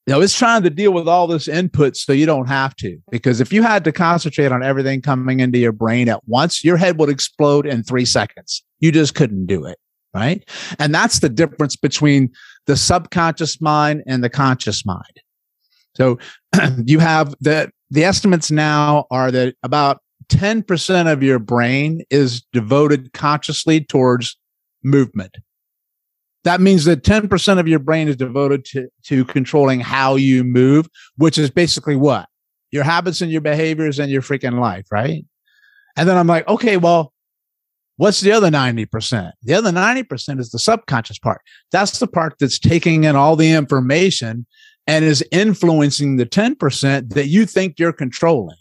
You 0.07 0.13
know, 0.13 0.21
it's 0.21 0.37
trying 0.37 0.63
to 0.65 0.71
deal 0.71 0.93
with 0.93 1.09
all 1.09 1.27
this 1.27 1.49
input 1.49 1.97
so 1.97 2.13
you 2.13 2.27
don't 2.27 2.47
have 2.47 2.77
to. 2.77 2.99
Because 3.11 3.41
if 3.41 3.53
you 3.53 3.63
had 3.63 3.85
to 3.85 3.93
concentrate 3.93 4.53
on 4.53 4.63
everything 4.63 5.01
coming 5.01 5.41
into 5.41 5.59
your 5.59 5.73
brain 5.73 6.11
at 6.11 6.21
once, 6.29 6.63
your 6.63 6.77
head 6.77 6.99
would 6.99 7.09
explode 7.09 7.67
in 7.67 7.83
three 7.83 8.05
seconds. 8.05 8.63
You 8.81 8.93
just 8.93 9.15
couldn't 9.15 9.47
do 9.47 9.65
it 9.65 9.79
right? 10.15 10.49
And 10.79 10.95
that's 10.95 11.21
the 11.21 11.29
difference 11.29 11.77
between 11.77 12.31
the 12.67 12.77
subconscious 12.77 13.61
mind 13.61 14.03
and 14.07 14.23
the 14.23 14.31
conscious 14.31 14.87
mind. 14.87 15.21
So 15.97 16.19
you 16.85 16.99
have 17.01 17.35
the 17.41 17.71
the 17.91 18.05
estimates 18.05 18.51
now 18.51 19.07
are 19.11 19.31
that 19.31 19.55
about 19.63 20.01
10% 20.29 21.13
of 21.13 21.23
your 21.23 21.39
brain 21.39 22.03
is 22.11 22.43
devoted 22.53 23.13
consciously 23.13 23.81
towards 23.81 24.37
movement. 24.83 25.37
That 26.45 26.61
means 26.61 26.85
that 26.85 27.03
10% 27.03 27.59
of 27.59 27.69
your 27.69 27.79
brain 27.79 28.09
is 28.09 28.17
devoted 28.17 28.65
to, 28.67 28.89
to 29.05 29.25
controlling 29.25 29.81
how 29.81 30.17
you 30.17 30.45
move, 30.45 30.89
which 31.17 31.39
is 31.39 31.51
basically 31.51 31.97
what? 31.97 32.29
Your 32.71 32.85
habits 32.85 33.21
and 33.21 33.31
your 33.31 33.41
behaviors 33.41 33.99
and 33.99 34.11
your 34.11 34.23
freaking 34.23 34.59
life, 34.59 34.85
right? 34.91 35.25
And 35.97 36.09
then 36.09 36.17
I'm 36.17 36.27
like, 36.27 36.47
okay, 36.49 36.77
well, 36.77 37.14
What's 37.97 38.21
the 38.21 38.33
other 38.33 38.51
90%? 38.51 39.33
The 39.43 39.55
other 39.55 39.71
90% 39.71 40.41
is 40.41 40.51
the 40.51 40.59
subconscious 40.59 41.19
part. 41.19 41.41
That's 41.71 41.99
the 41.99 42.09
part 42.09 42.35
that's 42.41 42.59
taking 42.59 43.05
in 43.05 43.15
all 43.15 43.37
the 43.37 43.53
information 43.53 44.47
and 44.87 45.05
is 45.05 45.25
influencing 45.31 46.17
the 46.17 46.27
10% 46.27 47.11
that 47.11 47.29
you 47.29 47.47
think 47.47 47.79
you're 47.79 47.93
controlling, 47.93 48.57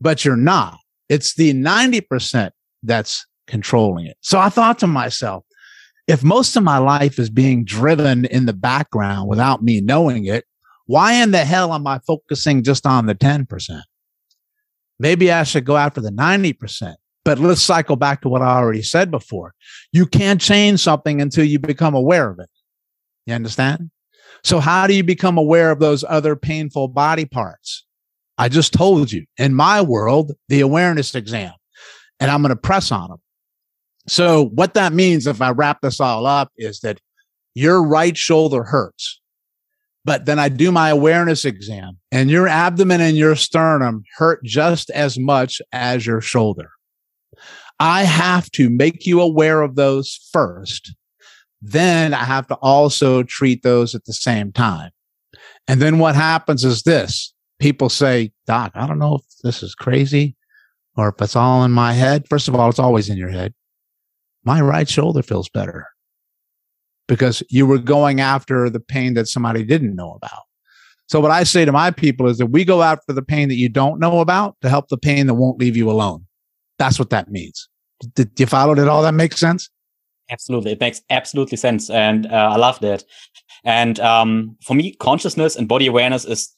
but 0.00 0.24
you're 0.24 0.36
not. 0.36 0.78
It's 1.08 1.34
the 1.34 1.54
90% 1.54 2.50
that's 2.82 3.24
controlling 3.46 4.06
it. 4.06 4.16
So 4.20 4.38
I 4.38 4.48
thought 4.48 4.78
to 4.80 4.86
myself, 4.86 5.44
if 6.06 6.22
most 6.22 6.56
of 6.56 6.62
my 6.62 6.78
life 6.78 7.18
is 7.18 7.30
being 7.30 7.64
driven 7.64 8.24
in 8.26 8.46
the 8.46 8.52
background 8.52 9.28
without 9.28 9.62
me 9.62 9.80
knowing 9.80 10.26
it, 10.26 10.44
why 10.86 11.14
in 11.14 11.30
the 11.30 11.44
hell 11.44 11.72
am 11.72 11.86
I 11.86 12.00
focusing 12.06 12.62
just 12.62 12.84
on 12.84 13.06
the 13.06 13.14
10%? 13.14 13.80
Maybe 14.98 15.32
I 15.32 15.44
should 15.44 15.64
go 15.64 15.76
after 15.76 16.00
the 16.00 16.10
90%. 16.10 16.94
But 17.24 17.38
let's 17.38 17.62
cycle 17.62 17.96
back 17.96 18.20
to 18.22 18.28
what 18.28 18.42
I 18.42 18.56
already 18.56 18.82
said 18.82 19.10
before. 19.10 19.54
You 19.92 20.06
can't 20.06 20.40
change 20.40 20.80
something 20.80 21.20
until 21.20 21.44
you 21.44 21.58
become 21.58 21.94
aware 21.94 22.30
of 22.30 22.38
it. 22.38 22.50
You 23.26 23.34
understand? 23.34 23.90
So 24.42 24.60
how 24.60 24.86
do 24.86 24.94
you 24.94 25.02
become 25.02 25.38
aware 25.38 25.70
of 25.70 25.78
those 25.78 26.04
other 26.06 26.36
painful 26.36 26.88
body 26.88 27.24
parts? 27.24 27.86
I 28.36 28.48
just 28.48 28.72
told 28.74 29.10
you 29.10 29.24
in 29.38 29.54
my 29.54 29.80
world, 29.80 30.32
the 30.48 30.60
awareness 30.60 31.14
exam, 31.14 31.52
and 32.20 32.30
I'm 32.30 32.42
going 32.42 32.50
to 32.50 32.56
press 32.56 32.92
on 32.92 33.08
them. 33.08 33.20
So 34.06 34.46
what 34.46 34.74
that 34.74 34.92
means, 34.92 35.26
if 35.26 35.40
I 35.40 35.50
wrap 35.50 35.80
this 35.80 36.00
all 36.00 36.26
up, 36.26 36.52
is 36.58 36.80
that 36.80 37.00
your 37.54 37.82
right 37.82 38.16
shoulder 38.16 38.64
hurts. 38.64 39.20
But 40.04 40.26
then 40.26 40.38
I 40.38 40.50
do 40.50 40.70
my 40.70 40.90
awareness 40.90 41.46
exam 41.46 41.96
and 42.12 42.30
your 42.30 42.46
abdomen 42.46 43.00
and 43.00 43.16
your 43.16 43.36
sternum 43.36 44.04
hurt 44.18 44.44
just 44.44 44.90
as 44.90 45.18
much 45.18 45.62
as 45.72 46.04
your 46.04 46.20
shoulder. 46.20 46.70
I 47.80 48.04
have 48.04 48.50
to 48.52 48.70
make 48.70 49.06
you 49.06 49.20
aware 49.20 49.62
of 49.62 49.76
those 49.76 50.28
first. 50.32 50.94
Then 51.60 52.14
I 52.14 52.24
have 52.24 52.46
to 52.48 52.54
also 52.56 53.22
treat 53.22 53.62
those 53.62 53.94
at 53.94 54.04
the 54.04 54.12
same 54.12 54.52
time. 54.52 54.90
And 55.66 55.80
then 55.80 55.98
what 55.98 56.14
happens 56.14 56.64
is 56.64 56.82
this 56.82 57.34
people 57.58 57.88
say, 57.88 58.32
Doc, 58.46 58.72
I 58.74 58.86
don't 58.86 58.98
know 58.98 59.16
if 59.16 59.22
this 59.42 59.62
is 59.62 59.74
crazy 59.74 60.36
or 60.96 61.08
if 61.08 61.22
it's 61.22 61.36
all 61.36 61.64
in 61.64 61.72
my 61.72 61.92
head. 61.92 62.28
First 62.28 62.48
of 62.48 62.54
all, 62.54 62.68
it's 62.68 62.78
always 62.78 63.08
in 63.08 63.16
your 63.16 63.30
head. 63.30 63.54
My 64.44 64.60
right 64.60 64.88
shoulder 64.88 65.22
feels 65.22 65.48
better 65.48 65.86
because 67.08 67.42
you 67.48 67.66
were 67.66 67.78
going 67.78 68.20
after 68.20 68.68
the 68.68 68.80
pain 68.80 69.14
that 69.14 69.28
somebody 69.28 69.64
didn't 69.64 69.96
know 69.96 70.12
about. 70.12 70.42
So 71.06 71.20
what 71.20 71.30
I 71.30 71.44
say 71.44 71.64
to 71.64 71.72
my 71.72 71.90
people 71.90 72.28
is 72.28 72.38
that 72.38 72.46
we 72.46 72.64
go 72.64 72.82
after 72.82 73.12
the 73.12 73.22
pain 73.22 73.48
that 73.48 73.56
you 73.56 73.68
don't 73.68 74.00
know 74.00 74.20
about 74.20 74.56
to 74.62 74.70
help 74.70 74.88
the 74.88 74.96
pain 74.96 75.26
that 75.26 75.34
won't 75.34 75.58
leave 75.58 75.76
you 75.76 75.90
alone. 75.90 76.26
That's 76.78 76.98
what 76.98 77.10
that 77.10 77.30
means. 77.30 77.68
Did 78.14 78.38
you 78.38 78.46
follow? 78.46 78.74
Did 78.74 78.88
all 78.88 79.02
that 79.02 79.14
makes 79.14 79.38
sense? 79.38 79.70
Absolutely. 80.30 80.72
It 80.72 80.80
makes 80.80 81.02
absolutely 81.10 81.56
sense. 81.56 81.90
And 81.90 82.26
uh, 82.26 82.50
I 82.52 82.56
love 82.56 82.80
that. 82.80 83.04
And 83.64 84.00
um, 84.00 84.56
for 84.64 84.74
me, 84.74 84.94
consciousness 84.94 85.56
and 85.56 85.68
body 85.68 85.86
awareness 85.86 86.24
is 86.24 86.52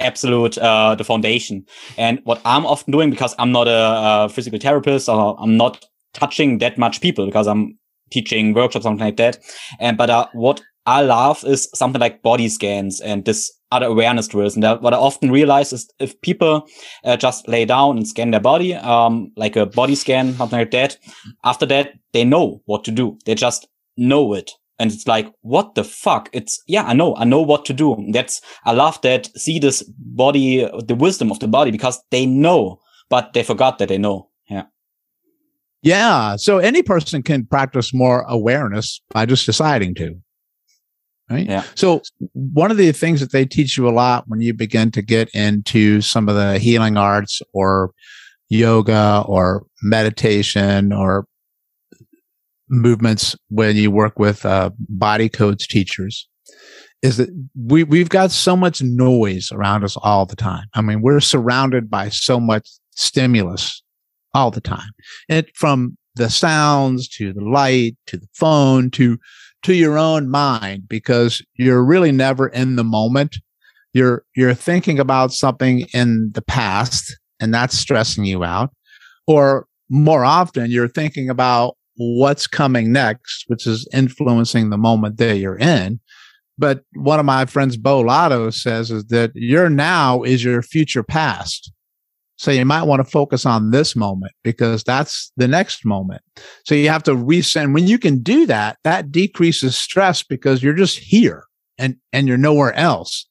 absolute 0.00 0.58
uh, 0.58 0.94
the 0.94 1.04
foundation. 1.04 1.64
And 1.96 2.20
what 2.24 2.40
I'm 2.44 2.66
often 2.66 2.92
doing, 2.92 3.10
because 3.10 3.34
I'm 3.38 3.52
not 3.52 3.68
a, 3.68 4.24
a 4.24 4.28
physical 4.28 4.58
therapist 4.58 5.08
or 5.08 5.36
I'm 5.40 5.56
not 5.56 5.84
touching 6.12 6.58
that 6.58 6.78
much 6.78 7.00
people 7.00 7.26
because 7.26 7.46
I'm 7.46 7.78
teaching 8.10 8.54
workshops, 8.54 8.84
something 8.84 9.04
like 9.04 9.16
that. 9.16 9.38
And 9.80 9.96
but 9.96 10.10
uh, 10.10 10.26
what 10.32 10.62
I 10.86 11.00
love 11.02 11.44
is 11.44 11.68
something 11.74 12.00
like 12.00 12.22
body 12.22 12.48
scans 12.48 13.00
and 13.00 13.24
this 13.24 13.50
other 13.72 13.86
awareness 13.86 14.28
drills. 14.28 14.56
And 14.56 14.64
what 14.82 14.94
I 14.94 14.98
often 14.98 15.30
realize 15.30 15.72
is 15.72 15.88
if 15.98 16.20
people 16.20 16.68
uh, 17.04 17.16
just 17.16 17.48
lay 17.48 17.64
down 17.64 17.96
and 17.96 18.06
scan 18.06 18.30
their 18.30 18.40
body, 18.40 18.74
um, 18.74 19.32
like 19.36 19.56
a 19.56 19.66
body 19.66 19.94
scan, 19.94 20.34
something 20.34 20.58
like 20.58 20.70
that, 20.72 20.96
after 21.42 21.66
that, 21.66 21.92
they 22.12 22.24
know 22.24 22.62
what 22.66 22.84
to 22.84 22.90
do. 22.90 23.18
They 23.24 23.34
just 23.34 23.66
know 23.96 24.34
it. 24.34 24.52
And 24.78 24.92
it's 24.92 25.06
like, 25.06 25.32
what 25.40 25.74
the 25.74 25.84
fuck? 25.84 26.28
It's, 26.32 26.60
yeah, 26.66 26.84
I 26.84 26.94
know, 26.94 27.16
I 27.16 27.24
know 27.24 27.40
what 27.40 27.64
to 27.66 27.72
do. 27.72 27.96
That's, 28.12 28.40
I 28.64 28.72
love 28.72 29.00
that, 29.02 29.28
see 29.36 29.58
this 29.58 29.82
body, 29.98 30.68
the 30.86 30.96
wisdom 30.96 31.30
of 31.30 31.38
the 31.38 31.48
body 31.48 31.70
because 31.70 32.02
they 32.10 32.26
know, 32.26 32.80
but 33.08 33.32
they 33.32 33.42
forgot 33.42 33.78
that 33.78 33.88
they 33.88 33.98
know. 33.98 34.30
Yeah. 34.50 34.64
Yeah. 35.82 36.36
So 36.36 36.58
any 36.58 36.82
person 36.82 37.22
can 37.22 37.46
practice 37.46 37.94
more 37.94 38.24
awareness 38.28 39.00
by 39.10 39.26
just 39.26 39.46
deciding 39.46 39.94
to 39.96 40.16
right 41.30 41.46
yeah 41.48 41.64
so 41.74 42.02
one 42.32 42.70
of 42.70 42.76
the 42.76 42.92
things 42.92 43.20
that 43.20 43.32
they 43.32 43.44
teach 43.44 43.76
you 43.76 43.88
a 43.88 43.90
lot 43.90 44.24
when 44.26 44.40
you 44.40 44.52
begin 44.52 44.90
to 44.90 45.02
get 45.02 45.28
into 45.34 46.00
some 46.00 46.28
of 46.28 46.34
the 46.34 46.58
healing 46.58 46.96
arts 46.96 47.40
or 47.52 47.92
yoga 48.48 49.24
or 49.26 49.64
meditation 49.82 50.92
or 50.92 51.26
movements 52.68 53.36
when 53.48 53.76
you 53.76 53.90
work 53.90 54.18
with 54.18 54.44
uh, 54.44 54.70
body 54.78 55.28
codes 55.28 55.66
teachers 55.66 56.28
is 57.02 57.18
that 57.18 57.28
we 57.54 57.84
we've 57.84 58.08
got 58.08 58.30
so 58.30 58.56
much 58.56 58.80
noise 58.82 59.52
around 59.52 59.84
us 59.84 59.94
all 59.98 60.24
the 60.24 60.36
time. 60.36 60.66
I 60.72 60.80
mean, 60.80 61.02
we're 61.02 61.20
surrounded 61.20 61.90
by 61.90 62.08
so 62.08 62.40
much 62.40 62.66
stimulus 62.92 63.82
all 64.32 64.50
the 64.50 64.62
time. 64.62 64.90
It 65.28 65.54
from 65.54 65.98
the 66.16 66.30
sounds 66.30 67.06
to 67.08 67.34
the 67.34 67.44
light 67.44 67.96
to 68.06 68.16
the 68.16 68.28
phone 68.34 68.90
to 68.92 69.18
to 69.64 69.74
your 69.74 69.98
own 69.98 70.30
mind 70.30 70.88
because 70.88 71.42
you're 71.56 71.84
really 71.84 72.12
never 72.12 72.48
in 72.48 72.76
the 72.76 72.84
moment. 72.84 73.36
You're 73.92 74.24
you're 74.36 74.54
thinking 74.54 74.98
about 74.98 75.32
something 75.32 75.86
in 75.92 76.30
the 76.34 76.42
past 76.42 77.16
and 77.40 77.52
that's 77.52 77.76
stressing 77.76 78.24
you 78.24 78.44
out. 78.44 78.70
Or 79.26 79.66
more 79.90 80.24
often 80.24 80.70
you're 80.70 80.88
thinking 80.88 81.28
about 81.28 81.76
what's 81.96 82.46
coming 82.46 82.92
next, 82.92 83.44
which 83.46 83.66
is 83.66 83.88
influencing 83.92 84.70
the 84.70 84.78
moment 84.78 85.16
that 85.18 85.38
you're 85.38 85.58
in. 85.58 86.00
But 86.56 86.82
one 86.94 87.18
of 87.18 87.26
my 87.26 87.46
friends, 87.46 87.76
Beau 87.76 88.00
Lotto, 88.00 88.50
says 88.50 88.90
is 88.90 89.06
that 89.06 89.32
your 89.34 89.68
now 89.68 90.22
is 90.22 90.44
your 90.44 90.62
future 90.62 91.02
past. 91.02 91.72
So 92.36 92.50
you 92.50 92.64
might 92.64 92.82
want 92.82 93.04
to 93.04 93.10
focus 93.10 93.46
on 93.46 93.70
this 93.70 93.94
moment 93.94 94.32
because 94.42 94.82
that's 94.82 95.30
the 95.36 95.46
next 95.46 95.84
moment. 95.84 96.22
So 96.64 96.74
you 96.74 96.88
have 96.88 97.04
to 97.04 97.12
resend. 97.12 97.74
When 97.74 97.86
you 97.86 97.98
can 97.98 98.22
do 98.22 98.46
that, 98.46 98.78
that 98.84 99.12
decreases 99.12 99.76
stress 99.76 100.22
because 100.22 100.62
you're 100.62 100.74
just 100.74 100.98
here 100.98 101.44
and, 101.78 101.96
and 102.12 102.26
you're 102.26 102.36
nowhere 102.36 102.72
else. 102.74 103.26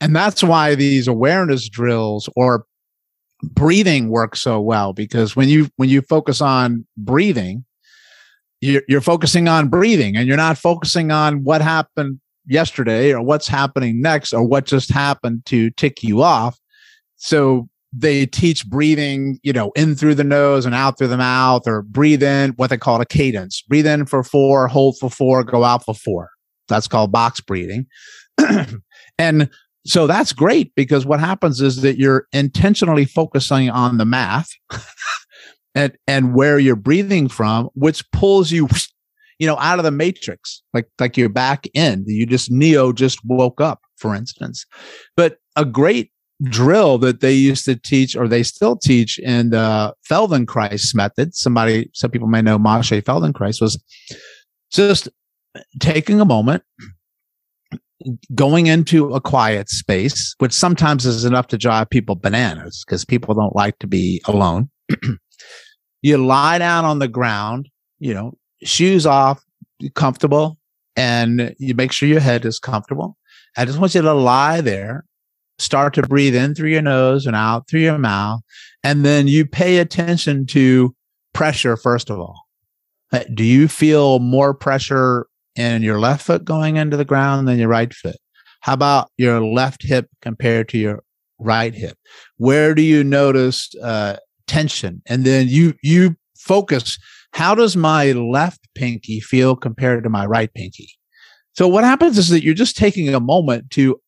And 0.00 0.14
that's 0.14 0.42
why 0.42 0.74
these 0.74 1.08
awareness 1.08 1.68
drills 1.68 2.28
or 2.36 2.66
breathing 3.42 4.08
work 4.08 4.36
so 4.36 4.60
well 4.60 4.92
because 4.92 5.34
when 5.34 5.48
you, 5.48 5.68
when 5.76 5.88
you 5.88 6.00
focus 6.02 6.40
on 6.40 6.86
breathing, 6.96 7.64
you're, 8.60 8.82
you're 8.88 9.00
focusing 9.00 9.48
on 9.48 9.68
breathing 9.68 10.16
and 10.16 10.28
you're 10.28 10.36
not 10.36 10.58
focusing 10.58 11.10
on 11.10 11.42
what 11.42 11.60
happened 11.60 12.20
yesterday 12.46 13.12
or 13.12 13.20
what's 13.20 13.48
happening 13.48 14.00
next 14.00 14.32
or 14.32 14.42
what 14.42 14.64
just 14.64 14.90
happened 14.90 15.44
to 15.46 15.70
tick 15.72 16.02
you 16.02 16.22
off. 16.22 16.58
So 17.16 17.68
they 17.96 18.26
teach 18.26 18.66
breathing, 18.66 19.38
you 19.42 19.52
know, 19.52 19.70
in 19.76 19.94
through 19.94 20.16
the 20.16 20.24
nose 20.24 20.66
and 20.66 20.74
out 20.74 20.98
through 20.98 21.08
the 21.08 21.16
mouth, 21.16 21.62
or 21.66 21.82
breathe 21.82 22.22
in 22.22 22.50
what 22.52 22.70
they 22.70 22.76
call 22.76 23.00
a 23.00 23.06
cadence. 23.06 23.62
Breathe 23.62 23.86
in 23.86 24.06
for 24.06 24.24
four, 24.24 24.66
hold 24.66 24.98
for 24.98 25.08
four, 25.08 25.44
go 25.44 25.64
out 25.64 25.84
for 25.84 25.94
four. 25.94 26.30
That's 26.68 26.88
called 26.88 27.12
box 27.12 27.40
breathing. 27.40 27.86
and 29.18 29.48
so 29.86 30.06
that's 30.06 30.32
great 30.32 30.74
because 30.74 31.06
what 31.06 31.20
happens 31.20 31.60
is 31.60 31.82
that 31.82 31.98
you're 31.98 32.26
intentionally 32.32 33.04
focusing 33.04 33.70
on 33.70 33.98
the 33.98 34.06
math 34.06 34.50
and, 35.74 35.96
and 36.08 36.34
where 36.34 36.58
you're 36.58 36.74
breathing 36.74 37.28
from, 37.28 37.68
which 37.74 38.10
pulls 38.10 38.50
you, 38.50 38.66
you 39.38 39.46
know, 39.46 39.58
out 39.58 39.78
of 39.78 39.84
the 39.84 39.90
matrix, 39.90 40.62
like, 40.72 40.88
like 40.98 41.16
you're 41.16 41.28
back 41.28 41.66
in. 41.74 42.04
You 42.06 42.26
just, 42.26 42.50
Neo 42.50 42.92
just 42.92 43.20
woke 43.24 43.60
up, 43.60 43.82
for 43.98 44.14
instance. 44.14 44.64
But 45.16 45.36
a 45.54 45.64
great 45.64 46.10
drill 46.44 46.98
that 46.98 47.20
they 47.20 47.32
used 47.32 47.64
to 47.64 47.76
teach 47.76 48.16
or 48.16 48.28
they 48.28 48.42
still 48.42 48.76
teach 48.76 49.18
in 49.18 49.50
the 49.50 49.94
Feldenkrais 50.08 50.94
method. 50.94 51.34
Somebody, 51.34 51.90
some 51.92 52.10
people 52.10 52.28
may 52.28 52.42
know 52.42 52.58
Moshe 52.58 53.02
Feldenkrais 53.02 53.60
was 53.60 53.82
just 54.70 55.08
taking 55.80 56.20
a 56.20 56.24
moment, 56.24 56.62
going 58.34 58.66
into 58.66 59.14
a 59.14 59.20
quiet 59.20 59.68
space, 59.68 60.34
which 60.38 60.52
sometimes 60.52 61.06
is 61.06 61.24
enough 61.24 61.46
to 61.48 61.58
drive 61.58 61.90
people 61.90 62.14
bananas 62.14 62.84
because 62.86 63.04
people 63.04 63.34
don't 63.34 63.56
like 63.56 63.78
to 63.78 63.86
be 63.86 64.20
alone. 64.26 64.68
you 66.02 66.18
lie 66.18 66.58
down 66.58 66.84
on 66.84 66.98
the 66.98 67.08
ground, 67.08 67.68
you 67.98 68.12
know, 68.12 68.32
shoes 68.62 69.06
off, 69.06 69.42
comfortable, 69.94 70.58
and 70.96 71.54
you 71.58 71.74
make 71.74 71.92
sure 71.92 72.08
your 72.08 72.20
head 72.20 72.44
is 72.44 72.58
comfortable. 72.58 73.16
I 73.56 73.64
just 73.64 73.78
want 73.78 73.94
you 73.94 74.02
to 74.02 74.14
lie 74.14 74.60
there 74.60 75.04
start 75.58 75.94
to 75.94 76.02
breathe 76.02 76.34
in 76.34 76.54
through 76.54 76.70
your 76.70 76.82
nose 76.82 77.26
and 77.26 77.36
out 77.36 77.68
through 77.68 77.80
your 77.80 77.98
mouth. 77.98 78.40
And 78.82 79.04
then 79.04 79.28
you 79.28 79.46
pay 79.46 79.78
attention 79.78 80.46
to 80.46 80.94
pressure, 81.32 81.76
first 81.76 82.10
of 82.10 82.18
all. 82.18 82.42
Uh, 83.12 83.24
do 83.32 83.44
you 83.44 83.68
feel 83.68 84.18
more 84.18 84.54
pressure 84.54 85.26
in 85.56 85.82
your 85.82 86.00
left 86.00 86.24
foot 86.24 86.44
going 86.44 86.76
into 86.76 86.96
the 86.96 87.04
ground 87.04 87.46
than 87.46 87.58
your 87.58 87.68
right 87.68 87.92
foot? 87.94 88.16
How 88.60 88.72
about 88.72 89.10
your 89.16 89.44
left 89.44 89.82
hip 89.82 90.08
compared 90.22 90.68
to 90.70 90.78
your 90.78 91.02
right 91.38 91.74
hip? 91.74 91.96
Where 92.38 92.74
do 92.74 92.82
you 92.82 93.04
notice 93.04 93.70
uh, 93.82 94.16
tension? 94.46 95.02
And 95.06 95.24
then 95.24 95.48
you 95.48 95.74
you 95.82 96.16
focus. 96.36 96.98
How 97.32 97.54
does 97.54 97.76
my 97.76 98.12
left 98.12 98.60
pinky 98.74 99.20
feel 99.20 99.54
compared 99.54 100.02
to 100.04 100.10
my 100.10 100.24
right 100.24 100.52
pinky? 100.54 100.88
So 101.52 101.68
what 101.68 101.84
happens 101.84 102.18
is 102.18 102.30
that 102.30 102.42
you're 102.42 102.54
just 102.54 102.76
taking 102.76 103.14
a 103.14 103.20
moment 103.20 103.70
to 103.72 104.00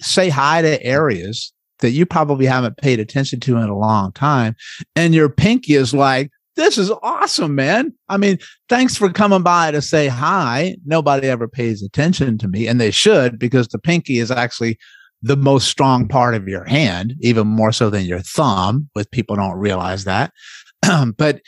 say 0.00 0.28
hi 0.28 0.62
to 0.62 0.82
areas 0.82 1.52
that 1.80 1.90
you 1.90 2.06
probably 2.06 2.46
haven't 2.46 2.78
paid 2.78 3.00
attention 3.00 3.40
to 3.40 3.56
in 3.56 3.68
a 3.68 3.78
long 3.78 4.12
time. 4.12 4.56
And 4.96 5.14
your 5.14 5.28
pinky 5.28 5.74
is 5.74 5.92
like, 5.92 6.30
this 6.56 6.78
is 6.78 6.90
awesome, 7.02 7.54
man. 7.54 7.92
I 8.08 8.16
mean, 8.16 8.38
thanks 8.68 8.96
for 8.96 9.10
coming 9.10 9.42
by 9.42 9.72
to 9.72 9.82
say 9.82 10.06
hi. 10.06 10.76
Nobody 10.84 11.28
ever 11.28 11.48
pays 11.48 11.82
attention 11.82 12.38
to 12.38 12.48
me, 12.48 12.68
and 12.68 12.80
they 12.80 12.92
should 12.92 13.38
because 13.38 13.68
the 13.68 13.78
pinky 13.78 14.18
is 14.18 14.30
actually 14.30 14.78
the 15.20 15.36
most 15.36 15.68
strong 15.68 16.06
part 16.06 16.34
of 16.34 16.46
your 16.46 16.64
hand, 16.64 17.14
even 17.20 17.46
more 17.46 17.72
so 17.72 17.90
than 17.90 18.04
your 18.04 18.20
thumb, 18.20 18.88
with 18.94 19.10
people 19.10 19.34
don't 19.34 19.58
realize 19.58 20.04
that. 20.04 20.32
but 21.16 21.40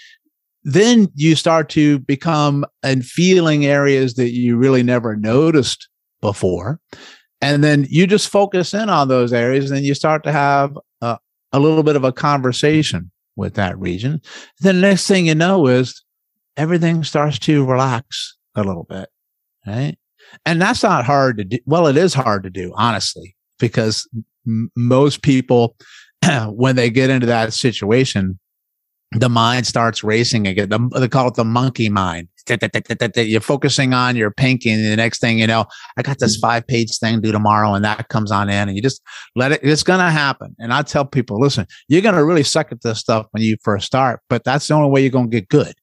then 0.65 1.07
you 1.15 1.37
start 1.37 1.69
to 1.69 2.01
become 2.01 2.65
and 2.83 3.05
feeling 3.05 3.65
areas 3.65 4.15
that 4.15 4.33
you 4.33 4.57
really 4.57 4.83
never 4.83 5.15
noticed 5.15 5.89
before 6.21 6.81
and 7.41 7.63
then 7.63 7.87
you 7.89 8.07
just 8.07 8.29
focus 8.29 8.75
in 8.75 8.89
on 8.89 9.09
those 9.09 9.33
areas 9.33 9.71
and 9.71 9.77
then 9.77 9.85
you 9.85 9.95
start 9.95 10.25
to 10.25 10.33
have 10.33 10.79
a, 11.01 11.19
a 11.53 11.61
little 11.61 11.83
bit 11.83 11.97
of 11.97 12.05
a 12.05 12.13
conversation 12.13 13.11
with 13.37 13.55
that 13.55 13.79
region 13.79 14.21
then 14.61 14.77
the 14.77 14.89
next 14.89 15.07
thing 15.07 15.27
you 15.27 15.35
know 15.35 15.67
is 15.67 16.03
everything 16.57 17.05
starts 17.05 17.39
to 17.39 17.65
relax 17.65 18.37
a 18.55 18.63
little 18.63 18.85
bit 18.85 19.09
right 19.67 19.97
and 20.45 20.61
that's 20.61 20.83
not 20.83 21.05
hard 21.05 21.37
to 21.37 21.45
do 21.45 21.59
well 21.67 21.87
it 21.87 21.97
is 21.97 22.15
hard 22.15 22.43
to 22.43 22.51
do 22.51 22.73
honestly 22.77 23.37
because 23.59 24.09
m- 24.47 24.71
most 24.77 25.23
people 25.23 25.77
when 26.49 26.77
they 26.77 26.91
get 26.91 27.11
into 27.11 27.27
that 27.27 27.53
situation 27.53 28.39
the 29.13 29.29
mind 29.29 29.67
starts 29.67 30.03
racing 30.03 30.47
again. 30.47 30.69
they 30.95 31.09
call 31.09 31.29
it 31.29 31.35
the 31.35 31.45
monkey 31.45 31.89
mind. 31.89 32.29
You're 33.17 33.41
focusing 33.41 33.95
on 33.95 34.17
your 34.17 34.31
pinky, 34.31 34.71
and 34.71 34.85
the 34.85 34.97
next 34.97 35.21
thing 35.21 35.39
you 35.39 35.47
know, 35.47 35.67
I 35.97 36.03
got 36.03 36.19
this 36.19 36.37
mm-hmm. 36.37 36.47
five 36.47 36.67
page 36.67 36.99
thing 36.99 37.21
due 37.21 37.33
tomorrow, 37.33 37.75
and 37.75 37.85
that 37.85 38.09
comes 38.09 38.31
on 38.31 38.49
in, 38.49 38.69
and 38.69 38.77
you 38.77 38.83
just 38.83 39.03
let 39.35 39.53
it. 39.53 39.61
It's 39.63 39.83
gonna 39.83 40.11
happen. 40.11 40.55
And 40.59 40.73
I 40.73 40.83
tell 40.83 41.05
people, 41.05 41.41
listen, 41.41 41.67
you're 41.89 42.03
gonna 42.03 42.25
really 42.25 42.43
suck 42.43 42.73
at 42.73 42.83
this 42.83 42.99
stuff 42.99 43.27
when 43.33 43.43
you 43.43 43.57
first 43.63 43.87
start, 43.87 44.21
but 44.29 44.45
that's 44.45 44.69
the 44.69 44.75
only 44.75 44.91
way 44.91 45.03
you're 45.03 45.11
gonna 45.11 45.29
get 45.29 45.49
good. 45.49 45.75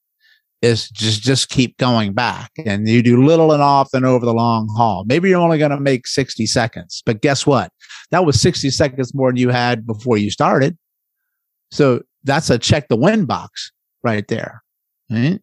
Is 0.62 0.88
just 0.88 1.22
just 1.22 1.50
keep 1.50 1.76
going 1.76 2.14
back, 2.14 2.50
and 2.64 2.88
you 2.88 3.02
do 3.02 3.24
little 3.24 3.52
and 3.52 3.62
often 3.62 4.04
over 4.04 4.24
the 4.24 4.32
long 4.32 4.68
haul. 4.74 5.04
Maybe 5.06 5.28
you're 5.28 5.40
only 5.40 5.58
gonna 5.58 5.80
make 5.80 6.06
sixty 6.06 6.46
seconds, 6.46 7.02
but 7.04 7.20
guess 7.20 7.46
what? 7.46 7.70
That 8.10 8.24
was 8.24 8.40
sixty 8.40 8.70
seconds 8.70 9.14
more 9.14 9.30
than 9.30 9.36
you 9.36 9.50
had 9.50 9.86
before 9.86 10.16
you 10.16 10.30
started. 10.30 10.78
So 11.70 12.02
that's 12.22 12.48
a 12.50 12.58
check 12.58 12.88
the 12.88 12.96
win 12.96 13.26
box 13.26 13.72
right 14.02 14.26
there. 14.28 14.62
Right? 15.10 15.40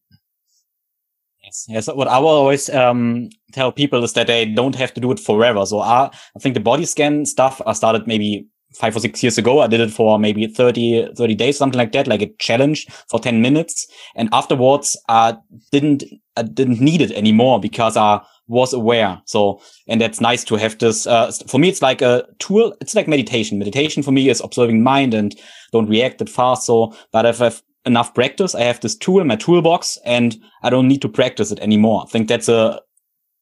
Yes, 1.52 1.66
yes. 1.68 1.88
What 1.93 2.08
I 2.08 2.18
will 2.18 2.30
always 2.30 2.70
um, 2.70 3.30
tell 3.52 3.74
people 3.74 4.06
is 4.06 4.14
that 4.14 4.28
they 4.28 4.45
don't 4.45 4.76
have 4.76 4.93
to 4.93 5.02
do 5.02 5.12
it 5.12 5.20
forever. 5.20 5.66
So 5.66 5.82
I, 5.82 6.06
I 6.06 6.39
think 6.39 6.54
the 6.54 6.62
body 6.62 6.86
scan 6.86 7.26
stuff 7.26 7.62
I 7.66 7.74
started 7.74 8.08
maybe 8.08 8.47
five 8.74 8.95
or 8.95 9.02
six 9.02 9.22
years 9.22 9.38
ago. 9.38 9.60
I 9.60 9.68
did 9.68 9.82
it 9.82 9.91
for 9.91 10.18
maybe 10.18 10.47
30, 10.47 11.14
30 11.18 11.36
days, 11.36 11.58
something 11.58 11.78
like 11.78 11.91
that, 11.91 12.08
like 12.08 12.22
a 12.22 12.32
challenge 12.39 12.88
for 13.10 13.20
10 13.20 13.41
minutes. 13.41 13.86
And 14.16 14.30
afterwards, 14.32 14.95
I 15.10 15.36
didn't, 15.74 16.06
I 16.38 16.43
didn't 16.43 16.80
need 16.80 17.02
it 17.02 17.12
anymore 17.12 17.60
because 17.60 17.97
I 17.97 18.22
was 18.47 18.72
aware. 18.72 19.22
So, 19.26 19.62
and 19.89 19.99
that's 19.99 20.22
nice 20.22 20.45
to 20.45 20.56
have 20.56 20.78
this. 20.78 21.06
Uh, 21.06 21.34
for 21.47 21.60
me, 21.60 21.68
it's 21.68 21.82
like 21.82 22.02
a 22.02 22.26
tool. 22.39 22.74
It's 22.80 22.95
like 22.95 23.10
meditation. 23.10 23.60
Meditation 23.60 24.04
for 24.04 24.14
me 24.14 24.30
is 24.30 24.39
observing 24.39 24.84
mind 24.84 25.14
and 25.14 25.36
don't 25.74 25.89
react 25.89 26.20
that 26.20 26.30
fast. 26.30 26.66
So, 26.66 26.95
but 27.12 27.26
if 27.26 27.41
I 27.41 27.45
have 27.45 27.62
enough 27.86 28.13
practice, 28.13 28.55
I 28.55 28.61
have 28.61 28.79
this 28.79 28.95
tool 28.95 29.21
in 29.21 29.27
my 29.27 29.36
toolbox 29.36 29.97
and 30.05 30.38
I 30.63 30.69
don't 30.69 30.88
need 30.88 31.01
to 31.01 31.09
practice 31.09 31.51
it 31.51 31.59
anymore. 31.59 32.03
I 32.05 32.09
think 32.09 32.27
that's 32.27 32.49
a, 32.49 32.79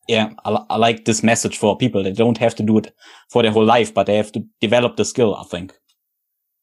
yeah, 0.08 0.32
I, 0.46 0.64
I 0.70 0.78
like 0.78 1.06
this 1.06 1.24
message 1.24 1.58
for 1.58 1.78
people. 1.78 2.04
They 2.04 2.12
don't 2.12 2.38
have 2.38 2.56
to 2.56 2.64
do 2.64 2.78
it 2.78 2.94
for 3.30 3.44
their 3.44 3.52
whole 3.52 3.66
life, 3.66 3.94
but 3.94 4.08
they 4.08 4.18
have 4.18 4.32
to 4.34 4.44
develop 4.62 4.96
the 4.96 5.06
skill, 5.06 5.36
I 5.36 5.44
think. 5.44 5.74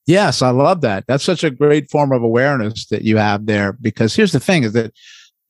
Yes, 0.06 0.40
I 0.40 0.50
love 0.50 0.82
that. 0.82 1.04
That's 1.08 1.24
such 1.24 1.42
a 1.42 1.50
great 1.50 1.90
form 1.90 2.12
of 2.12 2.22
awareness 2.22 2.86
that 2.86 3.02
you 3.02 3.16
have 3.16 3.46
there 3.46 3.72
because 3.72 4.14
here's 4.14 4.32
the 4.32 4.40
thing 4.40 4.62
is 4.62 4.72
that 4.72 4.92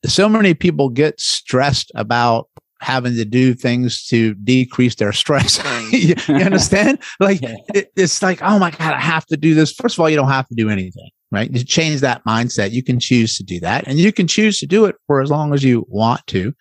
so 0.05 0.27
many 0.27 0.53
people 0.53 0.89
get 0.89 1.19
stressed 1.19 1.91
about 1.95 2.49
having 2.79 3.15
to 3.15 3.25
do 3.25 3.53
things 3.53 4.05
to 4.07 4.33
decrease 4.35 4.95
their 4.95 5.11
stress. 5.11 5.59
you, 5.91 6.15
you, 6.27 6.35
understand? 6.35 6.99
Like 7.19 7.41
yeah. 7.41 7.55
it, 7.73 7.91
it's 7.95 8.21
like, 8.21 8.41
oh 8.41 8.59
my 8.59 8.71
God, 8.71 8.93
I 8.93 8.99
have 8.99 9.25
to 9.27 9.37
do 9.37 9.55
this. 9.55 9.73
First 9.73 9.95
of 9.95 9.99
all, 9.99 10.09
you 10.09 10.15
don't 10.15 10.29
have 10.29 10.47
to 10.47 10.55
do 10.55 10.69
anything, 10.69 11.09
right? 11.31 11.51
You 11.51 11.63
change 11.63 12.01
that 12.01 12.23
mindset. 12.25 12.71
You 12.71 12.83
can 12.83 12.99
choose 12.99 13.37
to 13.37 13.43
do 13.43 13.59
that 13.59 13.87
and 13.87 13.99
you 13.99 14.11
can 14.11 14.27
choose 14.27 14.59
to 14.59 14.65
do 14.65 14.85
it 14.85 14.95
for 15.07 15.21
as 15.21 15.29
long 15.29 15.53
as 15.53 15.63
you 15.63 15.85
want 15.89 16.25
to. 16.27 16.53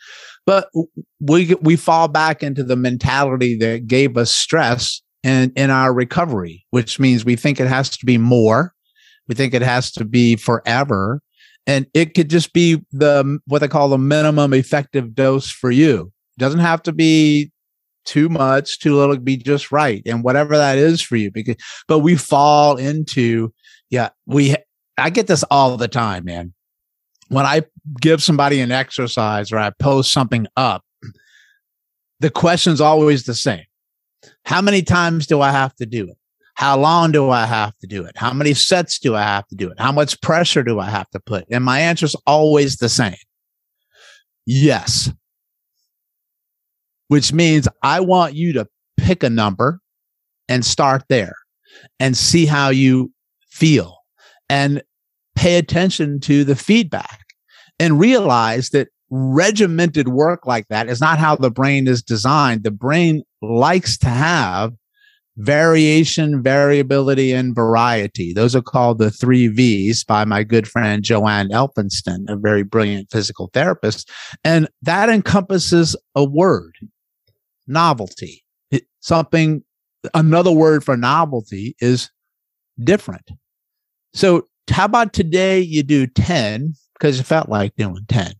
But 0.44 0.68
we, 1.20 1.54
we 1.60 1.76
fall 1.76 2.08
back 2.08 2.42
into 2.42 2.62
the 2.64 2.76
mentality 2.76 3.56
that 3.58 3.86
gave 3.86 4.16
us 4.16 4.30
stress 4.30 5.02
in, 5.22 5.52
in 5.56 5.70
our 5.70 5.92
recovery, 5.92 6.64
which 6.70 6.98
means 6.98 7.24
we 7.24 7.36
think 7.36 7.60
it 7.60 7.68
has 7.68 7.90
to 7.90 8.06
be 8.06 8.18
more. 8.18 8.72
We 9.28 9.34
think 9.34 9.54
it 9.54 9.62
has 9.62 9.90
to 9.92 10.04
be 10.04 10.36
forever 10.36 11.20
and 11.66 11.86
it 11.94 12.14
could 12.14 12.30
just 12.30 12.52
be 12.52 12.80
the 12.92 13.38
what 13.46 13.58
they 13.58 13.68
call 13.68 13.88
the 13.88 13.98
minimum 13.98 14.54
effective 14.54 15.14
dose 15.14 15.50
for 15.50 15.70
you. 15.70 16.12
It 16.36 16.40
doesn't 16.40 16.60
have 16.60 16.82
to 16.84 16.92
be 16.92 17.50
too 18.04 18.28
much, 18.28 18.78
too 18.78 18.94
little, 18.94 19.16
be 19.18 19.36
just 19.36 19.72
right, 19.72 20.00
and 20.06 20.22
whatever 20.22 20.56
that 20.56 20.78
is 20.78 21.02
for 21.02 21.16
you. 21.16 21.30
Because, 21.30 21.56
but 21.88 21.98
we 21.98 22.14
fall 22.14 22.76
into, 22.76 23.52
yeah, 23.90 24.10
we. 24.26 24.56
I 24.98 25.10
get 25.10 25.26
this 25.26 25.44
all 25.50 25.76
the 25.76 25.88
time, 25.88 26.24
man. 26.24 26.54
When 27.28 27.44
I 27.44 27.62
give 28.00 28.22
somebody 28.22 28.60
an 28.60 28.72
exercise 28.72 29.52
or 29.52 29.58
I 29.58 29.70
post 29.78 30.10
something 30.12 30.46
up, 30.56 30.84
the 32.20 32.30
question's 32.30 32.80
always 32.80 33.24
the 33.24 33.34
same. 33.34 33.64
How 34.44 34.62
many 34.62 34.82
times 34.82 35.26
do 35.26 35.40
I 35.40 35.50
have 35.50 35.74
to 35.76 35.86
do 35.86 36.08
it? 36.08 36.16
How 36.54 36.78
long 36.78 37.12
do 37.12 37.28
I 37.28 37.44
have 37.44 37.76
to 37.78 37.86
do 37.86 38.04
it? 38.04 38.16
How 38.16 38.32
many 38.32 38.54
sets 38.54 38.98
do 38.98 39.14
I 39.14 39.22
have 39.22 39.46
to 39.48 39.54
do 39.54 39.70
it? 39.70 39.78
How 39.78 39.92
much 39.92 40.18
pressure 40.22 40.62
do 40.62 40.80
I 40.80 40.88
have 40.88 41.10
to 41.10 41.20
put? 41.20 41.44
And 41.50 41.62
my 41.62 41.80
answer 41.80 42.06
is 42.06 42.16
always 42.26 42.76
the 42.76 42.88
same. 42.88 43.16
Yes. 44.46 45.12
Which 47.08 47.32
means 47.32 47.68
I 47.82 48.00
want 48.00 48.34
you 48.34 48.54
to 48.54 48.66
pick 48.96 49.22
a 49.22 49.28
number 49.28 49.80
and 50.48 50.64
start 50.64 51.04
there 51.08 51.34
and 52.00 52.16
see 52.16 52.46
how 52.46 52.70
you 52.70 53.12
feel 53.56 53.98
and 54.48 54.82
pay 55.34 55.56
attention 55.56 56.20
to 56.20 56.44
the 56.44 56.56
feedback 56.56 57.20
and 57.78 57.98
realize 57.98 58.70
that 58.70 58.88
regimented 59.10 60.08
work 60.08 60.46
like 60.46 60.66
that 60.68 60.88
is 60.88 61.00
not 61.00 61.18
how 61.18 61.36
the 61.36 61.50
brain 61.50 61.86
is 61.86 62.02
designed. 62.02 62.64
The 62.64 62.70
brain 62.70 63.22
likes 63.40 63.96
to 63.98 64.08
have 64.08 64.72
variation, 65.36 66.42
variability, 66.42 67.32
and 67.32 67.54
variety. 67.54 68.32
Those 68.32 68.56
are 68.56 68.62
called 68.62 68.98
the 68.98 69.10
three 69.10 69.48
V's 69.48 70.02
by 70.02 70.24
my 70.24 70.42
good 70.42 70.66
friend 70.66 71.02
Joanne 71.02 71.50
Elphinston, 71.50 72.28
a 72.28 72.36
very 72.36 72.62
brilliant 72.62 73.10
physical 73.10 73.50
therapist. 73.52 74.10
And 74.44 74.68
that 74.82 75.08
encompasses 75.08 75.94
a 76.14 76.24
word, 76.24 76.74
novelty. 77.66 78.44
It, 78.70 78.84
something, 79.00 79.62
another 80.14 80.52
word 80.52 80.82
for 80.82 80.96
novelty 80.96 81.76
is 81.80 82.10
different. 82.82 83.30
So 84.16 84.48
how 84.70 84.86
about 84.86 85.12
today 85.12 85.60
you 85.60 85.82
do 85.82 86.06
10 86.06 86.74
because 86.94 87.18
you 87.18 87.24
felt 87.24 87.48
like 87.48 87.76
doing 87.76 88.04
10? 88.08 88.32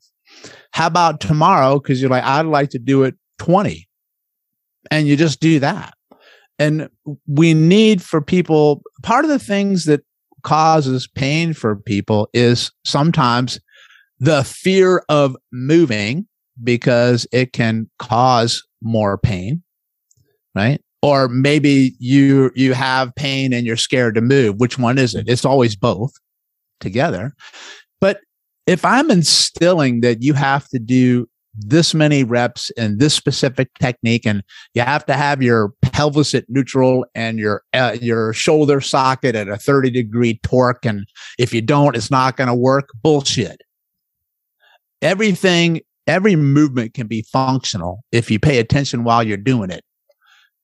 How 0.73 0.89
about 0.89 1.21
tomorrow? 1.21 1.79
Because 1.79 2.01
you're 2.01 2.11
like, 2.11 2.25
I'd 2.25 2.47
like 2.47 2.71
to 2.71 2.79
do 2.79 3.05
it 3.05 3.15
20. 3.39 3.89
And 4.91 5.07
you 5.07 5.17
just 5.17 5.41
do 5.41 5.61
that 5.61 5.95
and 6.59 6.89
we 7.27 7.55
need 7.55 8.03
for 8.03 8.21
people 8.21 8.83
part 9.03 9.25
of 9.25 9.31
the 9.31 9.39
things 9.39 9.85
that 9.85 10.03
causes 10.43 11.09
pain 11.09 11.53
for 11.53 11.77
people 11.77 12.29
is 12.33 12.71
sometimes 12.85 13.59
the 14.19 14.45
fear 14.45 15.03
of 15.09 15.37
moving 15.53 16.27
because 16.63 17.27
it 17.33 17.53
can 17.53 17.91
cause 17.99 18.67
more 18.83 19.19
pain 19.19 19.63
right 20.55 20.81
or 21.03 21.29
maybe 21.29 21.95
you 21.99 22.51
you 22.55 22.75
have 22.75 23.15
pain 23.15 23.53
and 23.53 23.67
you're 23.67 23.77
scared 23.77 24.15
to 24.15 24.21
move. 24.21 24.57
Which 24.57 24.79
one 24.79 24.99
is 24.99 25.15
it? 25.15 25.29
It's 25.29 25.45
always 25.45 25.77
both 25.77 26.13
together. 26.81 27.35
But 28.01 28.21
if 28.67 28.85
i'm 28.85 29.11
instilling 29.11 30.01
that 30.01 30.23
you 30.23 30.35
have 30.35 30.69
to 30.69 30.79
do 30.79 31.27
this 31.59 31.95
many 31.95 32.23
reps 32.23 32.71
and 32.77 32.99
this 32.99 33.15
specific 33.15 33.71
technique 33.81 34.27
and 34.27 34.43
you 34.75 34.83
have 34.83 35.07
to 35.07 35.15
have 35.15 35.43
your 35.43 35.73
pelvis 35.81 36.35
at 36.35 36.45
neutral 36.49 37.07
and 37.15 37.39
your 37.39 37.63
uh, 37.73 37.97
your 38.01 38.35
shoulder 38.35 38.81
socket 38.81 39.35
at 39.35 39.49
a 39.49 39.57
30 39.57 39.91
degree 39.91 40.39
torque 40.43 40.85
and 40.85 41.07
if 41.39 41.55
you 41.55 41.63
don't 41.63 41.97
it's 41.97 42.11
not 42.11 42.37
going 42.37 42.49
to 42.49 42.55
work 42.55 42.91
bullshit. 43.03 43.63
Everything 45.01 45.81
every 46.07 46.37
movement 46.37 46.93
can 46.93 47.07
be 47.07 47.23
functional 47.23 48.03
if 48.13 48.31
you 48.31 48.39
pay 48.39 48.59
attention 48.59 49.03
while 49.03 49.23
you're 49.23 49.37
doing 49.39 49.71
it 49.71 49.83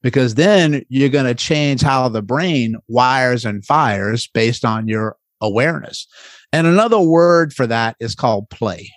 because 0.02 0.34
then 0.34 0.84
you're 0.88 1.08
going 1.08 1.26
to 1.26 1.34
change 1.34 1.80
how 1.80 2.08
the 2.08 2.22
brain 2.22 2.76
wires 2.88 3.44
and 3.44 3.64
fires 3.64 4.28
based 4.34 4.64
on 4.64 4.88
your 4.88 5.16
awareness 5.40 6.06
and 6.52 6.66
another 6.66 7.00
word 7.00 7.52
for 7.52 7.66
that 7.66 7.96
is 7.98 8.14
called 8.14 8.48
play 8.50 8.88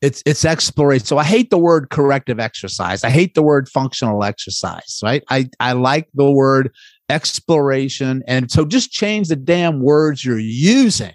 it's 0.00 0.22
it's 0.26 0.44
exploration. 0.44 1.06
So 1.06 1.18
I 1.18 1.24
hate 1.24 1.50
the 1.50 1.58
word 1.58 1.90
corrective 1.90 2.38
exercise. 2.38 3.02
I 3.02 3.10
hate 3.10 3.34
the 3.34 3.42
word 3.42 3.68
functional 3.68 4.22
exercise, 4.22 5.00
right? 5.02 5.24
I, 5.28 5.48
I 5.58 5.72
like 5.72 6.08
the 6.14 6.30
word 6.30 6.70
exploration. 7.08 8.22
And 8.26 8.50
so 8.50 8.64
just 8.64 8.92
change 8.92 9.28
the 9.28 9.36
damn 9.36 9.82
words 9.82 10.24
you're 10.24 10.38
using 10.38 11.14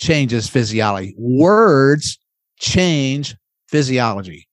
changes 0.00 0.48
physiology. 0.48 1.14
Words 1.18 2.18
change 2.58 3.36
physiology. 3.68 4.48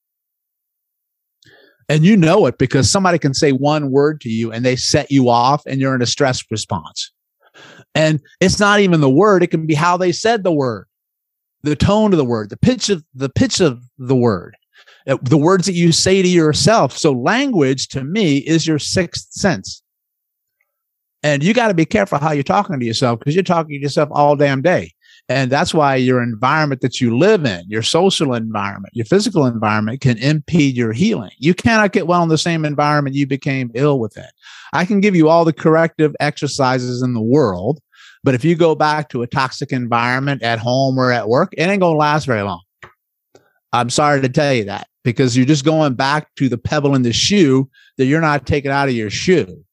And 1.89 2.05
you 2.05 2.15
know 2.15 2.45
it 2.45 2.57
because 2.57 2.89
somebody 2.89 3.17
can 3.17 3.33
say 3.33 3.51
one 3.51 3.91
word 3.91 4.21
to 4.21 4.29
you 4.29 4.51
and 4.51 4.63
they 4.63 4.75
set 4.75 5.11
you 5.11 5.29
off 5.29 5.63
and 5.65 5.81
you're 5.81 5.95
in 5.95 6.01
a 6.01 6.07
stress 6.07 6.43
response. 6.49 7.11
And 7.95 8.21
it's 8.39 8.59
not 8.59 8.79
even 8.79 9.01
the 9.01 9.09
word, 9.09 9.43
it 9.43 9.47
can 9.47 9.65
be 9.65 9.73
how 9.73 9.97
they 9.97 10.11
said 10.11 10.43
the 10.43 10.51
word 10.51 10.85
the 11.63 11.75
tone 11.75 12.13
of 12.13 12.17
the 12.17 12.25
word, 12.25 12.49
the 12.49 12.57
pitch 12.57 12.89
of 12.89 13.03
the 13.13 13.29
pitch 13.29 13.59
of 13.59 13.81
the 13.97 14.15
word, 14.15 14.55
uh, 15.07 15.17
the 15.21 15.37
words 15.37 15.65
that 15.65 15.73
you 15.73 15.91
say 15.91 16.21
to 16.21 16.27
yourself. 16.27 16.97
So 16.97 17.11
language 17.11 17.87
to 17.89 18.03
me 18.03 18.37
is 18.37 18.65
your 18.65 18.79
sixth 18.79 19.27
sense. 19.31 19.81
And 21.21 21.43
you 21.43 21.53
got 21.53 21.67
to 21.67 21.73
be 21.73 21.85
careful 21.85 22.17
how 22.17 22.31
you're 22.31 22.43
talking 22.43 22.79
to 22.79 22.85
yourself 22.85 23.19
because 23.19 23.35
you're 23.35 23.43
talking 23.43 23.77
to 23.77 23.81
yourself 23.81 24.09
all 24.11 24.37
damn 24.37 24.61
day. 24.61 24.93
And 25.29 25.51
that's 25.51 25.75
why 25.75 25.95
your 25.95 26.23
environment 26.23 26.81
that 26.81 26.99
you 26.99 27.15
live 27.15 27.45
in, 27.45 27.63
your 27.67 27.83
social 27.83 28.33
environment, 28.33 28.95
your 28.95 29.05
physical 29.05 29.45
environment 29.45 30.01
can 30.01 30.17
impede 30.17 30.75
your 30.75 30.91
healing. 30.91 31.29
You 31.37 31.53
cannot 31.53 31.91
get 31.91 32.07
well 32.07 32.23
in 32.23 32.29
the 32.29 32.37
same 32.37 32.65
environment 32.65 33.15
you 33.15 33.27
became 33.27 33.69
ill 33.75 33.99
within. 33.99 34.25
I 34.73 34.85
can 34.85 35.01
give 35.01 35.15
you 35.15 35.29
all 35.29 35.45
the 35.45 35.53
corrective 35.53 36.15
exercises 36.19 37.03
in 37.03 37.13
the 37.13 37.21
world, 37.21 37.79
but 38.23 38.33
if 38.33 38.43
you 38.43 38.55
go 38.55 38.73
back 38.73 39.09
to 39.09 39.21
a 39.21 39.27
toxic 39.27 39.71
environment 39.71 40.41
at 40.41 40.57
home 40.57 40.97
or 40.97 41.11
at 41.11 41.29
work, 41.29 41.53
it 41.53 41.61
ain't 41.61 41.81
going 41.81 41.93
to 41.93 41.99
last 41.99 42.25
very 42.25 42.41
long. 42.41 42.61
I'm 43.71 43.91
sorry 43.91 44.21
to 44.21 44.29
tell 44.29 44.53
you 44.53 44.63
that 44.65 44.87
because 45.03 45.37
you're 45.37 45.45
just 45.45 45.63
going 45.63 45.93
back 45.93 46.33
to 46.37 46.49
the 46.49 46.57
pebble 46.57 46.95
in 46.95 47.03
the 47.03 47.13
shoe 47.13 47.69
that 47.97 48.05
you're 48.05 48.19
not 48.19 48.47
taking 48.47 48.71
out 48.71 48.89
of 48.89 48.95
your 48.95 49.11
shoe. 49.11 49.63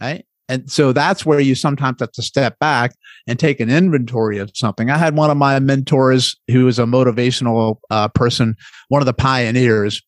Right. 0.00 0.24
And 0.48 0.70
so 0.70 0.92
that's 0.92 1.26
where 1.26 1.40
you 1.40 1.54
sometimes 1.54 2.00
have 2.00 2.12
to 2.12 2.22
step 2.22 2.58
back 2.58 2.92
and 3.30 3.38
take 3.38 3.60
an 3.60 3.70
inventory 3.70 4.38
of 4.38 4.50
something. 4.54 4.90
I 4.90 4.98
had 4.98 5.14
one 5.14 5.30
of 5.30 5.36
my 5.36 5.60
mentors 5.60 6.34
who 6.50 6.66
is 6.66 6.80
a 6.80 6.84
motivational 6.84 7.76
uh, 7.88 8.08
person, 8.08 8.56
one 8.88 9.00
of 9.00 9.06
the 9.06 9.14
pioneers. 9.14 10.02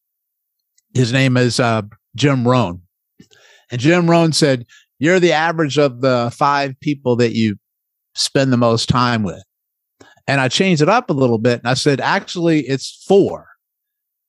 His 0.92 1.12
name 1.12 1.36
is 1.36 1.60
uh, 1.60 1.82
Jim 2.16 2.46
Rohn. 2.46 2.82
And 3.70 3.80
Jim 3.80 4.10
Rohn 4.10 4.32
said, 4.32 4.66
You're 4.98 5.20
the 5.20 5.30
average 5.30 5.78
of 5.78 6.00
the 6.00 6.34
five 6.36 6.74
people 6.80 7.14
that 7.16 7.32
you 7.32 7.58
spend 8.16 8.52
the 8.52 8.56
most 8.56 8.88
time 8.88 9.22
with. 9.22 9.44
And 10.26 10.40
I 10.40 10.48
changed 10.48 10.82
it 10.82 10.88
up 10.88 11.08
a 11.08 11.14
little 11.14 11.38
bit 11.38 11.60
and 11.60 11.68
I 11.68 11.74
said, 11.74 12.00
actually, 12.00 12.62
it's 12.62 13.04
four 13.06 13.46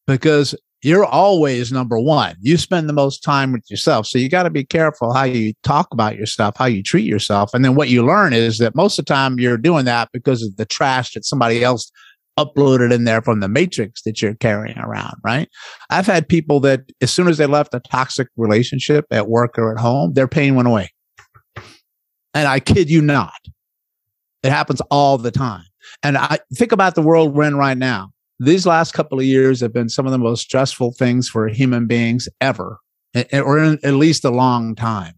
because 0.06 0.54
you're 0.84 1.06
always 1.06 1.72
number 1.72 1.98
one. 1.98 2.36
You 2.42 2.58
spend 2.58 2.90
the 2.90 2.94
most 2.94 3.24
time 3.24 3.54
with 3.54 3.64
yourself. 3.70 4.06
So 4.06 4.18
you 4.18 4.30
got 4.30 4.44
to 4.44 4.50
be 4.50 4.66
careful 4.66 5.14
how 5.14 5.24
you 5.24 5.54
talk 5.64 5.88
about 5.92 6.18
yourself, 6.18 6.56
how 6.58 6.66
you 6.66 6.84
treat 6.84 7.06
yourself. 7.06 7.54
And 7.54 7.64
then 7.64 7.76
what 7.76 7.90
you 7.90 8.06
learn 8.06 8.34
is 8.34 8.58
that 8.58 8.76
most 8.76 9.00
of 9.00 9.06
the 9.06 9.14
time 9.14 9.40
you're 9.40 9.58
doing 9.58 9.86
that 9.86 10.10
because 10.12 10.44
of 10.44 10.56
the 10.58 10.66
trash 10.66 11.14
that 11.14 11.26
somebody 11.26 11.64
else 11.64 11.92
uploaded 12.38 12.92
in 12.92 13.04
there 13.06 13.22
from 13.22 13.40
the 13.40 13.48
matrix 13.48 14.02
that 14.04 14.22
you're 14.22 14.36
carrying 14.36 14.78
around, 14.78 15.16
right? 15.24 15.48
I've 15.90 16.08
had 16.08 16.28
people 16.28 16.60
that 16.62 16.82
as 17.02 17.14
soon 17.14 17.28
as 17.28 17.38
they 17.38 17.46
left 17.46 17.74
a 17.74 17.80
toxic 17.80 18.28
relationship 18.36 19.06
at 19.12 19.28
work 19.30 19.58
or 19.58 19.72
at 19.72 19.80
home, 19.80 20.14
their 20.14 20.28
pain 20.28 20.56
went 20.56 20.68
away. 20.68 20.90
And 22.34 22.48
I 22.48 22.60
kid 22.60 22.90
you 22.90 23.02
not. 23.02 23.34
It 24.42 24.50
happens 24.50 24.82
all 24.90 25.18
the 25.18 25.32
time. 25.32 25.64
And 26.02 26.18
I 26.18 26.40
think 26.56 26.72
about 26.72 26.96
the 26.96 27.02
world 27.02 27.36
we're 27.36 27.44
in 27.44 27.56
right 27.56 27.78
now. 27.78 28.13
These 28.44 28.66
last 28.66 28.94
couple 28.94 29.20
of 29.20 29.26
years 29.26 29.62
have 29.62 29.74
been 29.74 29.90
some 29.90 30.06
of 30.06 30.12
the 30.12 30.18
most 30.18 30.42
stressful 30.42 30.94
things 30.94 31.30
for 31.30 31.48
human 31.48 31.88
beings 31.88 32.28
ever, 32.42 32.80
or 33.34 33.58
in 33.58 33.80
at 33.84 33.94
least 33.94 34.26
a 34.26 34.30
long 34.30 34.76
time. 34.76 35.14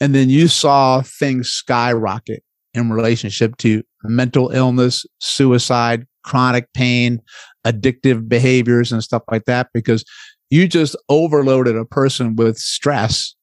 And 0.00 0.14
then 0.14 0.30
you 0.30 0.48
saw 0.48 1.02
things 1.02 1.48
skyrocket 1.48 2.42
in 2.74 2.90
relationship 2.90 3.56
to 3.58 3.82
mental 4.04 4.50
illness, 4.50 5.06
suicide, 5.20 6.06
chronic 6.24 6.72
pain, 6.74 7.20
addictive 7.66 8.28
behaviors, 8.28 8.92
and 8.92 9.02
stuff 9.02 9.22
like 9.30 9.44
that 9.46 9.68
because 9.72 10.04
you 10.50 10.66
just 10.68 10.96
overloaded 11.08 11.76
a 11.76 11.84
person 11.84 12.36
with 12.36 12.56
stress 12.56 13.34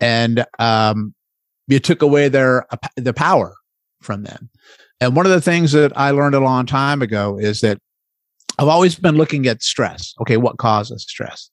and 0.00 0.44
um, 0.58 1.14
you 1.66 1.78
took 1.78 2.02
away 2.02 2.28
their 2.28 2.66
the 2.96 3.12
power 3.12 3.54
from 4.00 4.24
them. 4.24 4.50
And 5.00 5.16
one 5.16 5.26
of 5.26 5.32
the 5.32 5.40
things 5.40 5.72
that 5.72 5.96
I 5.96 6.10
learned 6.10 6.34
a 6.34 6.40
long 6.40 6.66
time 6.66 7.02
ago 7.02 7.38
is 7.38 7.60
that 7.60 7.78
I've 8.60 8.68
always 8.68 8.94
been 8.94 9.16
looking 9.16 9.46
at 9.46 9.62
stress. 9.62 10.12
Okay, 10.20 10.36
what 10.36 10.58
causes 10.58 11.06
stress? 11.08 11.50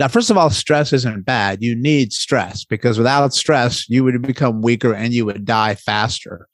Now, 0.00 0.08
first 0.08 0.28
of 0.28 0.36
all, 0.36 0.50
stress 0.50 0.92
isn't 0.92 1.24
bad. 1.24 1.62
You 1.62 1.76
need 1.76 2.12
stress 2.12 2.64
because 2.64 2.98
without 2.98 3.32
stress, 3.32 3.88
you 3.88 4.02
would 4.02 4.20
become 4.22 4.60
weaker 4.60 4.92
and 4.92 5.12
you 5.12 5.24
would 5.24 5.44
die 5.44 5.76
faster. 5.76 6.48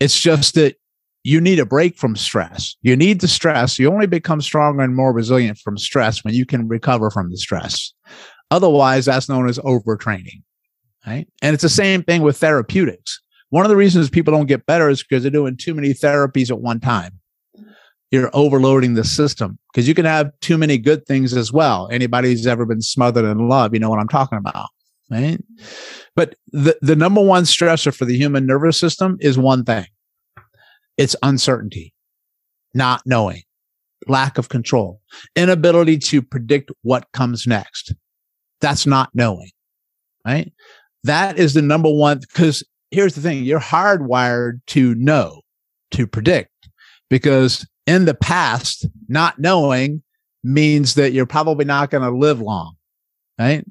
It's 0.00 0.18
just 0.18 0.56
that 0.56 0.74
you 1.22 1.40
need 1.40 1.60
a 1.60 1.66
break 1.66 1.96
from 1.96 2.16
stress. 2.16 2.74
You 2.82 2.96
need 2.96 3.20
the 3.20 3.28
stress. 3.28 3.78
You 3.78 3.92
only 3.92 4.08
become 4.08 4.40
stronger 4.40 4.82
and 4.82 4.96
more 4.96 5.12
resilient 5.12 5.58
from 5.58 5.78
stress 5.78 6.24
when 6.24 6.34
you 6.34 6.44
can 6.44 6.66
recover 6.66 7.08
from 7.12 7.30
the 7.30 7.36
stress. 7.36 7.92
Otherwise, 8.50 9.04
that's 9.04 9.28
known 9.28 9.48
as 9.48 9.60
overtraining. 9.60 10.42
Right. 11.06 11.28
And 11.42 11.54
it's 11.54 11.62
the 11.62 11.68
same 11.68 12.02
thing 12.02 12.22
with 12.22 12.38
therapeutics. 12.38 13.20
One 13.50 13.64
of 13.64 13.68
the 13.68 13.76
reasons 13.76 14.10
people 14.10 14.32
don't 14.32 14.46
get 14.46 14.66
better 14.66 14.88
is 14.88 15.04
because 15.04 15.22
they're 15.22 15.30
doing 15.30 15.56
too 15.56 15.74
many 15.74 15.94
therapies 15.94 16.50
at 16.50 16.60
one 16.60 16.80
time. 16.80 17.20
You're 18.14 18.30
overloading 18.32 18.94
the 18.94 19.02
system 19.02 19.58
because 19.72 19.88
you 19.88 19.94
can 19.94 20.04
have 20.04 20.30
too 20.40 20.56
many 20.56 20.78
good 20.78 21.04
things 21.04 21.34
as 21.34 21.52
well. 21.52 21.88
Anybody 21.90 22.30
who's 22.30 22.46
ever 22.46 22.64
been 22.64 22.80
smothered 22.80 23.24
in 23.24 23.48
love, 23.48 23.74
you 23.74 23.80
know 23.80 23.90
what 23.90 23.98
I'm 23.98 24.06
talking 24.06 24.38
about. 24.38 24.68
Right. 25.10 25.38
But 26.14 26.36
the, 26.52 26.78
the 26.80 26.94
number 26.94 27.20
one 27.20 27.42
stressor 27.42 27.92
for 27.92 28.04
the 28.04 28.16
human 28.16 28.46
nervous 28.46 28.78
system 28.78 29.16
is 29.20 29.36
one 29.36 29.64
thing 29.64 29.86
it's 30.96 31.16
uncertainty, 31.24 31.92
not 32.72 33.02
knowing, 33.04 33.42
lack 34.06 34.38
of 34.38 34.48
control, 34.48 35.00
inability 35.34 35.98
to 35.98 36.22
predict 36.22 36.70
what 36.82 37.10
comes 37.12 37.48
next. 37.48 37.94
That's 38.60 38.86
not 38.86 39.10
knowing. 39.12 39.50
Right. 40.24 40.52
That 41.02 41.36
is 41.36 41.54
the 41.54 41.62
number 41.62 41.90
one 41.90 42.20
because 42.20 42.62
here's 42.92 43.16
the 43.16 43.20
thing 43.20 43.42
you're 43.42 43.58
hardwired 43.58 44.60
to 44.68 44.94
know, 44.94 45.42
to 45.90 46.06
predict, 46.06 46.50
because 47.10 47.66
in 47.86 48.04
the 48.04 48.14
past, 48.14 48.86
not 49.08 49.38
knowing 49.38 50.02
means 50.42 50.94
that 50.94 51.12
you're 51.12 51.26
probably 51.26 51.64
not 51.64 51.90
going 51.90 52.02
to 52.02 52.16
live 52.16 52.40
long, 52.40 52.76
right? 53.38 53.64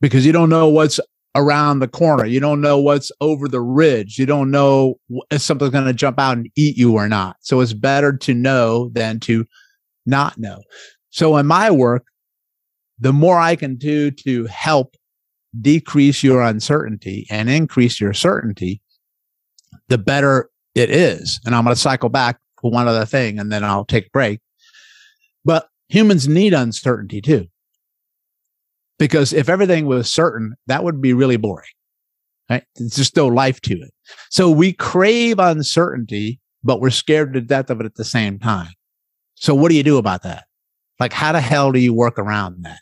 Because 0.00 0.26
you 0.26 0.32
don't 0.32 0.50
know 0.50 0.68
what's 0.68 1.00
around 1.34 1.78
the 1.78 1.88
corner. 1.88 2.26
You 2.26 2.40
don't 2.40 2.60
know 2.60 2.78
what's 2.78 3.10
over 3.20 3.48
the 3.48 3.60
ridge. 3.60 4.18
You 4.18 4.26
don't 4.26 4.50
know 4.50 4.98
if 5.30 5.40
something's 5.40 5.70
going 5.70 5.86
to 5.86 5.94
jump 5.94 6.18
out 6.18 6.36
and 6.36 6.50
eat 6.56 6.76
you 6.76 6.94
or 6.94 7.08
not. 7.08 7.36
So 7.40 7.60
it's 7.60 7.72
better 7.72 8.16
to 8.18 8.34
know 8.34 8.90
than 8.90 9.20
to 9.20 9.46
not 10.04 10.38
know. 10.38 10.62
So 11.10 11.36
in 11.36 11.46
my 11.46 11.70
work, 11.70 12.04
the 12.98 13.12
more 13.12 13.38
I 13.38 13.56
can 13.56 13.76
do 13.76 14.10
to 14.10 14.46
help 14.46 14.96
decrease 15.60 16.22
your 16.22 16.42
uncertainty 16.42 17.26
and 17.30 17.48
increase 17.50 18.00
your 18.00 18.12
certainty, 18.12 18.80
the 19.88 19.98
better 19.98 20.50
it 20.74 20.90
is. 20.90 21.40
And 21.44 21.54
I'm 21.54 21.64
going 21.64 21.74
to 21.74 21.80
cycle 21.80 22.08
back 22.08 22.38
one 22.70 22.88
other 22.88 23.04
thing 23.04 23.38
and 23.38 23.50
then 23.50 23.64
I'll 23.64 23.84
take 23.84 24.06
a 24.06 24.10
break. 24.10 24.40
But 25.44 25.68
humans 25.88 26.28
need 26.28 26.54
uncertainty 26.54 27.20
too. 27.20 27.46
Because 28.98 29.32
if 29.32 29.48
everything 29.48 29.86
was 29.86 30.12
certain, 30.12 30.54
that 30.68 30.84
would 30.84 31.00
be 31.00 31.12
really 31.12 31.36
boring. 31.36 31.66
Right? 32.48 32.64
Just 32.78 33.16
no 33.16 33.26
life 33.28 33.60
to 33.62 33.74
it. 33.74 33.92
So 34.30 34.50
we 34.50 34.72
crave 34.72 35.38
uncertainty, 35.38 36.40
but 36.62 36.80
we're 36.80 36.90
scared 36.90 37.32
to 37.34 37.40
death 37.40 37.70
of 37.70 37.80
it 37.80 37.86
at 37.86 37.94
the 37.94 38.04
same 38.04 38.38
time. 38.38 38.72
So 39.34 39.54
what 39.54 39.70
do 39.70 39.74
you 39.74 39.82
do 39.82 39.98
about 39.98 40.22
that? 40.22 40.44
Like, 41.00 41.12
how 41.12 41.32
the 41.32 41.40
hell 41.40 41.72
do 41.72 41.80
you 41.80 41.92
work 41.92 42.18
around 42.18 42.62
that? 42.64 42.78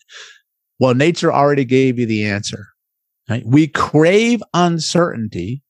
Well, 0.79 0.95
nature 0.95 1.33
already 1.33 1.65
gave 1.65 1.99
you 1.99 2.05
the 2.05 2.27
answer. 2.27 2.67
Right? 3.29 3.45
We 3.47 3.69
crave 3.69 4.43
uncertainty. 4.53 5.63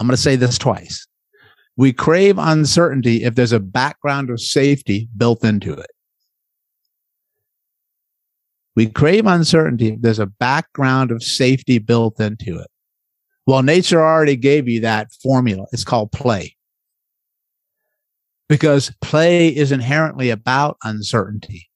I'm 0.00 0.06
going 0.06 0.16
to 0.16 0.20
say 0.20 0.36
this 0.36 0.58
twice. 0.58 1.06
We 1.76 1.92
crave 1.92 2.38
uncertainty 2.38 3.24
if 3.24 3.34
there's 3.34 3.52
a 3.52 3.60
background 3.60 4.30
of 4.30 4.40
safety 4.40 5.08
built 5.16 5.44
into 5.44 5.72
it. 5.72 5.90
We 8.76 8.86
crave 8.86 9.26
uncertainty 9.26 9.88
if 9.88 10.00
there's 10.00 10.18
a 10.18 10.26
background 10.26 11.10
of 11.10 11.22
safety 11.22 11.78
built 11.78 12.20
into 12.20 12.58
it. 12.58 12.68
Well, 13.46 13.62
nature 13.62 14.00
already 14.00 14.36
gave 14.36 14.68
you 14.68 14.80
that 14.80 15.12
formula. 15.22 15.66
It's 15.72 15.84
called 15.84 16.12
play. 16.12 16.56
Because 18.48 18.92
play 19.00 19.48
is 19.48 19.72
inherently 19.72 20.30
about 20.30 20.76
uncertainty. 20.84 21.68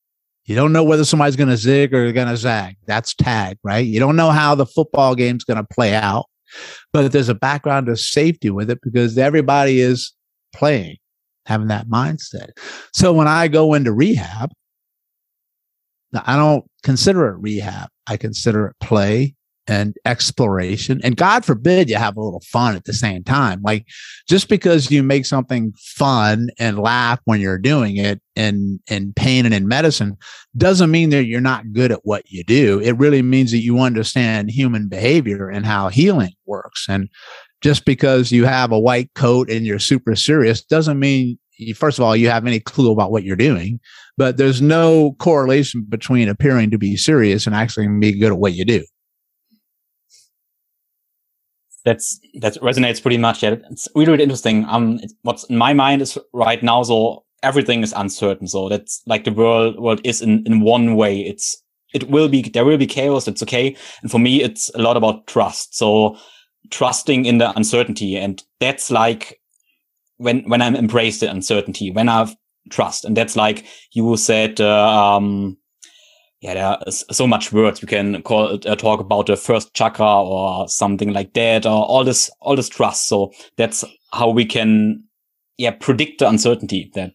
You 0.45 0.55
don't 0.55 0.73
know 0.73 0.85
whether 0.85 1.05
somebody's 1.05 1.37
going 1.37 1.51
to 1.51 1.57
zig 1.57 1.93
or 1.93 2.05
they're 2.05 2.13
going 2.13 2.29
to 2.29 2.37
zag. 2.37 2.77
That's 2.87 3.15
tag, 3.15 3.59
right? 3.63 3.85
You 3.85 4.01
don't 4.01 4.17
know 4.17 4.31
how 4.31 4.55
the 4.55 4.67
football 4.67 5.15
game's 5.15 5.45
going 5.45 5.59
to 5.59 5.67
play 5.75 5.95
out, 5.95 6.27
but 6.93 7.13
there's 7.13 7.29
a 7.29 7.35
background 7.35 7.89
of 7.89 8.01
safety 8.01 8.51
with 8.51 8.71
it 8.71 8.81
because 8.83 9.17
everybody 9.19 9.81
is 9.81 10.13
playing, 10.53 10.97
having 11.47 11.69
that 11.69 11.89
mindset. 11.89 12.51
So 12.93 13.13
when 13.13 13.29
I 13.29 13.49
go 13.49 13.75
into 13.75 13.93
rehab, 13.93 14.51
I 16.15 16.37
don't 16.37 16.65
consider 16.83 17.29
it 17.29 17.39
rehab. 17.39 17.89
I 18.07 18.17
consider 18.17 18.69
it 18.69 18.77
play 18.81 19.35
and 19.69 19.95
exploration. 20.05 21.01
And 21.05 21.17
God 21.17 21.45
forbid 21.45 21.91
you 21.91 21.97
have 21.97 22.17
a 22.17 22.23
little 22.23 22.43
fun 22.47 22.75
at 22.75 22.85
the 22.85 22.95
same 22.95 23.23
time. 23.23 23.61
Like 23.63 23.87
just 24.29 24.49
because 24.49 24.91
you 24.91 25.03
make 25.03 25.27
something 25.27 25.73
fun 25.77 26.49
and 26.59 26.79
laugh 26.79 27.21
when 27.27 27.41
you're 27.41 27.59
doing 27.59 27.99
it 27.99 28.21
in, 28.35 28.81
in 28.91 29.13
pain 29.13 29.45
and 29.45 29.55
in 29.55 29.69
medicine 29.69 30.17
doesn't 30.57 30.91
mean 30.91 31.11
that 31.11 31.27
you're 31.27 31.41
not 31.41 31.73
good 31.73 31.93
at 31.93 32.01
what 32.05 32.25
you 32.31 32.43
do. 32.45 32.81
It 32.81 32.99
really 32.99 33.23
means 33.23 33.51
that 33.51 33.59
you 33.59 33.79
understand 33.79 34.51
human 34.51 34.89
behavior 34.89 35.49
and 35.49 35.67
how 35.67 35.89
healing 35.89 36.33
works. 36.47 36.87
And 36.89 37.09
just 37.61 37.85
because 37.85 38.33
you 38.33 38.47
have 38.47 38.73
a 38.73 38.79
white 38.79 39.13
coat 39.15 39.51
and 39.51 39.67
you're 39.67 39.79
super 39.79 40.17
serious 40.17 40.65
doesn't 40.65 40.99
mean 40.99 41.39
first 41.75 41.99
of 41.99 42.05
all, 42.05 42.15
you 42.15 42.29
have 42.31 42.47
any 42.47 42.61
clue 42.61 42.93
about 42.93 43.11
what 43.11 43.25
you're 43.25 43.35
doing, 43.35 43.81
but 44.17 44.37
there's 44.37 44.63
no 44.63 45.17
correlation 45.19 45.85
between 45.89 46.29
appearing 46.29 46.71
to 46.71 46.79
be 46.79 46.97
serious 46.97 47.47
and 47.47 47.57
actually 47.57 47.89
being 47.99 48.21
good 48.21 48.31
at 48.31 48.39
what 48.39 48.55
you 48.55 48.65
do 48.65 48.85
that's 51.85 52.21
that 52.41 52.55
resonates 52.55 53.01
pretty 53.01 53.19
much. 53.19 53.43
Yeah, 53.43 53.57
it's 53.71 53.89
really, 53.95 54.13
really 54.13 54.23
interesting. 54.25 54.65
Um, 54.67 55.01
what's 55.23 55.45
in 55.45 55.57
my 55.57 55.73
mind 55.73 56.03
is 56.03 56.19
right 56.33 56.63
now. 56.63 56.83
So 56.83 57.25
everything 57.43 57.83
is 57.83 57.93
uncertain. 57.97 58.47
So 58.49 58.69
that's 58.69 59.03
like 59.07 59.25
the 59.25 59.33
world 59.33 59.79
world 59.79 60.01
is 60.05 60.21
in 60.21 60.45
in 60.47 60.61
one 60.61 60.97
way. 60.97 61.21
It's 61.21 61.63
it 61.95 62.11
will 62.11 62.29
be 62.29 62.43
there 62.43 62.65
will 62.65 62.79
be 62.79 62.87
chaos. 62.87 63.29
It's 63.29 63.43
okay. 63.43 63.77
And 64.03 64.11
for 64.11 64.19
me, 64.19 64.43
it's 64.43 64.71
a 64.75 64.83
lot 64.83 64.97
about 64.97 65.27
trust. 65.27 65.77
So 65.77 66.17
trusting 66.71 67.25
in 67.25 67.39
the 67.39 67.57
uncertainty, 67.57 68.17
and 68.17 68.43
that's 68.61 68.91
like 68.91 69.41
when 70.17 70.49
when 70.49 70.63
I'm 70.63 70.77
embraced 70.77 71.21
the 71.21 71.31
uncertainty, 71.31 71.91
when 71.91 72.09
I've 72.09 72.35
trust, 72.71 73.05
and 73.05 73.17
that's 73.17 73.37
like 73.37 73.65
you 73.93 74.17
said. 74.17 74.61
Uh, 74.61 75.17
um, 75.17 75.57
yeah, 76.41 76.55
there 76.55 76.67
are 76.67 76.79
so 76.91 77.27
much 77.27 77.53
words 77.53 77.83
we 77.83 77.89
can 77.89 78.23
call 78.23 78.59
uh, 78.65 78.77
talk 78.77 79.01
about 79.01 79.27
the 79.27 79.37
first 79.37 79.75
chakra 79.75 80.23
or 80.23 80.69
something 80.69 81.13
like 81.13 81.33
that, 81.35 81.67
or 81.67 81.85
all 81.85 82.05
this 82.05 82.31
all 82.41 82.55
this 82.55 82.69
trust. 82.69 83.09
So 83.09 83.33
that's 83.57 83.85
how 84.13 84.31
we 84.31 84.45
can 84.45 85.05
yeah 85.57 85.73
predict 85.73 86.21
the 86.21 86.29
uncertainty 86.29 86.91
that 86.95 87.13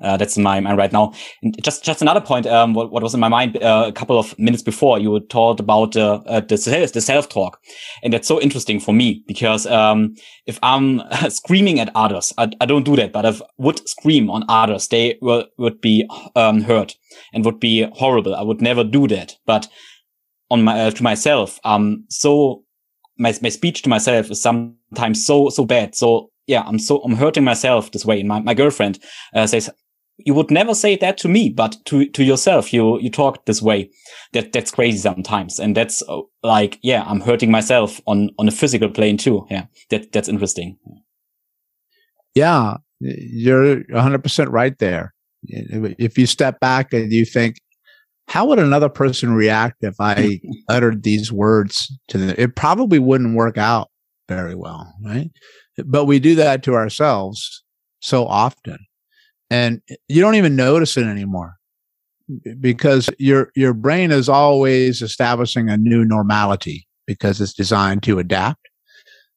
uh, 0.00 0.16
that's 0.16 0.36
in 0.36 0.42
my 0.42 0.60
mind 0.60 0.78
right 0.78 0.92
now. 0.92 1.12
And 1.42 1.62
just 1.62 1.84
just 1.84 2.02
another 2.02 2.20
point. 2.20 2.46
Um, 2.46 2.74
what, 2.74 2.90
what 2.90 3.02
was 3.02 3.14
in 3.14 3.20
my 3.20 3.28
mind 3.28 3.62
uh, 3.62 3.84
a 3.88 3.92
couple 3.92 4.18
of 4.18 4.38
minutes 4.38 4.62
before 4.62 4.98
you 4.98 5.20
talked 5.20 5.60
about 5.60 5.96
uh, 5.96 6.20
uh, 6.26 6.40
the 6.40 6.90
the 6.92 7.00
self 7.00 7.28
talk, 7.28 7.60
and 8.02 8.12
that's 8.12 8.28
so 8.28 8.40
interesting 8.40 8.80
for 8.80 8.92
me 8.92 9.22
because 9.26 9.66
um, 9.66 10.14
if 10.46 10.58
I'm 10.62 11.02
screaming 11.28 11.80
at 11.80 11.90
others, 11.94 12.32
I, 12.38 12.50
I 12.60 12.66
don't 12.66 12.84
do 12.84 12.96
that. 12.96 13.12
But 13.12 13.24
if 13.24 13.42
I 13.42 13.46
would 13.58 13.88
scream 13.88 14.30
on 14.30 14.44
others, 14.48 14.88
they 14.88 15.18
will, 15.20 15.46
would 15.58 15.80
be 15.80 16.08
um, 16.36 16.62
hurt 16.62 16.96
and 17.32 17.44
would 17.44 17.60
be 17.60 17.88
horrible. 17.92 18.34
I 18.34 18.42
would 18.42 18.60
never 18.60 18.84
do 18.84 19.06
that. 19.08 19.36
But 19.46 19.68
on 20.50 20.62
my 20.62 20.80
uh, 20.80 20.90
to 20.90 21.02
myself, 21.02 21.60
um, 21.64 22.04
so 22.08 22.64
my 23.18 23.34
my 23.42 23.50
speech 23.50 23.82
to 23.82 23.88
myself 23.88 24.30
is 24.30 24.42
sometimes 24.42 25.24
so 25.24 25.48
so 25.50 25.64
bad. 25.64 25.94
So 25.94 26.30
yeah, 26.46 26.62
I'm 26.66 26.78
so 26.78 27.00
I'm 27.02 27.14
hurting 27.14 27.44
myself 27.44 27.92
this 27.92 28.04
way. 28.04 28.20
And 28.20 28.28
my, 28.28 28.40
my 28.40 28.54
girlfriend 28.54 28.98
uh, 29.34 29.46
says, 29.46 29.70
you 30.24 30.34
would 30.34 30.50
never 30.50 30.74
say 30.74 30.96
that 30.96 31.18
to 31.18 31.28
me, 31.28 31.48
but 31.50 31.76
to, 31.86 32.06
to 32.10 32.24
yourself, 32.24 32.72
you, 32.72 32.98
you 33.00 33.10
talk 33.10 33.44
this 33.46 33.62
way. 33.62 33.90
That, 34.32 34.52
that's 34.52 34.70
crazy 34.70 34.98
sometimes. 34.98 35.58
And 35.58 35.76
that's 35.76 36.02
uh, 36.08 36.20
like, 36.42 36.78
yeah, 36.82 37.04
I'm 37.06 37.20
hurting 37.20 37.50
myself 37.50 38.00
on, 38.06 38.30
on 38.38 38.48
a 38.48 38.52
physical 38.52 38.90
plane 38.90 39.16
too. 39.16 39.46
Yeah. 39.50 39.66
That, 39.90 40.12
that's 40.12 40.28
interesting. 40.28 40.78
Yeah. 42.34 42.76
You're 43.00 43.84
100% 43.84 44.46
right 44.50 44.78
there. 44.78 45.14
If 45.44 46.18
you 46.18 46.26
step 46.26 46.60
back 46.60 46.92
and 46.92 47.12
you 47.12 47.24
think, 47.24 47.56
how 48.28 48.46
would 48.46 48.58
another 48.58 48.88
person 48.88 49.32
react 49.34 49.76
if 49.80 49.94
I 49.98 50.40
uttered 50.68 51.02
these 51.02 51.32
words 51.32 51.92
to 52.08 52.18
them? 52.18 52.34
It 52.38 52.56
probably 52.56 52.98
wouldn't 52.98 53.36
work 53.36 53.58
out 53.58 53.88
very 54.28 54.54
well. 54.54 54.94
Right. 55.04 55.30
But 55.84 56.04
we 56.04 56.18
do 56.18 56.34
that 56.36 56.62
to 56.64 56.74
ourselves 56.74 57.64
so 58.00 58.26
often 58.26 58.78
and 59.50 59.82
you 60.08 60.20
don't 60.20 60.36
even 60.36 60.56
notice 60.56 60.96
it 60.96 61.04
anymore 61.04 61.56
because 62.60 63.10
your 63.18 63.50
your 63.56 63.74
brain 63.74 64.10
is 64.10 64.28
always 64.28 65.02
establishing 65.02 65.68
a 65.68 65.76
new 65.76 66.04
normality 66.04 66.86
because 67.06 67.40
it's 67.40 67.52
designed 67.52 68.02
to 68.04 68.18
adapt. 68.18 68.68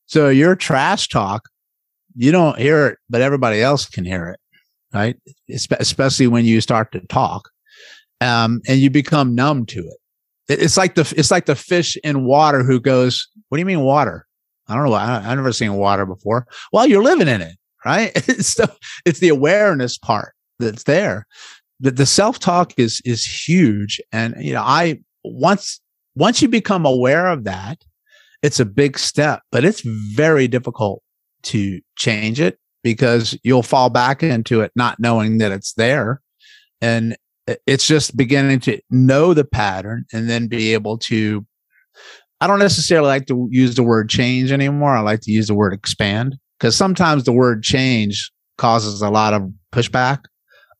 So 0.05 0.30
your 0.30 0.55
trash 0.55 1.07
talk, 1.07 1.49
you 2.16 2.32
don't 2.32 2.57
hear 2.59 2.88
it, 2.88 2.99
but 3.09 3.22
everybody 3.22 3.61
else 3.61 3.88
can 3.88 4.05
hear 4.05 4.30
it, 4.30 4.39
right? 4.93 5.18
Especially 5.49 6.28
when 6.28 6.45
you 6.45 6.61
start 6.61 6.91
to 6.91 6.99
talk, 7.07 7.49
um, 8.22 8.61
and 8.68 8.80
you 8.80 8.89
become 8.89 9.34
numb 9.34 9.66
to 9.68 9.80
it. 9.80 9.97
It's 10.61 10.78
like 10.78 10.95
the 10.95 11.11
it's 11.18 11.32
like 11.32 11.45
the 11.45 11.55
fish 11.55 11.97
in 12.03 12.26
water 12.26 12.64
who 12.64 12.80
goes, 12.80 13.28
"What 13.49 13.57
do 13.57 13.59
you 13.59 13.66
mean 13.66 13.82
water? 13.82 14.28
I 14.68 14.76
don't 14.76 14.86
know. 14.86 14.93
I, 14.93 15.18
I've 15.18 15.38
never 15.38 15.53
seen 15.53 15.74
water 15.76 16.05
before." 16.05 16.45
Well, 16.72 16.86
you're 16.86 17.03
living 17.03 17.28
in 17.28 17.41
it, 17.41 17.55
right? 17.86 18.17
so 18.43 18.65
it's 19.05 19.19
the 19.19 19.29
awareness 19.29 19.97
part 19.97 20.34
that's 20.59 20.84
there. 20.84 21.25
The, 21.79 22.05
self-talk 22.05 22.73
is 22.77 23.01
is 23.03 23.25
huge. 23.25 23.99
And 24.11 24.36
you 24.39 24.53
know 24.53 24.63
i 24.63 24.99
once 25.23 25.81
once 26.15 26.41
you 26.41 26.47
become 26.47 26.86
aware 26.86 27.27
of 27.27 27.45
that 27.45 27.84
it's 28.41 28.59
a 28.59 28.65
big 28.65 28.99
step 28.99 29.41
but 29.51 29.63
it's 29.63 29.81
very 29.81 30.49
difficult 30.49 31.01
to 31.43 31.79
change 31.95 32.39
it 32.39 32.59
because 32.84 33.38
you'll 33.43 33.63
fall 33.63 33.89
back 33.89 34.21
into 34.21 34.61
it 34.61 34.71
not 34.75 34.99
knowing 34.99 35.38
that 35.38 35.51
it's 35.51 35.73
there. 35.73 36.21
And 36.81 37.15
it's 37.65 37.88
just 37.88 38.15
beginning 38.15 38.59
to 38.61 38.79
know 38.89 39.34
the 39.34 39.45
pattern 39.45 40.05
and 40.13 40.29
then 40.29 40.47
be 40.47 40.73
able 40.73 40.97
to 40.97 41.45
i 42.39 42.47
don't 42.47 42.59
necessarily 42.59 43.07
like 43.07 43.25
to 43.27 43.47
use 43.51 43.75
the 43.75 43.84
word 43.84 44.09
change 44.09 44.51
anymore. 44.51 44.95
I 44.95 45.01
like 45.01 45.21
to 45.21 45.31
use 45.31 45.47
the 45.47 45.53
word 45.53 45.73
expand 45.73 46.38
because 46.58 46.76
sometimes 46.76 47.24
the 47.24 47.32
word 47.32 47.64
change 47.64 48.32
causes 48.58 49.01
a 49.01 49.10
lot 49.10 49.34
of 49.34 49.49
pushback 49.72 50.20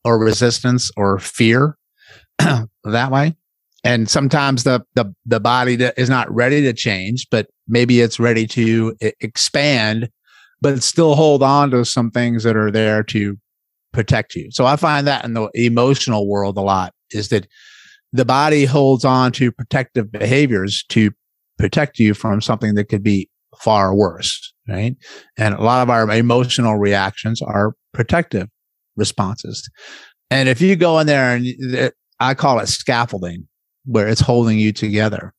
or 0.04 0.18
resistance 0.18 0.90
or 0.96 1.18
fear 1.18 1.76
that 2.38 3.10
way. 3.10 3.36
And 3.82 4.08
sometimes 4.08 4.64
the, 4.64 4.82
the, 4.94 5.14
the 5.26 5.40
body 5.40 5.74
is 5.74 6.08
not 6.08 6.32
ready 6.34 6.62
to 6.62 6.72
change, 6.72 7.26
but 7.30 7.48
maybe 7.68 8.00
it's 8.00 8.18
ready 8.18 8.46
to 8.48 8.96
expand, 9.20 10.08
but 10.62 10.82
still 10.82 11.14
hold 11.14 11.42
on 11.42 11.70
to 11.72 11.84
some 11.84 12.10
things 12.10 12.44
that 12.44 12.56
are 12.56 12.70
there 12.70 13.02
to 13.04 13.36
protect 13.92 14.34
you. 14.34 14.50
So 14.50 14.64
I 14.64 14.76
find 14.76 15.06
that 15.06 15.24
in 15.24 15.34
the 15.34 15.50
emotional 15.54 16.26
world 16.28 16.56
a 16.56 16.62
lot 16.62 16.94
is 17.10 17.28
that 17.28 17.46
the 18.12 18.24
body 18.24 18.64
holds 18.64 19.04
on 19.04 19.32
to 19.32 19.52
protective 19.52 20.10
behaviors 20.10 20.84
to 20.88 21.10
protect 21.58 21.98
you 21.98 22.14
from 22.14 22.40
something 22.40 22.74
that 22.76 22.88
could 22.88 23.02
be 23.02 23.28
far 23.58 23.94
worse. 23.94 24.53
Right. 24.66 24.96
And 25.36 25.54
a 25.54 25.62
lot 25.62 25.82
of 25.82 25.90
our 25.90 26.10
emotional 26.10 26.76
reactions 26.76 27.42
are 27.42 27.74
protective 27.92 28.48
responses. 28.96 29.68
And 30.30 30.48
if 30.48 30.60
you 30.60 30.74
go 30.74 30.98
in 30.98 31.06
there 31.06 31.36
and 31.36 31.44
it, 31.46 31.94
I 32.18 32.34
call 32.34 32.58
it 32.60 32.68
scaffolding, 32.68 33.46
where 33.84 34.08
it's 34.08 34.20
holding 34.20 34.58
you 34.58 34.72
together. 34.72 35.34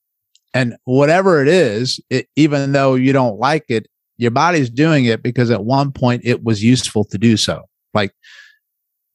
And 0.53 0.75
whatever 0.85 1.41
it 1.41 1.47
is, 1.47 1.99
it, 2.09 2.27
even 2.35 2.71
though 2.71 2.95
you 2.95 3.13
don't 3.13 3.39
like 3.39 3.65
it, 3.67 3.87
your 4.17 4.31
body's 4.31 4.69
doing 4.69 5.05
it 5.05 5.21
because 5.21 5.51
at 5.51 5.65
one 5.65 5.91
point 5.91 6.21
it 6.23 6.43
was 6.43 6.63
useful 6.63 7.03
to 7.05 7.17
do 7.17 7.35
so. 7.35 7.63
Like 7.93 8.13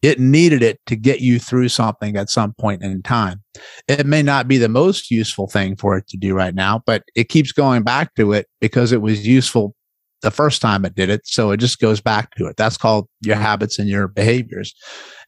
it 0.02 0.18
needed 0.18 0.62
it 0.62 0.80
to 0.86 0.96
get 0.96 1.20
you 1.20 1.38
through 1.38 1.68
something 1.68 2.16
at 2.16 2.30
some 2.30 2.52
point 2.54 2.82
in 2.82 3.02
time. 3.02 3.42
It 3.88 4.06
may 4.06 4.22
not 4.22 4.48
be 4.48 4.58
the 4.58 4.68
most 4.68 5.10
useful 5.10 5.46
thing 5.46 5.76
for 5.76 5.96
it 5.96 6.08
to 6.08 6.16
do 6.16 6.34
right 6.34 6.54
now, 6.54 6.82
but 6.84 7.04
it 7.14 7.28
keeps 7.28 7.52
going 7.52 7.82
back 7.82 8.14
to 8.16 8.32
it 8.32 8.46
because 8.60 8.92
it 8.92 9.02
was 9.02 9.26
useful 9.26 9.74
the 10.22 10.30
first 10.30 10.60
time 10.60 10.84
it 10.84 10.94
did 10.94 11.08
it. 11.08 11.22
So 11.24 11.50
it 11.50 11.58
just 11.58 11.78
goes 11.78 12.00
back 12.00 12.34
to 12.36 12.46
it. 12.46 12.56
That's 12.56 12.76
called 12.76 13.08
your 13.22 13.36
mm-hmm. 13.36 13.44
habits 13.44 13.78
and 13.78 13.88
your 13.88 14.08
behaviors. 14.08 14.74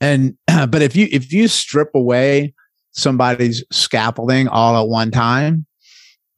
And, 0.00 0.36
but 0.46 0.82
if 0.82 0.94
you, 0.96 1.08
if 1.10 1.32
you 1.32 1.48
strip 1.48 1.90
away 1.94 2.54
somebody's 2.92 3.64
scaffolding 3.72 4.48
all 4.48 4.80
at 4.82 4.88
one 4.88 5.10
time, 5.10 5.66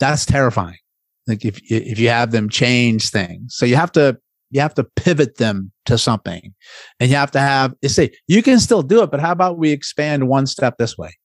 that's 0.01 0.27
terrifying. 0.27 0.79
Like 1.27 1.45
if, 1.45 1.61
if 1.71 1.99
you 1.99 2.11
have 2.11 2.33
them 2.33 2.49
change 2.49 3.11
things. 3.11 3.57
So 3.57 3.67
you 3.67 3.77
have 3.77 3.93
to, 3.93 4.19
you 4.51 4.61
have 4.61 4.75
to 4.75 4.85
pivot 4.85 5.39
them 5.39 5.73
to 5.87 5.99
something 5.99 6.55
and 7.01 7.11
you 7.11 7.17
have 7.17 7.31
to 7.33 7.41
have, 7.41 7.75
you 7.83 7.89
say, 7.89 8.13
you 8.29 8.43
can 8.43 8.61
still 8.61 8.83
do 8.83 9.03
it, 9.03 9.11
but 9.11 9.21
how 9.21 9.33
about 9.33 9.59
we 9.59 9.71
expand 9.71 10.29
one 10.29 10.47
step 10.47 10.77
this 10.79 10.97
way? 10.97 11.17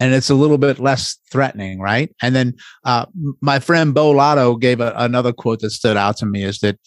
And 0.00 0.14
it's 0.14 0.30
a 0.30 0.34
little 0.34 0.58
bit 0.58 0.78
less 0.78 1.18
threatening, 1.30 1.78
right? 1.78 2.14
And 2.22 2.34
then 2.34 2.54
uh, 2.84 3.06
my 3.42 3.58
friend 3.58 3.94
Beau 3.94 4.10
Lotto 4.10 4.56
gave 4.56 4.80
a, 4.80 4.94
another 4.96 5.32
quote 5.32 5.60
that 5.60 5.70
stood 5.70 5.96
out 5.96 6.16
to 6.18 6.26
me 6.26 6.42
is 6.42 6.60
that 6.60 6.78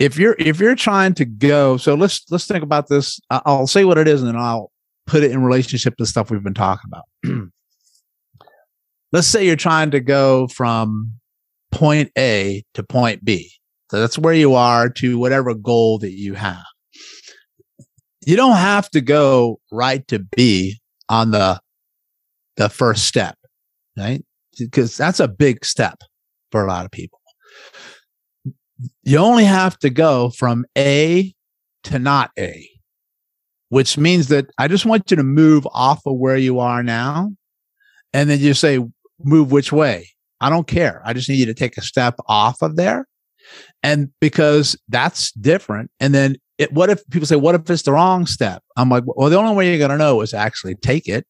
if 0.00 0.18
you're 0.18 0.34
if 0.38 0.58
you're 0.58 0.74
trying 0.74 1.14
to 1.14 1.24
go, 1.24 1.76
so 1.76 1.94
let's 1.94 2.24
let's 2.30 2.46
think 2.46 2.64
about 2.64 2.88
this. 2.88 3.20
I'll 3.30 3.68
say 3.68 3.84
what 3.84 3.98
it 3.98 4.08
is, 4.08 4.20
and 4.20 4.28
then 4.28 4.36
I'll 4.36 4.72
put 5.06 5.22
it 5.22 5.30
in 5.30 5.44
relationship 5.44 5.96
to 5.96 6.06
stuff 6.06 6.30
we've 6.30 6.42
been 6.42 6.54
talking 6.54 6.90
about. 6.90 7.04
let's 9.12 9.26
say 9.26 9.46
you're 9.46 9.56
trying 9.56 9.90
to 9.92 10.00
go 10.00 10.48
from 10.48 11.12
point 11.70 12.10
A 12.18 12.64
to 12.74 12.82
point 12.82 13.24
B. 13.24 13.50
So 13.90 14.00
that's 14.00 14.18
where 14.18 14.34
you 14.34 14.54
are 14.54 14.88
to 14.88 15.18
whatever 15.18 15.54
goal 15.54 15.98
that 15.98 16.12
you 16.12 16.34
have. 16.34 16.64
You 18.24 18.36
don't 18.36 18.56
have 18.56 18.88
to 18.90 19.00
go 19.00 19.60
right 19.70 20.06
to 20.08 20.18
B 20.18 20.80
on 21.08 21.30
the 21.32 21.60
the 22.62 22.68
first 22.68 23.04
step, 23.06 23.36
right? 23.98 24.24
Because 24.56 24.96
that's 24.96 25.18
a 25.18 25.26
big 25.26 25.64
step 25.64 25.98
for 26.52 26.64
a 26.64 26.68
lot 26.68 26.84
of 26.84 26.92
people. 26.92 27.18
You 29.02 29.18
only 29.18 29.44
have 29.44 29.76
to 29.80 29.90
go 29.90 30.30
from 30.30 30.64
A 30.78 31.34
to 31.84 31.98
not 31.98 32.30
A, 32.38 32.68
which 33.68 33.98
means 33.98 34.28
that 34.28 34.46
I 34.58 34.68
just 34.68 34.86
want 34.86 35.10
you 35.10 35.16
to 35.16 35.24
move 35.24 35.66
off 35.72 36.06
of 36.06 36.16
where 36.16 36.36
you 36.36 36.60
are 36.60 36.84
now. 36.84 37.30
And 38.12 38.30
then 38.30 38.38
you 38.38 38.54
say, 38.54 38.78
move 39.24 39.50
which 39.50 39.72
way? 39.72 40.08
I 40.40 40.48
don't 40.48 40.66
care. 40.66 41.02
I 41.04 41.12
just 41.12 41.28
need 41.28 41.38
you 41.38 41.46
to 41.46 41.54
take 41.54 41.76
a 41.76 41.82
step 41.82 42.14
off 42.28 42.62
of 42.62 42.76
there. 42.76 43.06
And 43.82 44.10
because 44.20 44.76
that's 44.88 45.32
different. 45.32 45.90
And 45.98 46.14
then 46.14 46.36
it, 46.58 46.72
what 46.72 46.90
if 46.90 47.02
people 47.10 47.26
say, 47.26 47.36
what 47.36 47.56
if 47.56 47.68
it's 47.68 47.82
the 47.82 47.92
wrong 47.92 48.26
step? 48.26 48.62
I'm 48.76 48.88
like, 48.88 49.04
well, 49.06 49.30
the 49.30 49.38
only 49.38 49.56
way 49.56 49.68
you're 49.68 49.78
going 49.78 49.90
to 49.90 49.98
know 49.98 50.20
is 50.20 50.32
actually 50.32 50.76
take 50.76 51.08
it 51.08 51.26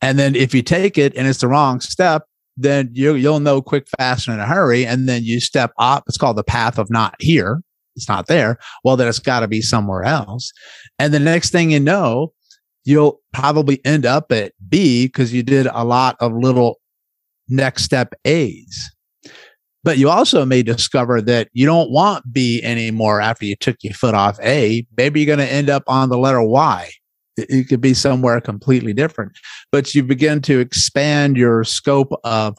and 0.00 0.18
then 0.18 0.34
if 0.34 0.54
you 0.54 0.62
take 0.62 0.96
it 0.98 1.16
and 1.16 1.26
it's 1.26 1.40
the 1.40 1.48
wrong 1.48 1.80
step, 1.80 2.24
then 2.56 2.90
you, 2.92 3.14
you'll 3.14 3.40
know 3.40 3.62
quick, 3.62 3.86
fast, 3.96 4.28
and 4.28 4.34
in 4.34 4.40
a 4.40 4.46
hurry. 4.46 4.84
And 4.86 5.08
then 5.08 5.22
you 5.24 5.40
step 5.40 5.72
up. 5.78 6.04
It's 6.06 6.18
called 6.18 6.36
the 6.36 6.44
path 6.44 6.78
of 6.78 6.90
not 6.90 7.14
here. 7.20 7.62
It's 7.96 8.08
not 8.08 8.26
there. 8.26 8.58
Well, 8.84 8.96
then 8.96 9.08
it's 9.08 9.18
got 9.18 9.40
to 9.40 9.48
be 9.48 9.60
somewhere 9.60 10.04
else. 10.04 10.52
And 10.98 11.12
the 11.12 11.20
next 11.20 11.50
thing 11.50 11.70
you 11.70 11.80
know, 11.80 12.32
you'll 12.84 13.20
probably 13.32 13.84
end 13.84 14.06
up 14.06 14.30
at 14.32 14.52
B 14.68 15.06
because 15.06 15.32
you 15.32 15.42
did 15.42 15.66
a 15.72 15.84
lot 15.84 16.16
of 16.20 16.32
little 16.32 16.80
next 17.48 17.84
step 17.84 18.14
A's. 18.24 18.90
But 19.84 19.98
you 19.98 20.10
also 20.10 20.44
may 20.44 20.62
discover 20.62 21.20
that 21.22 21.48
you 21.52 21.64
don't 21.64 21.90
want 21.90 22.32
B 22.32 22.60
anymore 22.62 23.20
after 23.20 23.46
you 23.46 23.56
took 23.56 23.76
your 23.82 23.94
foot 23.94 24.14
off 24.14 24.38
A. 24.40 24.86
Maybe 24.96 25.20
you're 25.20 25.36
going 25.36 25.46
to 25.46 25.52
end 25.52 25.70
up 25.70 25.84
on 25.86 26.08
the 26.08 26.18
letter 26.18 26.42
Y 26.42 26.90
it 27.38 27.68
could 27.68 27.80
be 27.80 27.94
somewhere 27.94 28.40
completely 28.40 28.92
different 28.92 29.32
but 29.72 29.94
you 29.94 30.02
begin 30.02 30.40
to 30.40 30.58
expand 30.58 31.36
your 31.36 31.64
scope 31.64 32.12
of 32.24 32.56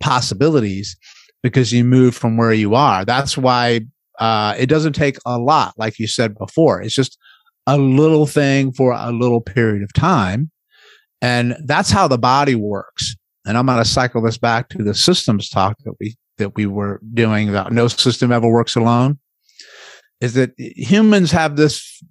possibilities 0.00 0.96
because 1.42 1.72
you 1.72 1.84
move 1.84 2.14
from 2.14 2.36
where 2.36 2.52
you 2.52 2.74
are. 2.74 3.04
That's 3.04 3.36
why 3.36 3.82
uh, 4.18 4.54
it 4.58 4.66
doesn't 4.66 4.94
take 4.94 5.18
a 5.26 5.38
lot 5.38 5.74
like 5.76 5.98
you 5.98 6.06
said 6.06 6.36
before. 6.36 6.80
It's 6.80 6.94
just 6.94 7.18
a 7.66 7.78
little 7.78 8.26
thing 8.26 8.72
for 8.72 8.92
a 8.92 9.12
little 9.12 9.40
period 9.40 9.82
of 9.82 9.92
time 9.92 10.50
and 11.22 11.56
that's 11.64 11.90
how 11.90 12.06
the 12.06 12.18
body 12.18 12.54
works. 12.54 13.16
And 13.46 13.56
i'm 13.58 13.66
going 13.66 13.78
to 13.78 13.84
cycle 13.84 14.22
this 14.22 14.38
back 14.38 14.68
to 14.70 14.82
the 14.82 14.94
systems 14.94 15.48
talk 15.48 15.76
that 15.84 15.94
we 16.00 16.16
that 16.38 16.56
we 16.56 16.66
were 16.66 17.00
doing 17.12 17.48
about 17.48 17.72
no 17.72 17.88
system 17.88 18.32
ever 18.32 18.50
works 18.50 18.76
alone. 18.76 19.18
Is 20.20 20.34
that 20.34 20.52
humans 20.58 21.30
have 21.30 21.56
this 21.56 22.02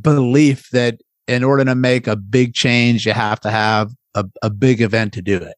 belief 0.00 0.70
that 0.70 1.00
in 1.26 1.44
order 1.44 1.64
to 1.64 1.74
make 1.74 2.06
a 2.06 2.16
big 2.16 2.54
change, 2.54 3.06
you 3.06 3.12
have 3.12 3.40
to 3.40 3.50
have 3.50 3.92
a, 4.14 4.24
a 4.42 4.50
big 4.50 4.80
event 4.80 5.12
to 5.14 5.22
do 5.22 5.36
it. 5.36 5.56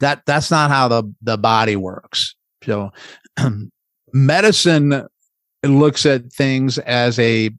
That 0.00 0.22
that's 0.26 0.50
not 0.50 0.70
how 0.70 0.88
the 0.88 1.04
the 1.22 1.36
body 1.36 1.76
works. 1.76 2.34
So, 2.64 2.90
medicine 4.12 5.06
looks 5.62 6.06
at 6.06 6.32
things 6.32 6.78
as 6.78 7.18
a 7.18 7.50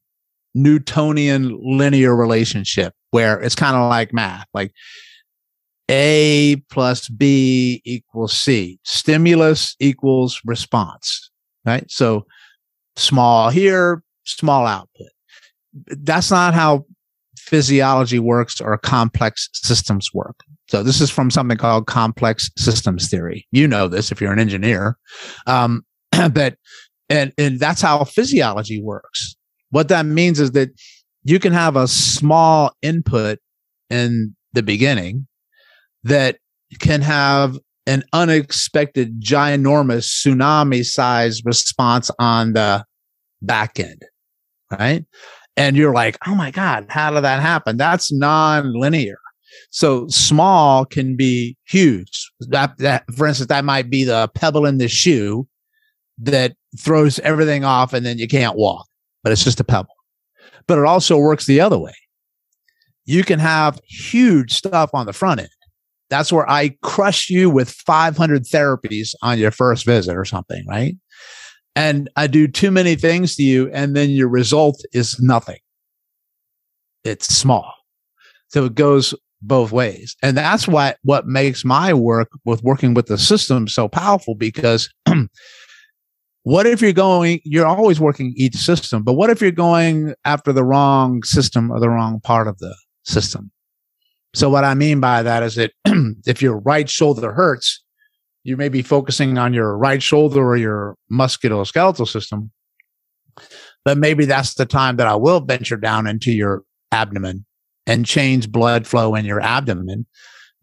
Newtonian 0.53 1.57
linear 1.61 2.15
relationship 2.15 2.93
where 3.11 3.39
it's 3.39 3.55
kind 3.55 3.75
of 3.75 3.89
like 3.89 4.13
math, 4.13 4.47
like 4.53 4.71
A 5.89 6.57
plus 6.69 7.07
B 7.09 7.81
equals 7.85 8.33
C. 8.33 8.79
Stimulus 8.83 9.75
equals 9.79 10.41
response, 10.45 11.29
right? 11.65 11.89
So 11.91 12.25
small 12.95 13.49
here, 13.49 14.03
small 14.25 14.65
output 14.65 15.09
that's 15.73 16.31
not 16.31 16.53
how 16.53 16.85
physiology 17.37 18.19
works 18.19 18.61
or 18.61 18.77
complex 18.77 19.49
systems 19.53 20.09
work. 20.13 20.37
So 20.69 20.83
this 20.83 21.01
is 21.01 21.09
from 21.09 21.31
something 21.31 21.57
called 21.57 21.87
complex 21.87 22.49
systems 22.57 23.09
theory. 23.09 23.47
You 23.51 23.67
know 23.67 23.87
this 23.87 24.11
if 24.11 24.21
you're 24.21 24.31
an 24.31 24.39
engineer. 24.39 24.97
Um, 25.47 25.83
but 26.31 26.55
and 27.09 27.33
and 27.37 27.59
that's 27.59 27.81
how 27.81 28.03
physiology 28.05 28.81
works. 28.81 29.35
What 29.71 29.89
that 29.89 30.05
means 30.05 30.39
is 30.39 30.51
that 30.51 30.69
you 31.23 31.39
can 31.39 31.53
have 31.53 31.75
a 31.75 31.87
small 31.87 32.71
input 32.81 33.39
in 33.89 34.35
the 34.53 34.63
beginning 34.63 35.27
that 36.03 36.37
can 36.79 37.01
have 37.01 37.57
an 37.85 38.03
unexpected 38.13 39.21
ginormous 39.21 40.05
tsunami 40.07 40.85
size 40.85 41.43
response 41.43 42.11
on 42.19 42.53
the 42.53 42.85
back 43.41 43.79
end 43.79 44.03
right 44.79 45.03
and 45.57 45.75
you're 45.75 45.93
like 45.93 46.17
oh 46.27 46.35
my 46.35 46.51
god 46.51 46.85
how 46.89 47.11
did 47.11 47.23
that 47.23 47.41
happen? 47.41 47.77
That's 47.77 48.11
non-linear. 48.11 49.19
So 49.69 50.07
small 50.07 50.85
can 50.85 51.15
be 51.15 51.57
huge. 51.65 52.31
That, 52.39 52.77
that 52.77 53.03
for 53.15 53.27
instance 53.27 53.49
that 53.49 53.65
might 53.65 53.89
be 53.89 54.03
the 54.03 54.29
pebble 54.33 54.65
in 54.65 54.77
the 54.77 54.87
shoe 54.87 55.47
that 56.19 56.53
throws 56.79 57.19
everything 57.19 57.65
off 57.65 57.93
and 57.93 58.05
then 58.05 58.17
you 58.17 58.27
can't 58.27 58.55
walk 58.55 58.87
but 59.23 59.31
it's 59.31 59.43
just 59.43 59.59
a 59.59 59.63
pebble. 59.63 59.95
But 60.67 60.77
it 60.77 60.85
also 60.85 61.17
works 61.17 61.45
the 61.45 61.61
other 61.61 61.77
way. 61.77 61.93
You 63.05 63.23
can 63.23 63.39
have 63.39 63.79
huge 63.87 64.53
stuff 64.53 64.91
on 64.93 65.05
the 65.05 65.13
front 65.13 65.41
end. 65.41 65.49
That's 66.09 66.31
where 66.31 66.49
I 66.49 66.75
crush 66.81 67.29
you 67.29 67.49
with 67.49 67.69
500 67.69 68.43
therapies 68.43 69.13
on 69.21 69.39
your 69.39 69.51
first 69.51 69.85
visit 69.85 70.15
or 70.15 70.25
something, 70.25 70.65
right? 70.67 70.95
And 71.75 72.09
I 72.15 72.27
do 72.27 72.47
too 72.47 72.71
many 72.71 72.95
things 72.95 73.35
to 73.35 73.43
you, 73.43 73.69
and 73.71 73.95
then 73.95 74.09
your 74.09 74.27
result 74.27 74.83
is 74.93 75.19
nothing. 75.19 75.59
It's 77.03 77.33
small. 77.33 77.73
So 78.49 78.65
it 78.65 78.75
goes 78.75 79.15
both 79.41 79.71
ways. 79.71 80.15
And 80.21 80.37
that's 80.37 80.67
what, 80.67 80.97
what 81.03 81.25
makes 81.25 81.65
my 81.65 81.93
work 81.93 82.29
with 82.45 82.63
working 82.63 82.93
with 82.93 83.07
the 83.07 83.17
system 83.17 83.67
so 83.67 83.87
powerful 83.87 84.35
because 84.35 84.93
what 86.43 86.67
if 86.67 86.81
you're 86.81 86.93
going, 86.93 87.39
you're 87.43 87.65
always 87.65 87.99
working 87.99 88.33
each 88.35 88.55
system, 88.55 89.03
but 89.03 89.13
what 89.13 89.29
if 89.29 89.41
you're 89.41 89.51
going 89.51 90.13
after 90.25 90.53
the 90.53 90.63
wrong 90.63 91.23
system 91.23 91.71
or 91.71 91.79
the 91.79 91.89
wrong 91.89 92.19
part 92.21 92.47
of 92.47 92.57
the 92.59 92.75
system? 93.03 93.51
So 94.33 94.49
what 94.49 94.63
I 94.63 94.75
mean 94.75 94.99
by 94.99 95.23
that 95.23 95.43
is 95.43 95.55
that 95.55 95.71
if 96.25 96.41
your 96.41 96.59
right 96.59 96.89
shoulder 96.89 97.33
hurts, 97.33 97.80
you 98.43 98.57
may 98.57 98.69
be 98.69 98.81
focusing 98.81 99.37
on 99.37 99.53
your 99.53 99.77
right 99.77 100.01
shoulder 100.01 100.41
or 100.43 100.57
your 100.57 100.95
musculoskeletal 101.11 102.07
system. 102.07 102.51
But 103.85 103.97
maybe 103.97 104.25
that's 104.25 104.55
the 104.55 104.65
time 104.65 104.97
that 104.97 105.07
I 105.07 105.15
will 105.15 105.39
venture 105.41 105.77
down 105.77 106.07
into 106.07 106.31
your 106.31 106.63
abdomen 106.91 107.45
and 107.87 108.05
change 108.05 108.51
blood 108.51 108.85
flow 108.85 109.15
in 109.15 109.25
your 109.25 109.41
abdomen, 109.41 110.05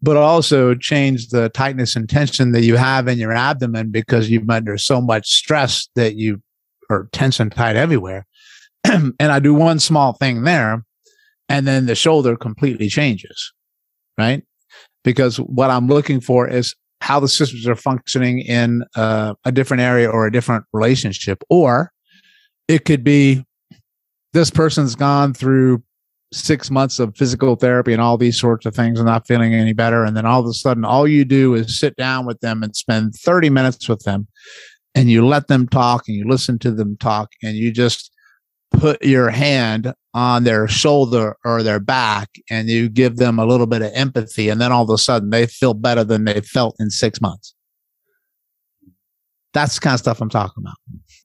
but 0.01 0.17
also 0.17 0.75
change 0.75 1.29
the 1.29 1.49
tightness 1.49 1.95
and 1.95 2.07
tension 2.07 2.51
that 2.53 2.63
you 2.63 2.75
have 2.77 3.07
in 3.07 3.17
your 3.17 3.33
abdomen 3.33 3.91
because 3.91 4.29
you've 4.29 4.49
under 4.49 4.77
so 4.77 5.01
much 5.01 5.27
stress 5.27 5.89
that 5.95 6.15
you 6.15 6.41
are 6.89 7.09
tense 7.11 7.39
and 7.39 7.51
tight 7.51 7.75
everywhere. 7.75 8.25
and 8.85 9.13
I 9.19 9.39
do 9.39 9.53
one 9.53 9.79
small 9.79 10.13
thing 10.13 10.43
there, 10.43 10.85
and 11.49 11.67
then 11.67 11.85
the 11.85 11.95
shoulder 11.95 12.37
completely 12.37 12.87
changes 12.87 13.51
right? 14.19 14.43
Because 15.03 15.37
what 15.37 15.71
I'm 15.71 15.87
looking 15.87 16.19
for 16.19 16.47
is 16.47 16.75
how 17.01 17.19
the 17.19 17.27
systems 17.27 17.67
are 17.67 17.75
functioning 17.75 18.39
in 18.39 18.83
uh, 18.95 19.33
a 19.45 19.51
different 19.51 19.81
area 19.81 20.09
or 20.09 20.27
a 20.27 20.31
different 20.31 20.65
relationship. 20.73 21.41
Or 21.49 21.91
it 22.67 22.85
could 22.85 23.03
be 23.03 23.45
this 24.33 24.49
person's 24.49 24.95
gone 24.95 25.33
through 25.33 25.83
six 26.31 26.69
months 26.69 26.99
of 26.99 27.15
physical 27.17 27.55
therapy 27.55 27.93
and 27.93 28.01
all 28.01 28.17
these 28.17 28.39
sorts 28.39 28.65
of 28.65 28.75
things 28.75 28.99
and 28.99 29.07
not 29.07 29.25
feeling 29.25 29.53
any 29.53 29.73
better. 29.73 30.03
And 30.03 30.15
then 30.15 30.25
all 30.25 30.39
of 30.39 30.45
a 30.45 30.53
sudden, 30.53 30.85
all 30.85 31.07
you 31.07 31.25
do 31.25 31.55
is 31.55 31.79
sit 31.79 31.95
down 31.95 32.25
with 32.25 32.39
them 32.41 32.61
and 32.61 32.75
spend 32.75 33.15
30 33.15 33.49
minutes 33.49 33.89
with 33.89 34.03
them 34.03 34.27
and 34.93 35.09
you 35.09 35.25
let 35.25 35.47
them 35.47 35.67
talk 35.67 36.07
and 36.07 36.17
you 36.17 36.27
listen 36.27 36.59
to 36.59 36.71
them 36.71 36.97
talk 36.97 37.31
and 37.41 37.55
you 37.55 37.71
just 37.71 38.11
put 38.71 39.03
your 39.03 39.29
hand 39.29 39.93
on 40.13 40.43
their 40.43 40.67
shoulder 40.67 41.37
or 41.45 41.61
their 41.61 41.79
back 41.79 42.29
and 42.49 42.67
you 42.67 42.89
give 42.89 43.17
them 43.17 43.37
a 43.37 43.45
little 43.45 43.67
bit 43.67 43.81
of 43.81 43.91
empathy 43.93 44.49
and 44.49 44.59
then 44.59 44.71
all 44.71 44.83
of 44.83 44.89
a 44.89 44.97
sudden 44.97 45.29
they 45.29 45.45
feel 45.45 45.73
better 45.73 46.03
than 46.03 46.25
they 46.25 46.41
felt 46.41 46.75
in 46.79 46.89
six 46.89 47.21
months. 47.21 47.53
That's 49.53 49.75
the 49.75 49.81
kind 49.81 49.93
of 49.95 49.99
stuff 49.99 50.21
i'm 50.21 50.29
talking 50.29 50.63
about 50.63 50.75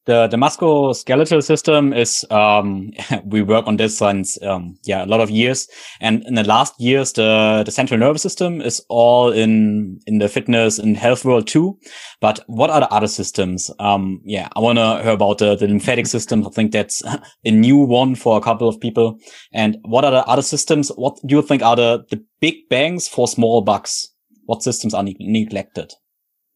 the 0.07 0.27
the 0.27 0.37
musculoskeletal 0.37 1.43
system 1.43 1.93
is 1.93 2.27
um, 2.31 2.91
we 3.25 3.43
work 3.43 3.67
on 3.67 3.77
this 3.77 3.99
since 3.99 4.41
um, 4.43 4.77
yeah 4.85 5.05
a 5.05 5.07
lot 5.07 5.21
of 5.21 5.31
years. 5.31 5.69
And 6.01 6.23
in 6.27 6.35
the 6.35 6.45
last 6.45 6.75
years 6.79 7.13
the 7.13 7.63
the 7.65 7.73
central 7.73 7.99
nervous 7.99 8.23
system 8.23 8.61
is 8.61 8.85
all 8.89 9.31
in 9.31 10.01
in 10.07 10.19
the 10.19 10.29
fitness 10.29 10.79
and 10.79 10.97
health 10.97 11.25
world 11.25 11.47
too. 11.47 11.79
But 12.21 12.41
what 12.47 12.71
are 12.71 12.81
the 12.81 12.93
other 12.93 13.09
systems? 13.09 13.71
Um, 13.79 14.21
yeah 14.25 14.49
i 14.57 14.61
want 14.61 14.79
to 14.79 15.03
hear 15.03 15.13
about 15.13 15.39
the, 15.39 15.57
the 15.57 15.67
lymphatic 15.67 16.07
system. 16.07 16.47
I 16.47 16.51
think 16.51 16.73
that's 16.73 17.03
a 17.45 17.51
new 17.51 17.79
one 17.79 18.15
for 18.15 18.37
a 18.37 18.41
couple 18.41 18.69
of 18.69 18.81
people. 18.81 19.19
And 19.53 19.79
what 19.85 20.05
are 20.05 20.11
the 20.11 20.25
other 20.27 20.43
systems? 20.43 20.89
What 20.97 21.19
do 21.27 21.37
you 21.37 21.43
think 21.43 21.63
are 21.63 21.77
the 21.77 22.05
the 22.11 22.23
big 22.41 22.69
bangs 22.69 23.09
for 23.09 23.27
small 23.29 23.63
bucks? 23.63 24.09
What 24.47 24.63
systems 24.63 24.93
are 24.93 25.03
ne 25.03 25.17
neglected 25.19 25.95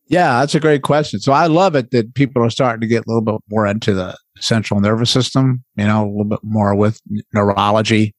yeah, 0.09 0.41
that's 0.41 0.55
a 0.55 0.61
great 0.61 0.83
question. 0.83 1.21
So 1.21 1.33
I 1.33 1.47
love 1.47 1.75
it 1.77 1.91
that 1.91 2.15
people 2.15 2.43
are 2.43 2.51
starting 2.51 2.81
to 2.81 2.87
get 2.87 3.05
a 3.07 3.09
little 3.09 3.23
bit 3.23 3.41
more 3.51 3.67
into 3.67 3.93
the 3.93 4.17
central 4.39 4.81
nervous 4.81 5.11
system, 5.11 5.63
you 5.77 5.85
know, 5.85 6.05
a 6.05 6.09
little 6.09 6.25
bit 6.25 6.41
more 6.43 6.75
with 6.75 7.01
neurology 7.35 8.15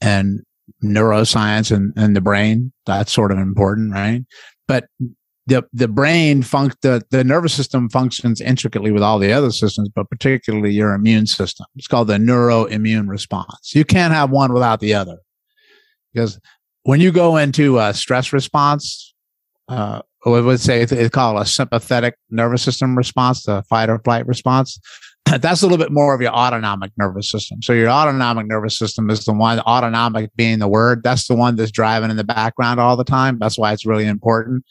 and 0.00 0.40
neuroscience 0.84 1.74
and, 1.74 1.92
and 1.96 2.14
the 2.14 2.20
brain. 2.20 2.72
That's 2.86 3.12
sort 3.12 3.32
of 3.32 3.38
important, 3.38 3.92
right? 3.92 4.22
But 4.68 4.86
the 5.46 5.64
the 5.72 5.88
brain 5.88 6.42
func 6.42 6.72
the, 6.82 7.02
the 7.10 7.24
nervous 7.24 7.52
system 7.52 7.88
functions 7.88 8.40
intricately 8.40 8.92
with 8.92 9.02
all 9.02 9.18
the 9.18 9.32
other 9.32 9.50
systems, 9.50 9.88
but 9.94 10.08
particularly 10.08 10.70
your 10.70 10.94
immune 10.94 11.26
system. 11.26 11.66
It's 11.76 11.88
called 11.88 12.08
the 12.08 12.18
neuroimmune 12.18 13.08
response. 13.08 13.72
You 13.74 13.84
can't 13.84 14.14
have 14.14 14.30
one 14.30 14.52
without 14.52 14.80
the 14.80 14.94
other. 14.94 15.16
Because 16.12 16.38
when 16.84 17.00
you 17.00 17.10
go 17.10 17.36
into 17.36 17.78
a 17.78 17.94
stress 17.94 18.32
response, 18.32 19.14
uh, 19.68 20.02
we 20.24 20.40
would 20.40 20.60
say 20.60 20.82
it's 20.82 21.08
called 21.10 21.40
a 21.40 21.46
sympathetic 21.46 22.14
nervous 22.30 22.62
system 22.62 22.96
response, 22.96 23.42
the 23.44 23.62
fight 23.68 23.90
or 23.90 23.98
flight 23.98 24.26
response. 24.26 24.78
That's 25.40 25.62
a 25.62 25.66
little 25.66 25.78
bit 25.78 25.92
more 25.92 26.14
of 26.14 26.20
your 26.20 26.32
autonomic 26.32 26.92
nervous 26.96 27.30
system. 27.30 27.62
So 27.62 27.72
your 27.72 27.88
autonomic 27.88 28.46
nervous 28.46 28.78
system 28.78 29.10
is 29.10 29.24
the 29.24 29.32
one, 29.32 29.60
autonomic 29.60 30.30
being 30.36 30.58
the 30.58 30.68
word, 30.68 31.02
that's 31.02 31.26
the 31.26 31.34
one 31.34 31.56
that's 31.56 31.70
driving 31.70 32.10
in 32.10 32.16
the 32.16 32.24
background 32.24 32.80
all 32.80 32.96
the 32.96 33.04
time. 33.04 33.38
That's 33.38 33.58
why 33.58 33.72
it's 33.72 33.86
really 33.86 34.06
important. 34.06 34.64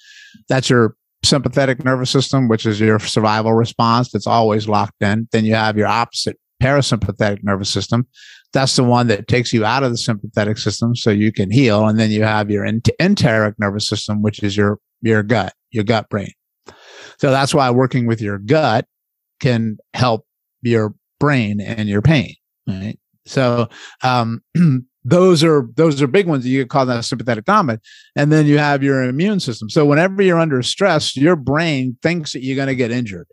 That's 0.47 0.69
your 0.69 0.95
sympathetic 1.23 1.83
nervous 1.83 2.09
system, 2.09 2.47
which 2.47 2.65
is 2.65 2.79
your 2.79 2.99
survival 2.99 3.53
response 3.53 4.11
that's 4.11 4.27
always 4.27 4.67
locked 4.67 5.01
in. 5.01 5.27
Then 5.31 5.45
you 5.45 5.55
have 5.55 5.77
your 5.77 5.87
opposite 5.87 6.37
parasympathetic 6.61 7.43
nervous 7.43 7.69
system. 7.69 8.07
That's 8.53 8.75
the 8.75 8.83
one 8.83 9.07
that 9.07 9.27
takes 9.27 9.53
you 9.53 9.63
out 9.63 9.83
of 9.83 9.91
the 9.91 9.97
sympathetic 9.97 10.57
system 10.57 10.95
so 10.95 11.09
you 11.09 11.31
can 11.31 11.51
heal. 11.51 11.87
And 11.87 11.99
then 11.99 12.11
you 12.11 12.23
have 12.23 12.51
your 12.51 12.65
enteric 12.65 13.55
nervous 13.59 13.87
system, 13.87 14.21
which 14.21 14.43
is 14.43 14.57
your 14.57 14.79
your 15.01 15.23
gut, 15.23 15.53
your 15.71 15.83
gut 15.83 16.09
brain. 16.09 16.31
So 17.19 17.31
that's 17.31 17.53
why 17.53 17.69
working 17.71 18.07
with 18.07 18.21
your 18.21 18.37
gut 18.37 18.85
can 19.39 19.77
help 19.93 20.25
your 20.61 20.93
brain 21.19 21.61
and 21.61 21.87
your 21.87 22.01
pain. 22.01 22.35
Right. 22.67 22.97
So, 23.25 23.69
um, 24.03 24.41
those 25.03 25.43
are 25.43 25.67
those 25.75 26.01
are 26.01 26.07
big 26.07 26.27
ones. 26.27 26.45
You 26.45 26.61
could 26.61 26.69
call 26.69 26.85
that 26.85 27.05
sympathetic 27.05 27.45
dominant, 27.45 27.81
and 28.15 28.31
then 28.31 28.45
you 28.45 28.57
have 28.57 28.83
your 28.83 29.03
immune 29.03 29.39
system. 29.39 29.69
So 29.69 29.85
whenever 29.85 30.21
you're 30.21 30.39
under 30.39 30.61
stress, 30.61 31.15
your 31.17 31.35
brain 31.35 31.97
thinks 32.03 32.33
that 32.33 32.43
you're 32.43 32.55
going 32.55 32.67
to 32.67 32.75
get 32.75 32.91
injured 32.91 33.27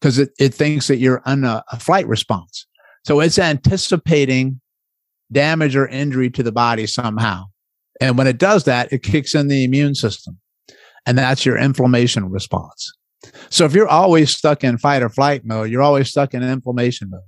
because 0.00 0.18
it, 0.18 0.30
it 0.38 0.52
thinks 0.52 0.88
that 0.88 0.98
you're 0.98 1.22
on 1.24 1.44
a, 1.44 1.64
a 1.72 1.80
flight 1.80 2.06
response. 2.06 2.66
So 3.06 3.20
it's 3.20 3.38
anticipating 3.38 4.60
damage 5.30 5.76
or 5.76 5.86
injury 5.86 6.28
to 6.30 6.42
the 6.42 6.50
body 6.50 6.88
somehow. 6.88 7.44
And 8.00 8.18
when 8.18 8.26
it 8.26 8.38
does 8.38 8.64
that, 8.64 8.92
it 8.92 9.04
kicks 9.04 9.32
in 9.32 9.46
the 9.46 9.62
immune 9.62 9.94
system. 9.94 10.40
And 11.06 11.16
that's 11.16 11.46
your 11.46 11.56
inflammation 11.56 12.28
response. 12.28 12.92
So 13.48 13.64
if 13.64 13.74
you're 13.74 13.86
always 13.86 14.36
stuck 14.36 14.64
in 14.64 14.76
fight 14.76 15.04
or 15.04 15.08
flight 15.08 15.42
mode, 15.44 15.70
you're 15.70 15.82
always 15.82 16.10
stuck 16.10 16.34
in 16.34 16.42
inflammation 16.42 17.08
mode. 17.08 17.20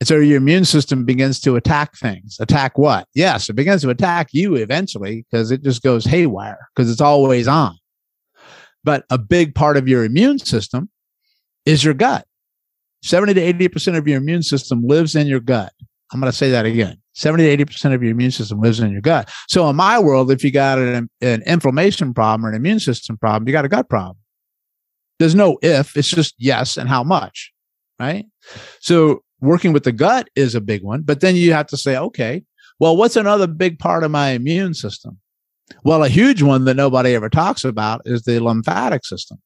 And 0.00 0.06
so 0.06 0.18
your 0.18 0.36
immune 0.36 0.66
system 0.66 1.06
begins 1.06 1.40
to 1.40 1.56
attack 1.56 1.96
things. 1.96 2.36
Attack 2.38 2.76
what? 2.76 3.08
Yes, 3.14 3.48
it 3.48 3.54
begins 3.54 3.80
to 3.80 3.88
attack 3.88 4.28
you 4.32 4.56
eventually 4.56 5.24
because 5.30 5.52
it 5.52 5.62
just 5.62 5.82
goes 5.82 6.04
haywire 6.04 6.68
because 6.76 6.90
it's 6.90 7.00
always 7.00 7.48
on. 7.48 7.78
But 8.84 9.06
a 9.08 9.16
big 9.16 9.54
part 9.54 9.78
of 9.78 9.88
your 9.88 10.04
immune 10.04 10.38
system 10.38 10.90
is 11.64 11.82
your 11.82 11.94
gut. 11.94 12.26
70 13.04 13.34
to 13.34 13.52
80% 13.68 13.98
of 13.98 14.08
your 14.08 14.16
immune 14.16 14.42
system 14.42 14.82
lives 14.82 15.14
in 15.14 15.26
your 15.26 15.40
gut. 15.40 15.74
I'm 16.10 16.20
going 16.20 16.32
to 16.32 16.36
say 16.36 16.50
that 16.50 16.64
again. 16.64 16.96
70 17.12 17.56
to 17.56 17.64
80% 17.64 17.94
of 17.94 18.02
your 18.02 18.12
immune 18.12 18.30
system 18.30 18.60
lives 18.60 18.80
in 18.80 18.92
your 18.92 19.02
gut. 19.02 19.30
So 19.46 19.68
in 19.68 19.76
my 19.76 19.98
world, 19.98 20.30
if 20.30 20.42
you 20.42 20.50
got 20.50 20.78
an, 20.78 21.10
an 21.20 21.42
inflammation 21.42 22.14
problem 22.14 22.46
or 22.46 22.48
an 22.48 22.54
immune 22.54 22.80
system 22.80 23.18
problem, 23.18 23.46
you 23.46 23.52
got 23.52 23.66
a 23.66 23.68
gut 23.68 23.90
problem. 23.90 24.16
There's 25.18 25.34
no 25.34 25.58
if, 25.60 25.98
it's 25.98 26.08
just 26.08 26.34
yes 26.38 26.78
and 26.78 26.88
how 26.88 27.04
much, 27.04 27.52
right? 28.00 28.24
So 28.80 29.22
working 29.38 29.74
with 29.74 29.84
the 29.84 29.92
gut 29.92 30.28
is 30.34 30.54
a 30.54 30.60
big 30.62 30.82
one, 30.82 31.02
but 31.02 31.20
then 31.20 31.36
you 31.36 31.52
have 31.52 31.66
to 31.68 31.76
say, 31.76 31.98
okay, 31.98 32.42
well, 32.80 32.96
what's 32.96 33.16
another 33.16 33.46
big 33.46 33.78
part 33.78 34.02
of 34.02 34.12
my 34.12 34.30
immune 34.30 34.72
system? 34.72 35.18
Well, 35.82 36.02
a 36.02 36.08
huge 36.08 36.40
one 36.40 36.64
that 36.64 36.74
nobody 36.74 37.14
ever 37.14 37.28
talks 37.28 37.64
about 37.64 38.00
is 38.06 38.22
the 38.22 38.40
lymphatic 38.40 39.04
system. 39.04 39.38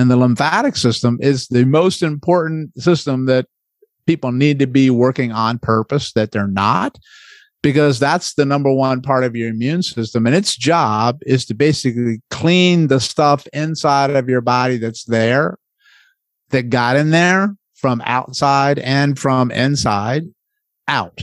And 0.00 0.10
the 0.10 0.16
lymphatic 0.16 0.76
system 0.76 1.18
is 1.20 1.48
the 1.48 1.64
most 1.64 2.02
important 2.02 2.80
system 2.80 3.26
that 3.26 3.46
people 4.06 4.32
need 4.32 4.58
to 4.60 4.66
be 4.66 4.90
working 4.90 5.30
on 5.32 5.58
purpose 5.58 6.12
that 6.12 6.32
they're 6.32 6.48
not 6.48 6.98
because 7.62 7.98
that's 7.98 8.34
the 8.34 8.46
number 8.46 8.72
one 8.72 9.02
part 9.02 9.24
of 9.24 9.36
your 9.36 9.50
immune 9.50 9.82
system. 9.82 10.26
And 10.26 10.34
its 10.34 10.56
job 10.56 11.18
is 11.26 11.44
to 11.46 11.54
basically 11.54 12.22
clean 12.30 12.86
the 12.86 13.00
stuff 13.00 13.46
inside 13.52 14.10
of 14.10 14.28
your 14.28 14.40
body 14.40 14.78
that's 14.78 15.04
there 15.04 15.58
that 16.48 16.70
got 16.70 16.96
in 16.96 17.10
there 17.10 17.54
from 17.74 18.02
outside 18.04 18.78
and 18.78 19.18
from 19.18 19.50
inside 19.50 20.24
out 20.88 21.22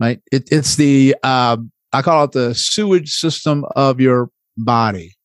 right? 0.00 0.20
It, 0.32 0.48
it's 0.50 0.76
the 0.76 1.16
uh, 1.22 1.56
i 1.92 2.02
call 2.02 2.24
it 2.24 2.32
the 2.32 2.54
sewage 2.54 3.12
system 3.12 3.64
of 3.76 4.00
your 4.00 4.30
body 4.56 5.16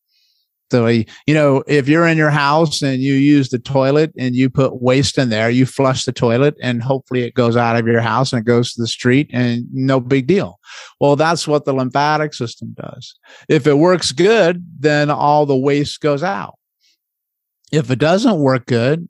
so, 0.74 0.88
you 0.88 1.06
know, 1.28 1.64
if 1.68 1.88
you're 1.88 2.08
in 2.08 2.18
your 2.18 2.32
house 2.32 2.82
and 2.82 3.00
you 3.00 3.14
use 3.14 3.50
the 3.50 3.60
toilet 3.60 4.12
and 4.18 4.34
you 4.34 4.50
put 4.50 4.82
waste 4.82 5.20
in 5.20 5.30
there, 5.30 5.48
you 5.52 5.68
flush 5.68 6.04
the 6.04 6.12
toilet 6.12 6.56
and 6.64 6.82
hopefully 6.82 7.22
it 7.22 7.36
goes 7.36 7.56
out 7.56 7.76
of 7.76 7.86
your 7.86 8.02
house 8.02 8.34
and 8.34 8.40
it 8.40 8.48
goes 8.48 8.74
to 8.74 8.82
the 8.82 8.88
street 8.88 9.30
and 9.32 9.68
no 9.72 10.00
big 10.00 10.26
deal. 10.26 10.60
Well, 11.00 11.16
that's 11.16 11.48
what 11.48 11.66
the 11.66 11.74
lymphatic 11.74 12.34
system 12.34 12.76
does. 12.76 13.14
If 13.48 13.68
it 13.68 13.78
works 13.78 14.12
good, 14.12 14.66
then 14.80 15.12
all 15.12 15.46
the 15.46 15.56
waste 15.56 16.02
goes 16.02 16.24
out. 16.24 16.58
If 17.72 17.92
it 17.92 18.00
doesn't 18.00 18.40
work 18.40 18.66
good, 18.66 19.08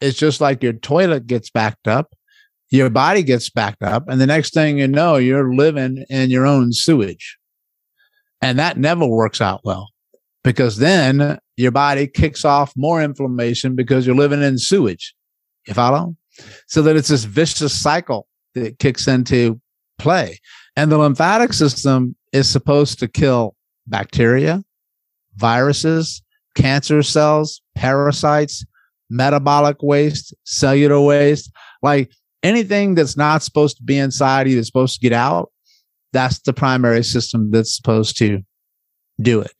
it's 0.00 0.18
just 0.18 0.40
like 0.40 0.64
your 0.64 0.72
toilet 0.72 1.28
gets 1.28 1.48
backed 1.48 1.86
up, 1.86 2.12
your 2.70 2.90
body 2.90 3.22
gets 3.22 3.50
backed 3.50 3.84
up, 3.84 4.08
and 4.08 4.20
the 4.20 4.26
next 4.26 4.52
thing 4.52 4.78
you 4.78 4.88
know, 4.88 5.14
you're 5.14 5.54
living 5.54 6.04
in 6.10 6.30
your 6.30 6.44
own 6.44 6.72
sewage. 6.72 7.38
And 8.42 8.58
that 8.58 8.78
never 8.78 9.06
works 9.06 9.40
out 9.40 9.60
well 9.62 9.90
because 10.44 10.76
then 10.78 11.38
your 11.56 11.72
body 11.72 12.06
kicks 12.06 12.44
off 12.44 12.72
more 12.76 13.02
inflammation 13.02 13.74
because 13.74 14.06
you're 14.06 14.16
living 14.16 14.42
in 14.42 14.58
sewage. 14.58 15.14
You 15.66 15.74
follow? 15.74 16.16
So 16.66 16.82
that 16.82 16.96
it's 16.96 17.08
this 17.08 17.24
vicious 17.24 17.78
cycle 17.78 18.28
that 18.54 18.78
kicks 18.78 19.08
into 19.08 19.60
play. 19.98 20.38
And 20.76 20.92
the 20.92 20.98
lymphatic 20.98 21.52
system 21.52 22.14
is 22.32 22.48
supposed 22.48 22.98
to 23.00 23.08
kill 23.08 23.56
bacteria, 23.86 24.62
viruses, 25.36 26.22
cancer 26.54 27.02
cells, 27.02 27.60
parasites, 27.74 28.64
metabolic 29.10 29.82
waste, 29.82 30.34
cellular 30.44 31.00
waste, 31.00 31.50
like 31.82 32.12
anything 32.42 32.94
that's 32.94 33.16
not 33.16 33.42
supposed 33.42 33.76
to 33.78 33.82
be 33.82 33.98
inside 33.98 34.48
you 34.48 34.56
that's 34.56 34.68
supposed 34.68 34.94
to 34.94 35.00
get 35.00 35.12
out. 35.12 35.50
That's 36.12 36.38
the 36.40 36.52
primary 36.52 37.02
system 37.04 37.50
that's 37.50 37.74
supposed 37.74 38.16
to 38.18 38.42
do 39.20 39.40
it. 39.40 39.52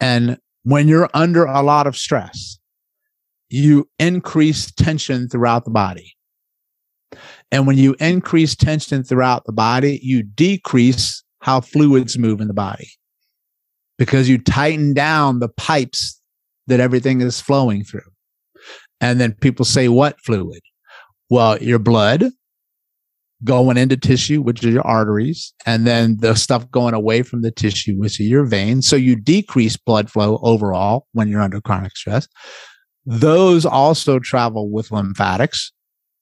And 0.00 0.38
when 0.62 0.88
you're 0.88 1.10
under 1.14 1.44
a 1.44 1.62
lot 1.62 1.86
of 1.86 1.96
stress, 1.96 2.58
you 3.48 3.88
increase 3.98 4.70
tension 4.72 5.28
throughout 5.28 5.64
the 5.64 5.70
body. 5.70 6.16
And 7.52 7.66
when 7.66 7.78
you 7.78 7.94
increase 8.00 8.56
tension 8.56 9.04
throughout 9.04 9.44
the 9.46 9.52
body, 9.52 10.00
you 10.02 10.22
decrease 10.22 11.22
how 11.40 11.60
fluids 11.60 12.18
move 12.18 12.40
in 12.40 12.48
the 12.48 12.54
body 12.54 12.90
because 13.98 14.28
you 14.28 14.38
tighten 14.38 14.94
down 14.94 15.38
the 15.38 15.48
pipes 15.48 16.20
that 16.66 16.80
everything 16.80 17.20
is 17.20 17.40
flowing 17.40 17.84
through. 17.84 18.00
And 19.00 19.20
then 19.20 19.32
people 19.34 19.64
say, 19.64 19.88
what 19.88 20.18
fluid? 20.20 20.62
Well, 21.30 21.62
your 21.62 21.78
blood, 21.78 22.24
going 23.44 23.76
into 23.76 23.96
tissue, 23.96 24.40
which 24.40 24.64
is 24.64 24.72
your 24.72 24.86
arteries, 24.86 25.52
and 25.66 25.86
then 25.86 26.16
the 26.18 26.34
stuff 26.34 26.70
going 26.70 26.94
away 26.94 27.22
from 27.22 27.42
the 27.42 27.50
tissue, 27.50 27.94
which 27.96 28.18
are 28.18 28.24
your 28.24 28.44
veins. 28.44 28.88
So 28.88 28.96
you 28.96 29.16
decrease 29.16 29.76
blood 29.76 30.10
flow 30.10 30.38
overall 30.42 31.06
when 31.12 31.28
you're 31.28 31.42
under 31.42 31.60
chronic 31.60 31.96
stress. 31.96 32.26
Those 33.06 33.66
also 33.66 34.18
travel 34.18 34.70
with 34.70 34.90
lymphatics. 34.90 35.72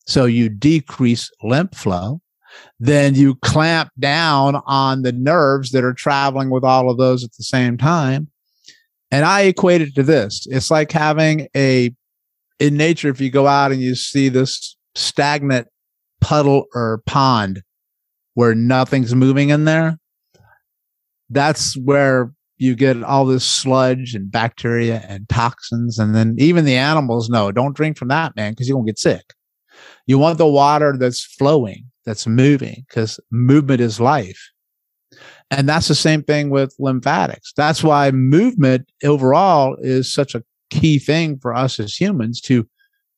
So 0.07 0.25
you 0.25 0.49
decrease 0.49 1.31
lymph 1.43 1.75
flow. 1.77 2.21
Then 2.81 3.15
you 3.15 3.37
clamp 3.37 3.91
down 3.99 4.61
on 4.67 5.03
the 5.03 5.13
nerves 5.13 5.71
that 5.71 5.85
are 5.85 5.95
traveling 5.95 6.51
with 6.51 6.65
all 6.65 6.91
of 6.91 6.99
those 6.99 7.25
at 7.25 7.31
the 7.39 7.45
same 7.45 7.79
time. 7.79 8.29
And 9.11 9.25
I 9.25 9.43
equate 9.43 9.81
it 9.81 9.95
to 9.95 10.03
this. 10.03 10.47
It's 10.51 10.71
like 10.71 10.91
having 10.91 11.49
a, 11.57 11.95
in 12.59 12.77
nature, 12.77 13.09
if 13.09 13.21
you 13.21 13.31
go 13.31 13.47
out 13.47 13.73
and 13.73 13.81
you 13.81 13.95
see 13.95 14.29
this 14.29 14.77
stagnant 14.95 15.69
puddle 16.23 16.65
or 16.75 17.03
pond 17.05 17.63
where 18.35 18.55
nothing's 18.55 19.15
moving 19.15 19.51
in 19.51 19.67
there, 19.67 19.99
that's 21.29 21.77
where 21.77 22.33
you 22.57 22.75
get 22.75 23.03
all 23.03 23.27
this 23.27 23.45
sludge 23.45 24.15
and 24.15 24.31
bacteria 24.31 25.05
and 25.09 25.29
toxins. 25.29 25.99
And 25.99 26.15
then 26.15 26.37
even 26.39 26.65
the 26.65 26.77
animals 26.77 27.29
know 27.29 27.53
don't 27.53 27.77
drink 27.77 27.99
from 27.99 28.09
that, 28.09 28.37
man, 28.37 28.53
because 28.53 28.69
you 28.69 28.77
won't 28.77 28.87
get 28.87 28.99
sick. 28.99 29.35
You 30.07 30.19
want 30.19 30.39
the 30.39 30.47
water 30.47 30.97
that's 30.97 31.25
flowing, 31.25 31.85
that's 32.05 32.27
moving, 32.27 32.85
because 32.89 33.19
movement 33.31 33.81
is 33.81 34.01
life. 34.01 34.41
And 35.51 35.69
that's 35.69 35.89
the 35.89 35.95
same 35.95 36.23
thing 36.23 36.51
with 36.51 36.75
lymphatics. 36.79 37.53
That's 37.57 37.83
why 37.85 38.11
movement 38.11 38.91
overall 39.05 39.77
is 39.81 40.13
such 40.13 40.35
a 40.35 40.43
key 40.71 40.99
thing 40.99 41.39
for 41.41 41.55
us 41.55 41.79
as 41.79 41.95
humans 41.95 42.41
to 42.43 42.67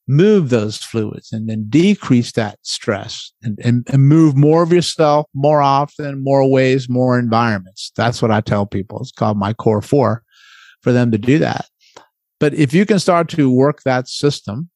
move 0.06 0.50
those 0.50 0.76
fluids 0.78 1.32
and 1.32 1.48
then 1.48 1.66
decrease 1.68 2.32
that 2.32 2.58
stress 2.62 3.32
and, 3.42 3.58
and, 3.64 3.86
and, 3.90 4.06
move 4.06 4.36
more 4.36 4.62
of 4.62 4.72
yourself 4.72 5.26
more 5.34 5.62
often, 5.62 6.22
more 6.22 6.48
ways, 6.48 6.88
more 6.88 7.18
environments. 7.18 7.90
That's 7.96 8.20
what 8.20 8.30
I 8.30 8.42
tell 8.42 8.66
people. 8.66 9.00
It's 9.00 9.12
called 9.12 9.38
my 9.38 9.54
core 9.54 9.80
four 9.80 10.22
for 10.82 10.92
them 10.92 11.10
to 11.10 11.18
do 11.18 11.38
that. 11.38 11.66
But 12.38 12.52
if 12.54 12.74
you 12.74 12.84
can 12.84 12.98
start 12.98 13.28
to 13.30 13.50
work 13.50 13.82
that 13.84 14.08
system 14.08 14.68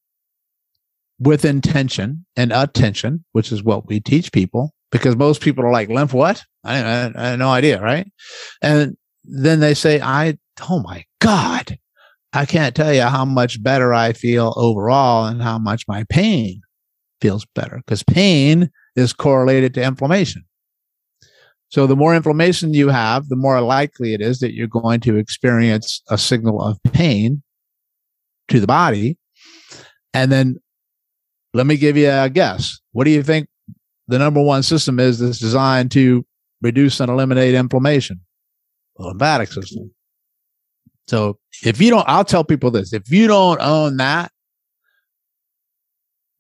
with 1.19 1.45
intention 1.45 2.25
and 2.37 2.53
attention, 2.53 3.25
which 3.33 3.53
is 3.53 3.63
what 3.63 3.87
we 3.87 4.01
teach 4.01 4.33
people, 4.33 4.73
because 4.91 5.17
most 5.17 5.43
people 5.43 5.65
are 5.65 5.73
like, 5.73 5.91
lymph 5.91 6.15
what? 6.15 6.43
I, 6.65 6.79
I, 6.79 7.13
I 7.15 7.29
had 7.31 7.39
no 7.39 7.51
idea, 7.51 7.83
right? 7.83 8.11
And 8.63 8.97
then 9.25 9.61
they 9.61 9.75
say, 9.75 10.01
I, 10.01 10.39
oh 10.71 10.81
my 10.81 11.05
God, 11.21 11.79
I 12.33 12.45
can't 12.45 12.75
tell 12.75 12.93
you 12.93 13.03
how 13.03 13.25
much 13.25 13.63
better 13.63 13.95
I 13.95 14.13
feel 14.13 14.53
overall 14.57 15.27
and 15.27 15.43
how 15.43 15.59
much 15.59 15.89
my 15.89 16.05
pain 16.11 16.61
feels 17.21 17.47
better 17.55 17.79
because 17.79 18.03
pain 18.03 18.71
is 18.97 19.13
correlated 19.13 19.75
to 19.75 19.83
inflammation. 19.83 20.45
So 21.71 21.87
the 21.87 21.97
more 21.97 22.15
inflammation 22.15 22.75
you 22.75 22.89
have, 22.89 23.29
the 23.29 23.37
more 23.37 23.61
likely 23.61 24.15
it 24.15 24.21
is 24.21 24.41
that 24.41 24.55
you're 24.55 24.67
going 24.67 25.01
to 25.01 25.17
experience 25.17 26.03
a 26.09 26.17
signal 26.17 26.63
of 26.63 26.79
pain 26.93 27.43
to 28.49 28.61
the 28.61 28.67
body. 28.67 29.19
And 30.15 30.33
then 30.33 30.57
let 31.53 31.67
me 31.67 31.77
give 31.77 31.97
you 31.97 32.11
a 32.11 32.31
guess. 32.31 32.79
What 32.93 33.05
do 33.05 33.11
you 33.11 33.23
think 33.23 33.49
the 34.07 34.19
number 34.19 34.43
one 34.43 34.63
system 34.63 34.99
is 34.99 35.19
that's 35.19 35.39
designed 35.39 35.91
to 35.93 36.25
reduce 36.63 37.01
and 37.01 37.11
eliminate 37.11 37.55
inflammation? 37.55 38.21
The 38.97 39.07
lymphatic 39.07 39.53
system. 39.53 39.91
So 41.09 41.39
if 41.65 41.81
you 41.81 41.91
don't, 41.91 42.05
I'll 42.07 42.25
tell 42.25 42.45
people 42.45 42.71
this 42.71 42.93
if 42.93 43.11
you 43.11 43.27
don't 43.27 43.61
own 43.61 43.97
that, 43.97 44.31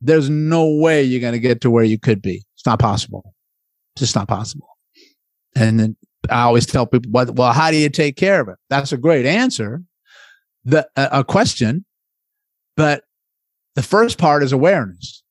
there's 0.01 0.29
no 0.31 0.69
way 0.77 1.03
you're 1.03 1.21
going 1.21 1.33
to 1.33 1.41
get 1.41 1.61
to 1.63 1.71
where 1.71 1.85
you 1.85 1.99
could 1.99 2.23
be. 2.23 2.45
It's 2.55 2.67
not 2.67 2.79
possible. 2.79 3.35
It's 3.95 4.01
just 4.01 4.15
not 4.15 4.29
possible. 4.29 4.69
And 5.57 5.81
then 5.81 5.97
I 6.31 6.43
always 6.43 6.67
tell 6.67 6.87
people, 6.87 7.11
well, 7.13 7.53
how 7.53 7.71
do 7.71 7.77
you 7.77 7.89
take 7.89 8.17
care 8.17 8.41
of 8.41 8.49
it? 8.49 8.57
That's 8.71 8.93
a 8.93 8.97
great 8.97 9.27
answer, 9.27 9.83
the, 10.65 10.89
a 10.97 11.25
question. 11.25 11.85
But 12.77 13.03
the 13.75 13.83
first 13.83 14.19
part 14.19 14.43
is 14.43 14.53
awareness 14.53 15.25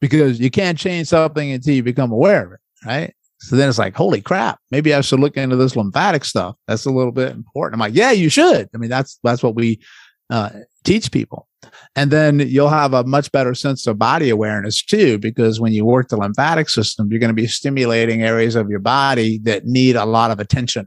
because 0.00 0.40
you 0.40 0.50
can't 0.50 0.78
change 0.78 1.08
something 1.08 1.50
until 1.50 1.74
you 1.74 1.82
become 1.82 2.12
aware 2.12 2.46
of 2.46 2.52
it, 2.52 2.60
right? 2.86 3.14
So 3.40 3.56
then 3.56 3.68
it's 3.68 3.78
like, 3.78 3.96
holy 3.96 4.20
crap, 4.20 4.58
maybe 4.70 4.92
I 4.92 5.00
should 5.00 5.20
look 5.20 5.36
into 5.36 5.56
this 5.56 5.74
lymphatic 5.74 6.24
stuff. 6.24 6.56
That's 6.68 6.84
a 6.84 6.90
little 6.90 7.12
bit 7.12 7.32
important. 7.32 7.74
I'm 7.74 7.80
like, 7.80 7.96
yeah, 7.96 8.12
you 8.12 8.28
should. 8.28 8.68
I 8.74 8.78
mean, 8.78 8.90
that's 8.90 9.18
that's 9.24 9.42
what 9.42 9.54
we 9.54 9.80
uh, 10.28 10.50
teach 10.84 11.10
people. 11.10 11.48
And 11.96 12.10
then 12.10 12.40
you'll 12.40 12.68
have 12.68 12.94
a 12.94 13.04
much 13.04 13.32
better 13.32 13.54
sense 13.54 13.86
of 13.86 13.98
body 13.98 14.30
awareness 14.30 14.82
too, 14.82 15.18
because 15.18 15.60
when 15.60 15.72
you 15.72 15.84
work 15.84 16.08
the 16.08 16.16
lymphatic 16.16 16.68
system, 16.68 17.08
you're 17.10 17.20
going 17.20 17.34
to 17.34 17.42
be 17.42 17.46
stimulating 17.46 18.22
areas 18.22 18.56
of 18.56 18.68
your 18.68 18.78
body 18.78 19.38
that 19.44 19.64
need 19.64 19.96
a 19.96 20.04
lot 20.04 20.30
of 20.30 20.38
attention. 20.38 20.86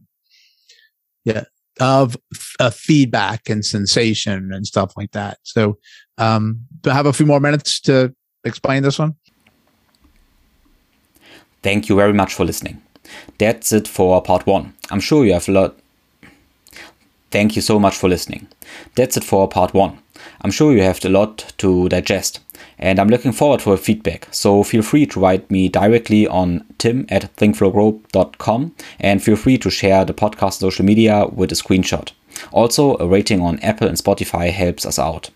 Yeah. 1.26 1.46
Of 1.80 2.16
uh, 2.60 2.70
feedback 2.70 3.50
and 3.50 3.66
sensation 3.66 4.54
and 4.54 4.66
stuff 4.68 4.94
like 4.96 5.12
that. 5.14 5.40
So, 5.42 5.80
um, 6.20 6.60
I 6.86 6.94
have 6.94 7.08
a 7.08 7.14
few 7.14 7.26
more 7.26 7.40
minutes 7.40 7.80
to 7.82 8.14
explain 8.44 8.84
this 8.84 9.00
one. 9.00 9.16
Thank 11.64 11.90
you 11.90 11.96
very 11.96 12.14
much 12.14 12.34
for 12.34 12.46
listening. 12.46 12.82
That's 13.38 13.72
it 13.72 13.88
for 13.88 14.22
part 14.22 14.46
one. 14.46 14.74
I'm 14.92 15.00
sure 15.00 15.26
you 15.26 15.34
have 15.34 15.50
a 15.50 15.52
lot. 15.52 15.80
Thank 17.32 17.56
you 17.56 17.62
so 17.62 17.80
much 17.80 17.96
for 17.96 18.08
listening. 18.08 18.48
That's 18.96 19.18
it 19.18 19.24
for 19.24 19.48
part 19.48 19.74
one. 19.74 19.98
I'm 20.42 20.52
sure 20.52 20.72
you 20.74 20.84
have 20.84 21.04
a 21.04 21.10
lot 21.10 21.54
to 21.58 21.90
digest 21.90 22.40
and 22.78 23.00
I'm 23.00 23.08
looking 23.08 23.32
forward 23.32 23.62
for 23.62 23.78
feedback. 23.78 24.28
So 24.32 24.64
feel 24.64 24.82
free 24.82 25.06
to 25.08 25.20
write 25.20 25.50
me 25.50 25.70
directly 25.70 26.28
on 26.28 26.66
tim 26.78 27.06
at 27.10 27.36
thinkflowgrow.com 27.38 28.76
and 29.00 29.24
feel 29.24 29.36
free 29.36 29.58
to 29.60 29.70
share 29.70 30.06
the 30.06 30.14
podcast 30.14 30.60
social 30.60 30.86
media 30.86 31.26
with 31.28 31.52
a 31.52 31.56
screenshot. 31.56 32.12
Also, 32.52 32.98
a 32.98 33.08
rating 33.08 33.42
on 33.42 33.60
Apple 33.60 33.88
and 33.88 33.98
Spotify 33.98 34.52
helps 34.52 34.86
us 34.86 35.00
out. 35.00 35.30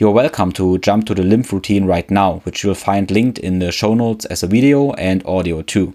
You're 0.00 0.12
welcome 0.12 0.50
to 0.52 0.78
jump 0.78 1.04
to 1.08 1.14
the 1.14 1.22
lymph 1.22 1.52
routine 1.52 1.84
right 1.84 2.10
now, 2.10 2.38
which 2.44 2.64
you'll 2.64 2.74
find 2.74 3.10
linked 3.10 3.36
in 3.38 3.58
the 3.58 3.70
show 3.70 3.92
notes 3.92 4.24
as 4.24 4.42
a 4.42 4.46
video 4.46 4.92
and 4.92 5.22
audio 5.26 5.60
too. 5.60 5.94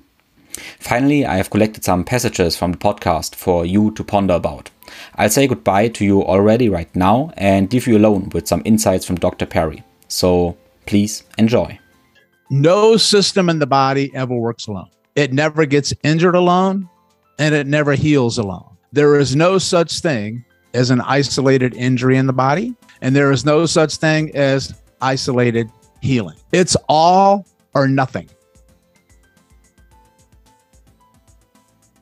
Finally, 0.79 1.25
I 1.25 1.37
have 1.37 1.49
collected 1.49 1.83
some 1.83 2.03
passages 2.03 2.55
from 2.55 2.73
the 2.73 2.77
podcast 2.77 3.33
for 3.33 3.65
you 3.65 3.89
to 3.95 4.03
ponder 4.03 4.35
about. 4.35 4.69
I'll 5.15 5.31
say 5.31 5.47
goodbye 5.47 5.87
to 5.87 6.05
you 6.05 6.23
already 6.23 6.69
right 6.69 6.95
now 6.95 7.31
and 7.35 7.73
leave 7.73 7.87
you 7.87 7.97
alone 7.97 8.29
with 8.31 8.47
some 8.47 8.61
insights 8.63 9.07
from 9.07 9.15
Dr. 9.15 9.47
Perry. 9.47 9.83
So 10.07 10.55
please 10.85 11.23
enjoy. 11.39 11.79
No 12.51 12.97
system 12.97 13.49
in 13.49 13.57
the 13.57 13.65
body 13.65 14.11
ever 14.13 14.35
works 14.35 14.67
alone. 14.67 14.91
It 15.15 15.33
never 15.33 15.65
gets 15.65 15.95
injured 16.03 16.35
alone 16.35 16.87
and 17.39 17.55
it 17.55 17.65
never 17.65 17.95
heals 17.95 18.37
alone. 18.37 18.69
There 18.93 19.15
is 19.15 19.35
no 19.35 19.57
such 19.57 20.01
thing 20.01 20.45
as 20.75 20.91
an 20.91 21.01
isolated 21.01 21.73
injury 21.73 22.17
in 22.17 22.27
the 22.27 22.33
body, 22.33 22.75
and 23.05 23.15
there 23.15 23.31
is 23.31 23.45
no 23.45 23.67
such 23.67 23.97
thing 23.97 24.35
as 24.35 24.73
isolated 24.99 25.69
healing. 26.01 26.37
It's 26.51 26.75
all 26.89 27.45
or 27.75 27.87
nothing. 27.87 28.27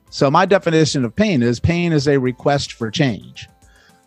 So, 0.10 0.32
my 0.32 0.46
definition 0.46 1.04
of 1.04 1.14
pain 1.14 1.44
is 1.44 1.60
pain 1.60 1.92
is 1.92 2.08
a 2.08 2.18
request 2.18 2.72
for 2.72 2.90
change. 2.90 3.50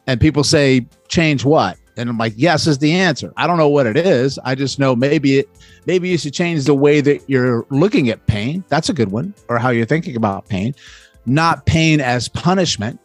And 0.07 0.18
people 0.18 0.42
say, 0.42 0.86
change 1.09 1.44
what? 1.44 1.76
And 1.99 2.09
I'm 2.09 2.16
like, 2.16 2.32
yes 2.34 2.66
is 2.66 2.78
the 2.78 2.94
answer. 2.94 3.30
I 3.36 3.47
don't 3.47 3.59
know 3.59 3.68
what 3.68 3.84
it 3.84 3.99
is. 3.99 4.38
I 4.42 4.55
just 4.55 4.78
know 4.78 4.97
maybe 4.97 5.40
it 5.40 5.51
maybe 5.84 6.09
you 6.09 6.16
should 6.16 6.32
change 6.32 6.64
the 6.64 6.74
way 6.74 7.03
that 7.03 7.28
you're 7.28 7.66
looking 7.68 8.09
at 8.09 8.26
pain. 8.26 8.64
That's 8.68 8.88
a 8.88 8.94
good 8.94 9.11
one, 9.11 9.34
or 9.51 9.59
how 9.59 9.68
you're 9.68 9.84
thinking 9.84 10.16
about 10.16 10.49
pain. 10.49 10.74
Not 11.26 11.66
pain 11.66 12.01
as 12.01 12.26
punishment, 12.26 12.99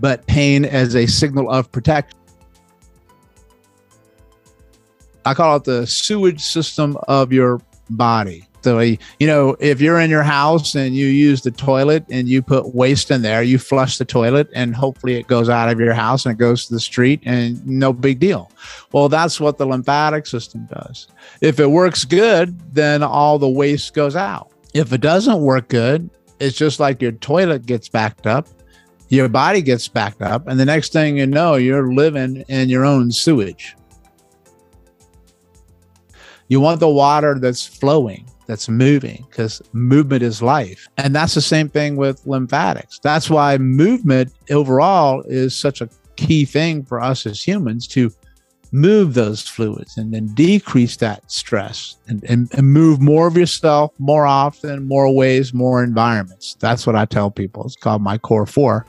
but 0.00 0.26
pain 0.26 0.66
as 0.66 0.94
a 0.94 1.06
signal 1.06 1.50
of 1.50 1.72
protection. 1.72 2.18
I 5.24 5.34
call 5.34 5.56
it 5.56 5.64
the 5.64 5.86
sewage 5.86 6.40
system 6.40 6.96
of 7.08 7.32
your 7.32 7.60
body. 7.90 8.46
So, 8.62 8.78
you 8.78 8.98
know, 9.20 9.56
if 9.58 9.80
you're 9.80 9.98
in 9.98 10.08
your 10.08 10.22
house 10.22 10.76
and 10.76 10.94
you 10.94 11.06
use 11.06 11.42
the 11.42 11.50
toilet 11.50 12.04
and 12.10 12.28
you 12.28 12.42
put 12.42 12.76
waste 12.76 13.10
in 13.10 13.22
there, 13.22 13.42
you 13.42 13.58
flush 13.58 13.98
the 13.98 14.04
toilet 14.04 14.48
and 14.54 14.74
hopefully 14.74 15.14
it 15.14 15.26
goes 15.26 15.48
out 15.48 15.68
of 15.68 15.80
your 15.80 15.94
house 15.94 16.24
and 16.24 16.34
it 16.34 16.38
goes 16.38 16.66
to 16.66 16.74
the 16.74 16.80
street 16.80 17.20
and 17.24 17.64
no 17.66 17.92
big 17.92 18.20
deal. 18.20 18.52
Well, 18.92 19.08
that's 19.08 19.40
what 19.40 19.58
the 19.58 19.66
lymphatic 19.66 20.26
system 20.26 20.66
does. 20.66 21.08
If 21.40 21.58
it 21.58 21.66
works 21.66 22.04
good, 22.04 22.56
then 22.72 23.02
all 23.02 23.36
the 23.38 23.48
waste 23.48 23.94
goes 23.94 24.14
out. 24.14 24.52
If 24.74 24.92
it 24.92 25.00
doesn't 25.00 25.40
work 25.40 25.68
good, 25.68 26.08
it's 26.38 26.56
just 26.56 26.78
like 26.78 27.02
your 27.02 27.12
toilet 27.12 27.66
gets 27.66 27.88
backed 27.88 28.28
up, 28.28 28.46
your 29.08 29.28
body 29.28 29.60
gets 29.60 29.88
backed 29.88 30.22
up, 30.22 30.46
and 30.46 30.58
the 30.58 30.64
next 30.64 30.92
thing 30.92 31.16
you 31.16 31.26
know, 31.26 31.56
you're 31.56 31.92
living 31.92 32.44
in 32.48 32.68
your 32.68 32.84
own 32.84 33.10
sewage. 33.10 33.74
You 36.52 36.60
want 36.60 36.80
the 36.80 36.88
water 36.90 37.38
that's 37.38 37.66
flowing 37.66 38.28
that's 38.46 38.68
moving 38.68 39.24
because 39.30 39.62
movement 39.72 40.22
is 40.22 40.42
life. 40.42 40.86
And 40.98 41.16
that's 41.16 41.32
the 41.32 41.40
same 41.40 41.70
thing 41.70 41.96
with 41.96 42.26
lymphatics. 42.26 42.98
That's 42.98 43.30
why 43.30 43.56
movement 43.56 44.34
overall 44.50 45.22
is 45.22 45.56
such 45.56 45.80
a 45.80 45.88
key 46.16 46.44
thing 46.44 46.84
for 46.84 47.00
us 47.00 47.24
as 47.24 47.42
humans 47.42 47.86
to 47.86 48.10
move 48.70 49.14
those 49.14 49.40
fluids 49.40 49.96
and 49.96 50.12
then 50.12 50.26
decrease 50.34 50.96
that 50.98 51.32
stress 51.32 51.96
and, 52.06 52.22
and, 52.24 52.52
and 52.52 52.70
move 52.70 53.00
more 53.00 53.28
of 53.28 53.34
yourself 53.34 53.92
more 53.98 54.26
often, 54.26 54.86
more 54.86 55.10
ways, 55.10 55.54
more 55.54 55.82
environments. 55.82 56.58
That's 56.60 56.86
what 56.86 56.96
I 56.96 57.06
tell 57.06 57.30
people. 57.30 57.64
It's 57.64 57.76
called 57.76 58.02
my 58.02 58.18
core 58.18 58.44
four. 58.44 58.84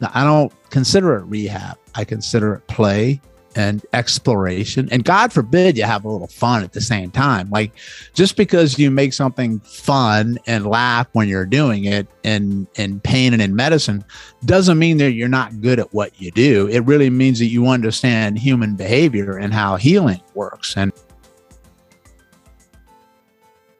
Now, 0.00 0.10
I 0.14 0.24
don't 0.24 0.50
consider 0.70 1.16
it 1.16 1.24
rehab. 1.24 1.76
I 1.94 2.04
consider 2.06 2.54
it 2.54 2.66
play 2.66 3.20
and 3.58 3.84
exploration. 3.92 4.88
And 4.92 5.04
God 5.04 5.32
forbid 5.32 5.76
you 5.76 5.82
have 5.82 6.04
a 6.04 6.08
little 6.08 6.28
fun 6.28 6.62
at 6.62 6.74
the 6.74 6.80
same 6.80 7.10
time. 7.10 7.50
Like 7.50 7.72
just 8.14 8.36
because 8.36 8.78
you 8.78 8.88
make 8.88 9.12
something 9.12 9.58
fun 9.60 10.38
and 10.46 10.64
laugh 10.64 11.08
when 11.12 11.28
you're 11.28 11.44
doing 11.44 11.84
it 11.84 12.06
in 12.22 12.68
in 12.76 13.00
pain 13.00 13.32
and 13.32 13.42
in 13.42 13.56
medicine 13.56 14.04
doesn't 14.44 14.78
mean 14.78 14.98
that 14.98 15.12
you're 15.12 15.28
not 15.28 15.60
good 15.60 15.80
at 15.80 15.92
what 15.92 16.18
you 16.20 16.30
do. 16.30 16.68
It 16.68 16.80
really 16.86 17.10
means 17.10 17.40
that 17.40 17.46
you 17.46 17.66
understand 17.66 18.38
human 18.38 18.76
behavior 18.76 19.36
and 19.36 19.52
how 19.52 19.74
healing 19.74 20.22
works. 20.34 20.76
And 20.76 20.92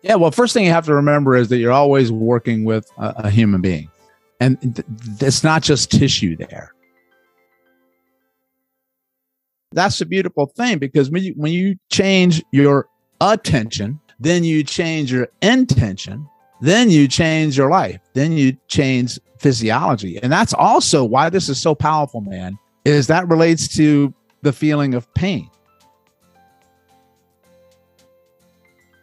yeah, 0.02 0.16
well, 0.16 0.32
first 0.32 0.54
thing 0.54 0.64
you 0.64 0.72
have 0.72 0.86
to 0.86 0.94
remember 0.94 1.36
is 1.36 1.48
that 1.50 1.58
you're 1.58 1.72
always 1.72 2.10
working 2.10 2.64
with 2.64 2.90
a, 2.98 3.14
a 3.18 3.30
human 3.30 3.60
being. 3.60 3.88
And 4.40 4.60
th- 4.60 4.86
it's 5.20 5.44
not 5.44 5.62
just 5.62 5.92
tissue 5.92 6.36
there 6.36 6.72
that's 9.72 10.00
a 10.00 10.06
beautiful 10.06 10.46
thing 10.46 10.78
because 10.78 11.10
when 11.10 11.22
you, 11.22 11.34
when 11.36 11.52
you 11.52 11.76
change 11.90 12.42
your 12.52 12.88
attention, 13.20 14.00
then 14.18 14.44
you 14.44 14.64
change 14.64 15.12
your 15.12 15.28
intention, 15.42 16.28
then 16.60 16.90
you 16.90 17.06
change 17.06 17.56
your 17.56 17.70
life, 17.70 18.00
then 18.14 18.32
you 18.32 18.56
change 18.68 19.18
physiology. 19.38 20.20
And 20.22 20.32
that's 20.32 20.54
also 20.54 21.04
why 21.04 21.30
this 21.30 21.48
is 21.48 21.60
so 21.60 21.74
powerful, 21.74 22.20
man, 22.20 22.58
is 22.84 23.06
that 23.08 23.28
relates 23.28 23.68
to 23.76 24.12
the 24.42 24.52
feeling 24.52 24.94
of 24.94 25.12
pain. 25.14 25.48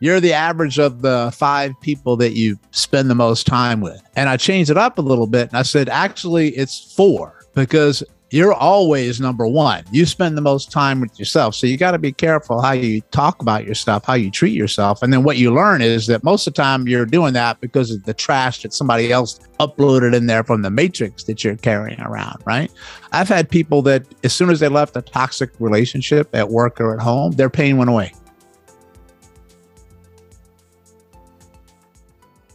You're 0.02 0.20
the 0.20 0.34
average 0.34 0.78
of 0.78 1.02
the 1.02 1.32
five 1.34 1.74
people 1.82 2.18
that 2.18 2.34
you 2.34 2.60
spend 2.72 3.10
the 3.10 3.16
most 3.16 3.48
time 3.48 3.80
with. 3.80 4.02
And 4.16 4.30
I 4.30 4.36
changed 4.38 4.70
it 4.70 4.78
up 4.78 4.98
a 4.98 5.02
little 5.02 5.26
bit 5.26 5.50
and 5.50 5.58
I 5.58 5.64
said, 5.64 5.88
actually, 5.90 6.50
it's 6.50 6.94
four 6.94 7.46
because 7.54 8.04
you're 8.36 8.54
always 8.54 9.22
number 9.22 9.48
one. 9.48 9.86
You 9.92 10.06
spend 10.06 10.38
the 10.38 10.42
most 10.42 10.70
time 10.70 11.00
with 11.00 11.18
yourself. 11.18 11.56
So 11.56 11.68
you 11.68 11.78
got 11.78 11.92
to 11.92 11.98
be 11.98 12.12
careful 12.12 12.62
how 12.62 12.74
you 12.74 13.00
talk 13.12 13.42
about 13.42 13.64
yourself, 13.64 14.04
how 14.04 14.16
you 14.16 14.30
treat 14.30 14.52
yourself. 14.52 15.02
And 15.02 15.14
then 15.14 15.24
what 15.24 15.38
you 15.38 15.54
learn 15.54 15.82
is 15.82 16.08
that 16.08 16.22
most 16.22 16.46
of 16.46 16.54
the 16.54 16.62
time 16.62 16.86
you're 16.86 17.06
doing 17.06 17.32
that 17.32 17.62
because 17.62 17.92
of 17.92 18.04
the 18.04 18.14
trash 18.14 18.64
that 18.64 18.74
somebody 18.74 19.10
else 19.10 19.40
uploaded 19.62 20.14
in 20.14 20.26
there 20.26 20.44
from 20.44 20.64
the 20.64 20.70
matrix 20.70 21.24
that 21.24 21.46
you're 21.46 21.56
carrying 21.56 22.02
around, 22.02 22.44
right? 22.46 22.70
I've 23.14 23.30
had 23.30 23.50
people 23.50 23.82
that 23.84 24.06
as 24.26 24.34
soon 24.34 24.50
as 24.50 24.60
they 24.60 24.68
left 24.68 24.98
a 24.98 25.02
toxic 25.02 25.52
relationship 25.60 26.28
at 26.36 26.50
work 26.50 26.82
or 26.82 26.94
at 26.94 27.02
home, 27.02 27.32
their 27.32 27.50
pain 27.50 27.78
went 27.78 27.90
away. 27.90 28.12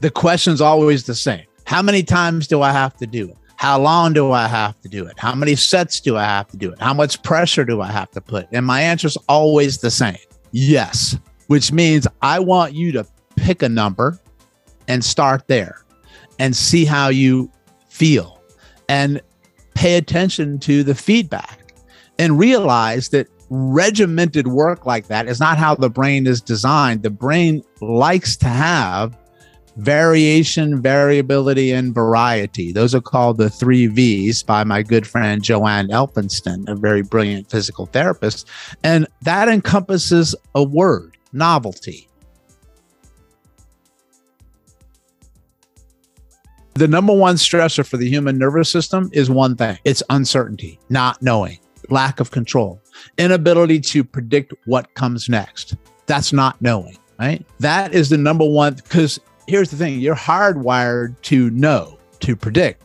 The 0.01 0.11
question's 0.11 0.61
always 0.61 1.05
the 1.05 1.14
same. 1.14 1.47
How 1.64 1.81
many 1.81 2.03
times 2.03 2.49
do 2.49 2.61
I 2.61 2.70
have 2.70 2.99
to 2.99 3.07
do 3.07 3.31
it? 3.31 3.39
How 3.61 3.78
long 3.78 4.14
do 4.14 4.32
I 4.32 4.48
have 4.48 4.80
to 4.80 4.88
do 4.88 5.04
it? 5.04 5.18
How 5.18 5.34
many 5.34 5.54
sets 5.54 6.00
do 6.00 6.16
I 6.16 6.24
have 6.24 6.48
to 6.48 6.56
do 6.56 6.72
it? 6.72 6.80
How 6.80 6.94
much 6.94 7.22
pressure 7.22 7.62
do 7.62 7.82
I 7.82 7.92
have 7.92 8.11
to 8.12 8.20
put? 8.22 8.48
And 8.52 8.64
my 8.64 8.80
answer 8.80 9.06
is 9.06 9.18
always 9.28 9.76
the 9.76 9.90
same 9.90 10.16
yes, 10.52 11.18
which 11.48 11.70
means 11.70 12.06
I 12.22 12.38
want 12.38 12.72
you 12.72 12.90
to 12.92 13.06
pick 13.36 13.61
a 13.61 13.68
number 13.68 14.18
and 14.88 15.04
start 15.04 15.46
there 15.46 15.84
and 16.38 16.56
see 16.56 16.86
how 16.86 17.11
you 17.11 17.52
feel 17.90 18.42
and 18.88 19.20
pay 19.74 19.98
attention 19.98 20.58
to 20.61 20.82
the 20.82 20.94
feedback 20.94 21.74
and 22.18 22.38
realize 22.38 23.11
that 23.11 23.28
regimented 23.50 24.48
work 24.48 24.86
like 24.86 25.08
that 25.08 25.28
is 25.28 25.38
not 25.38 25.58
how 25.58 25.74
the 25.74 25.90
brain 25.90 26.26
is 26.26 26.40
designed. 26.40 27.02
The 27.02 27.11
brain 27.11 27.62
likes 27.82 28.38
to 28.38 28.48
have 28.48 29.18
variation, 29.77 30.81
variability, 30.81 31.72
and 31.72 31.95
variety. 31.95 32.72
Those 32.72 32.95
are 32.95 33.01
called 33.01 33.38
the 33.38 33.51
three 33.51 33.87
V's 33.87 34.42
by 34.42 34.64
my 34.64 34.83
good 34.83 35.07
friend 35.07 35.42
Joanne 35.42 35.88
Elphinston, 35.88 36.68
a 36.68 36.75
very 36.75 37.03
brilliant 37.03 37.51
physical 37.51 37.87
therapist. 37.87 38.49
And 38.83 39.07
that 39.22 39.49
encompasses 39.49 40.34
a 40.55 40.63
word 40.63 41.17
novelty. 41.33 42.09
The 46.75 46.88
number 46.88 47.13
one 47.13 47.37
stressor 47.37 47.87
for 47.87 47.97
the 47.99 48.09
human 48.09 48.38
nervous 48.38 48.71
system 48.71 49.11
is 49.13 49.29
one 49.30 49.57
thing 49.57 49.79
it's 49.84 50.03
uncertainty, 50.09 50.79
not 50.88 51.21
knowing, 51.21 51.59
lack 51.91 52.21
of 52.21 52.30
control, 52.30 52.80
inability 53.18 53.80
to 53.80 54.03
predict 54.03 54.55
what 54.64 54.95
comes 54.95 55.29
next. 55.29 55.76
That's 56.07 56.33
not 56.33 56.61
knowing, 56.63 56.97
right? 57.18 57.45
That 57.59 57.92
is 57.92 58.09
the 58.09 58.17
number 58.17 58.47
one 58.47 58.75
because 58.75 59.21
here's 59.51 59.71
the 59.71 59.77
thing 59.77 60.01
you're 60.01 60.14
hardwired 60.14 61.21
to 61.22 61.51
know, 61.51 61.99
to 62.21 62.37
predict. 62.37 62.85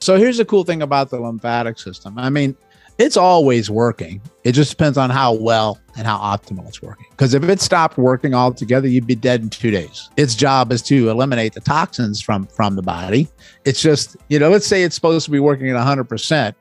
So 0.00 0.16
here's 0.16 0.38
the 0.38 0.44
cool 0.44 0.64
thing 0.64 0.82
about 0.82 1.10
the 1.10 1.20
lymphatic 1.20 1.78
system. 1.78 2.18
I 2.18 2.30
mean, 2.30 2.56
it's 2.98 3.16
always 3.16 3.70
working. 3.70 4.20
It 4.44 4.52
just 4.52 4.70
depends 4.70 4.98
on 4.98 5.10
how 5.10 5.32
well 5.34 5.80
and 5.96 6.06
how 6.06 6.18
optimal 6.18 6.66
it's 6.66 6.82
working. 6.82 7.06
Because 7.10 7.34
if 7.34 7.42
it 7.44 7.60
stopped 7.60 7.98
working 7.98 8.34
altogether, 8.34 8.88
you'd 8.88 9.06
be 9.06 9.14
dead 9.14 9.42
in 9.42 9.50
two 9.50 9.70
days. 9.70 10.10
Its 10.16 10.34
job 10.34 10.72
is 10.72 10.82
to 10.82 11.08
eliminate 11.08 11.54
the 11.54 11.60
toxins 11.60 12.20
from 12.20 12.46
from 12.46 12.76
the 12.76 12.82
body. 12.82 13.28
It's 13.64 13.80
just, 13.80 14.16
you 14.28 14.38
know, 14.38 14.50
let's 14.50 14.66
say 14.66 14.82
it's 14.82 14.94
supposed 14.94 15.24
to 15.24 15.30
be 15.30 15.40
working 15.40 15.68
at 15.68 15.76
100% 15.76 16.54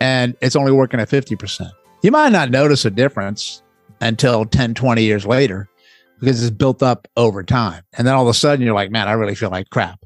and 0.00 0.36
it's 0.40 0.56
only 0.56 0.72
working 0.72 1.00
at 1.00 1.08
50%. 1.08 1.70
You 2.02 2.10
might 2.10 2.32
not 2.32 2.50
notice 2.50 2.84
a 2.84 2.90
difference 2.90 3.62
until 4.00 4.44
10, 4.44 4.74
20 4.74 5.02
years 5.02 5.26
later 5.26 5.68
because 6.20 6.42
it's 6.42 6.54
built 6.54 6.82
up 6.82 7.08
over 7.16 7.42
time. 7.42 7.82
And 7.96 8.06
then 8.06 8.14
all 8.14 8.22
of 8.22 8.28
a 8.28 8.34
sudden 8.34 8.64
you're 8.64 8.74
like, 8.74 8.90
man, 8.90 9.08
I 9.08 9.12
really 9.12 9.34
feel 9.34 9.50
like 9.50 9.70
crap. 9.70 10.00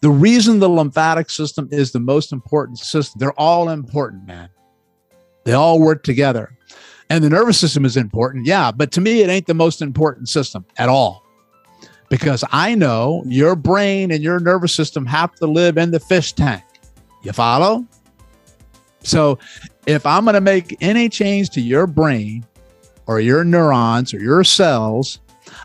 The 0.00 0.10
reason 0.10 0.60
the 0.60 0.68
lymphatic 0.68 1.28
system 1.28 1.68
is 1.72 1.90
the 1.90 2.00
most 2.00 2.32
important 2.32 2.78
system, 2.78 3.18
they're 3.18 3.32
all 3.32 3.68
important, 3.68 4.26
man. 4.26 4.48
They 5.44 5.54
all 5.54 5.80
work 5.80 6.04
together. 6.04 6.56
And 7.10 7.24
the 7.24 7.30
nervous 7.30 7.58
system 7.58 7.84
is 7.84 7.96
important, 7.96 8.46
yeah, 8.46 8.70
but 8.70 8.92
to 8.92 9.00
me, 9.00 9.22
it 9.22 9.30
ain't 9.30 9.46
the 9.46 9.54
most 9.54 9.82
important 9.82 10.28
system 10.28 10.64
at 10.76 10.88
all. 10.88 11.24
Because 12.10 12.44
I 12.52 12.74
know 12.74 13.22
your 13.26 13.56
brain 13.56 14.10
and 14.10 14.22
your 14.22 14.38
nervous 14.38 14.74
system 14.74 15.04
have 15.06 15.34
to 15.36 15.46
live 15.46 15.78
in 15.78 15.90
the 15.90 16.00
fish 16.00 16.32
tank. 16.32 16.62
You 17.24 17.32
follow? 17.32 17.86
So 19.08 19.38
if 19.86 20.04
I'm 20.04 20.24
going 20.24 20.34
to 20.34 20.40
make 20.40 20.76
any 20.80 21.08
change 21.08 21.50
to 21.50 21.60
your 21.60 21.86
brain 21.86 22.46
or 23.06 23.20
your 23.20 23.42
neurons 23.42 24.12
or 24.12 24.20
your 24.20 24.44
cells, 24.44 25.18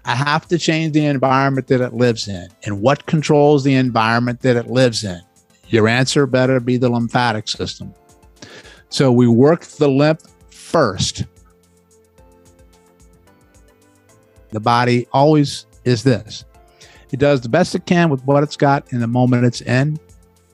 I 0.05 0.15
have 0.15 0.47
to 0.47 0.57
change 0.57 0.93
the 0.93 1.05
environment 1.05 1.67
that 1.67 1.81
it 1.81 1.93
lives 1.93 2.27
in. 2.27 2.47
And 2.63 2.81
what 2.81 3.05
controls 3.05 3.63
the 3.63 3.75
environment 3.75 4.41
that 4.41 4.55
it 4.55 4.67
lives 4.67 5.03
in? 5.03 5.21
Your 5.67 5.87
answer 5.87 6.25
better 6.25 6.59
be 6.59 6.77
the 6.77 6.89
lymphatic 6.89 7.49
system. 7.49 7.93
So 8.89 9.11
we 9.11 9.27
work 9.27 9.65
the 9.65 9.89
lymph 9.89 10.21
first. 10.49 11.25
The 14.51 14.59
body 14.59 15.07
always 15.11 15.65
is 15.83 16.03
this 16.03 16.45
it 17.11 17.19
does 17.19 17.41
the 17.41 17.49
best 17.49 17.75
it 17.75 17.85
can 17.85 18.09
with 18.09 18.23
what 18.23 18.43
it's 18.43 18.55
got 18.55 18.91
in 18.93 18.99
the 18.99 19.07
moment 19.07 19.45
it's 19.45 19.61
in 19.61 19.99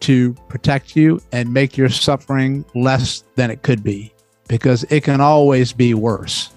to 0.01 0.34
protect 0.47 0.95
you 0.95 1.21
and 1.31 1.53
make 1.53 1.77
your 1.77 1.89
suffering 1.89 2.65
less 2.76 3.23
than 3.35 3.51
it 3.51 3.61
could 3.61 3.84
be 3.84 4.13
because 4.47 4.84
it 4.85 5.03
can 5.03 5.21
always 5.21 5.73
be 5.73 5.93
worse. 5.93 6.51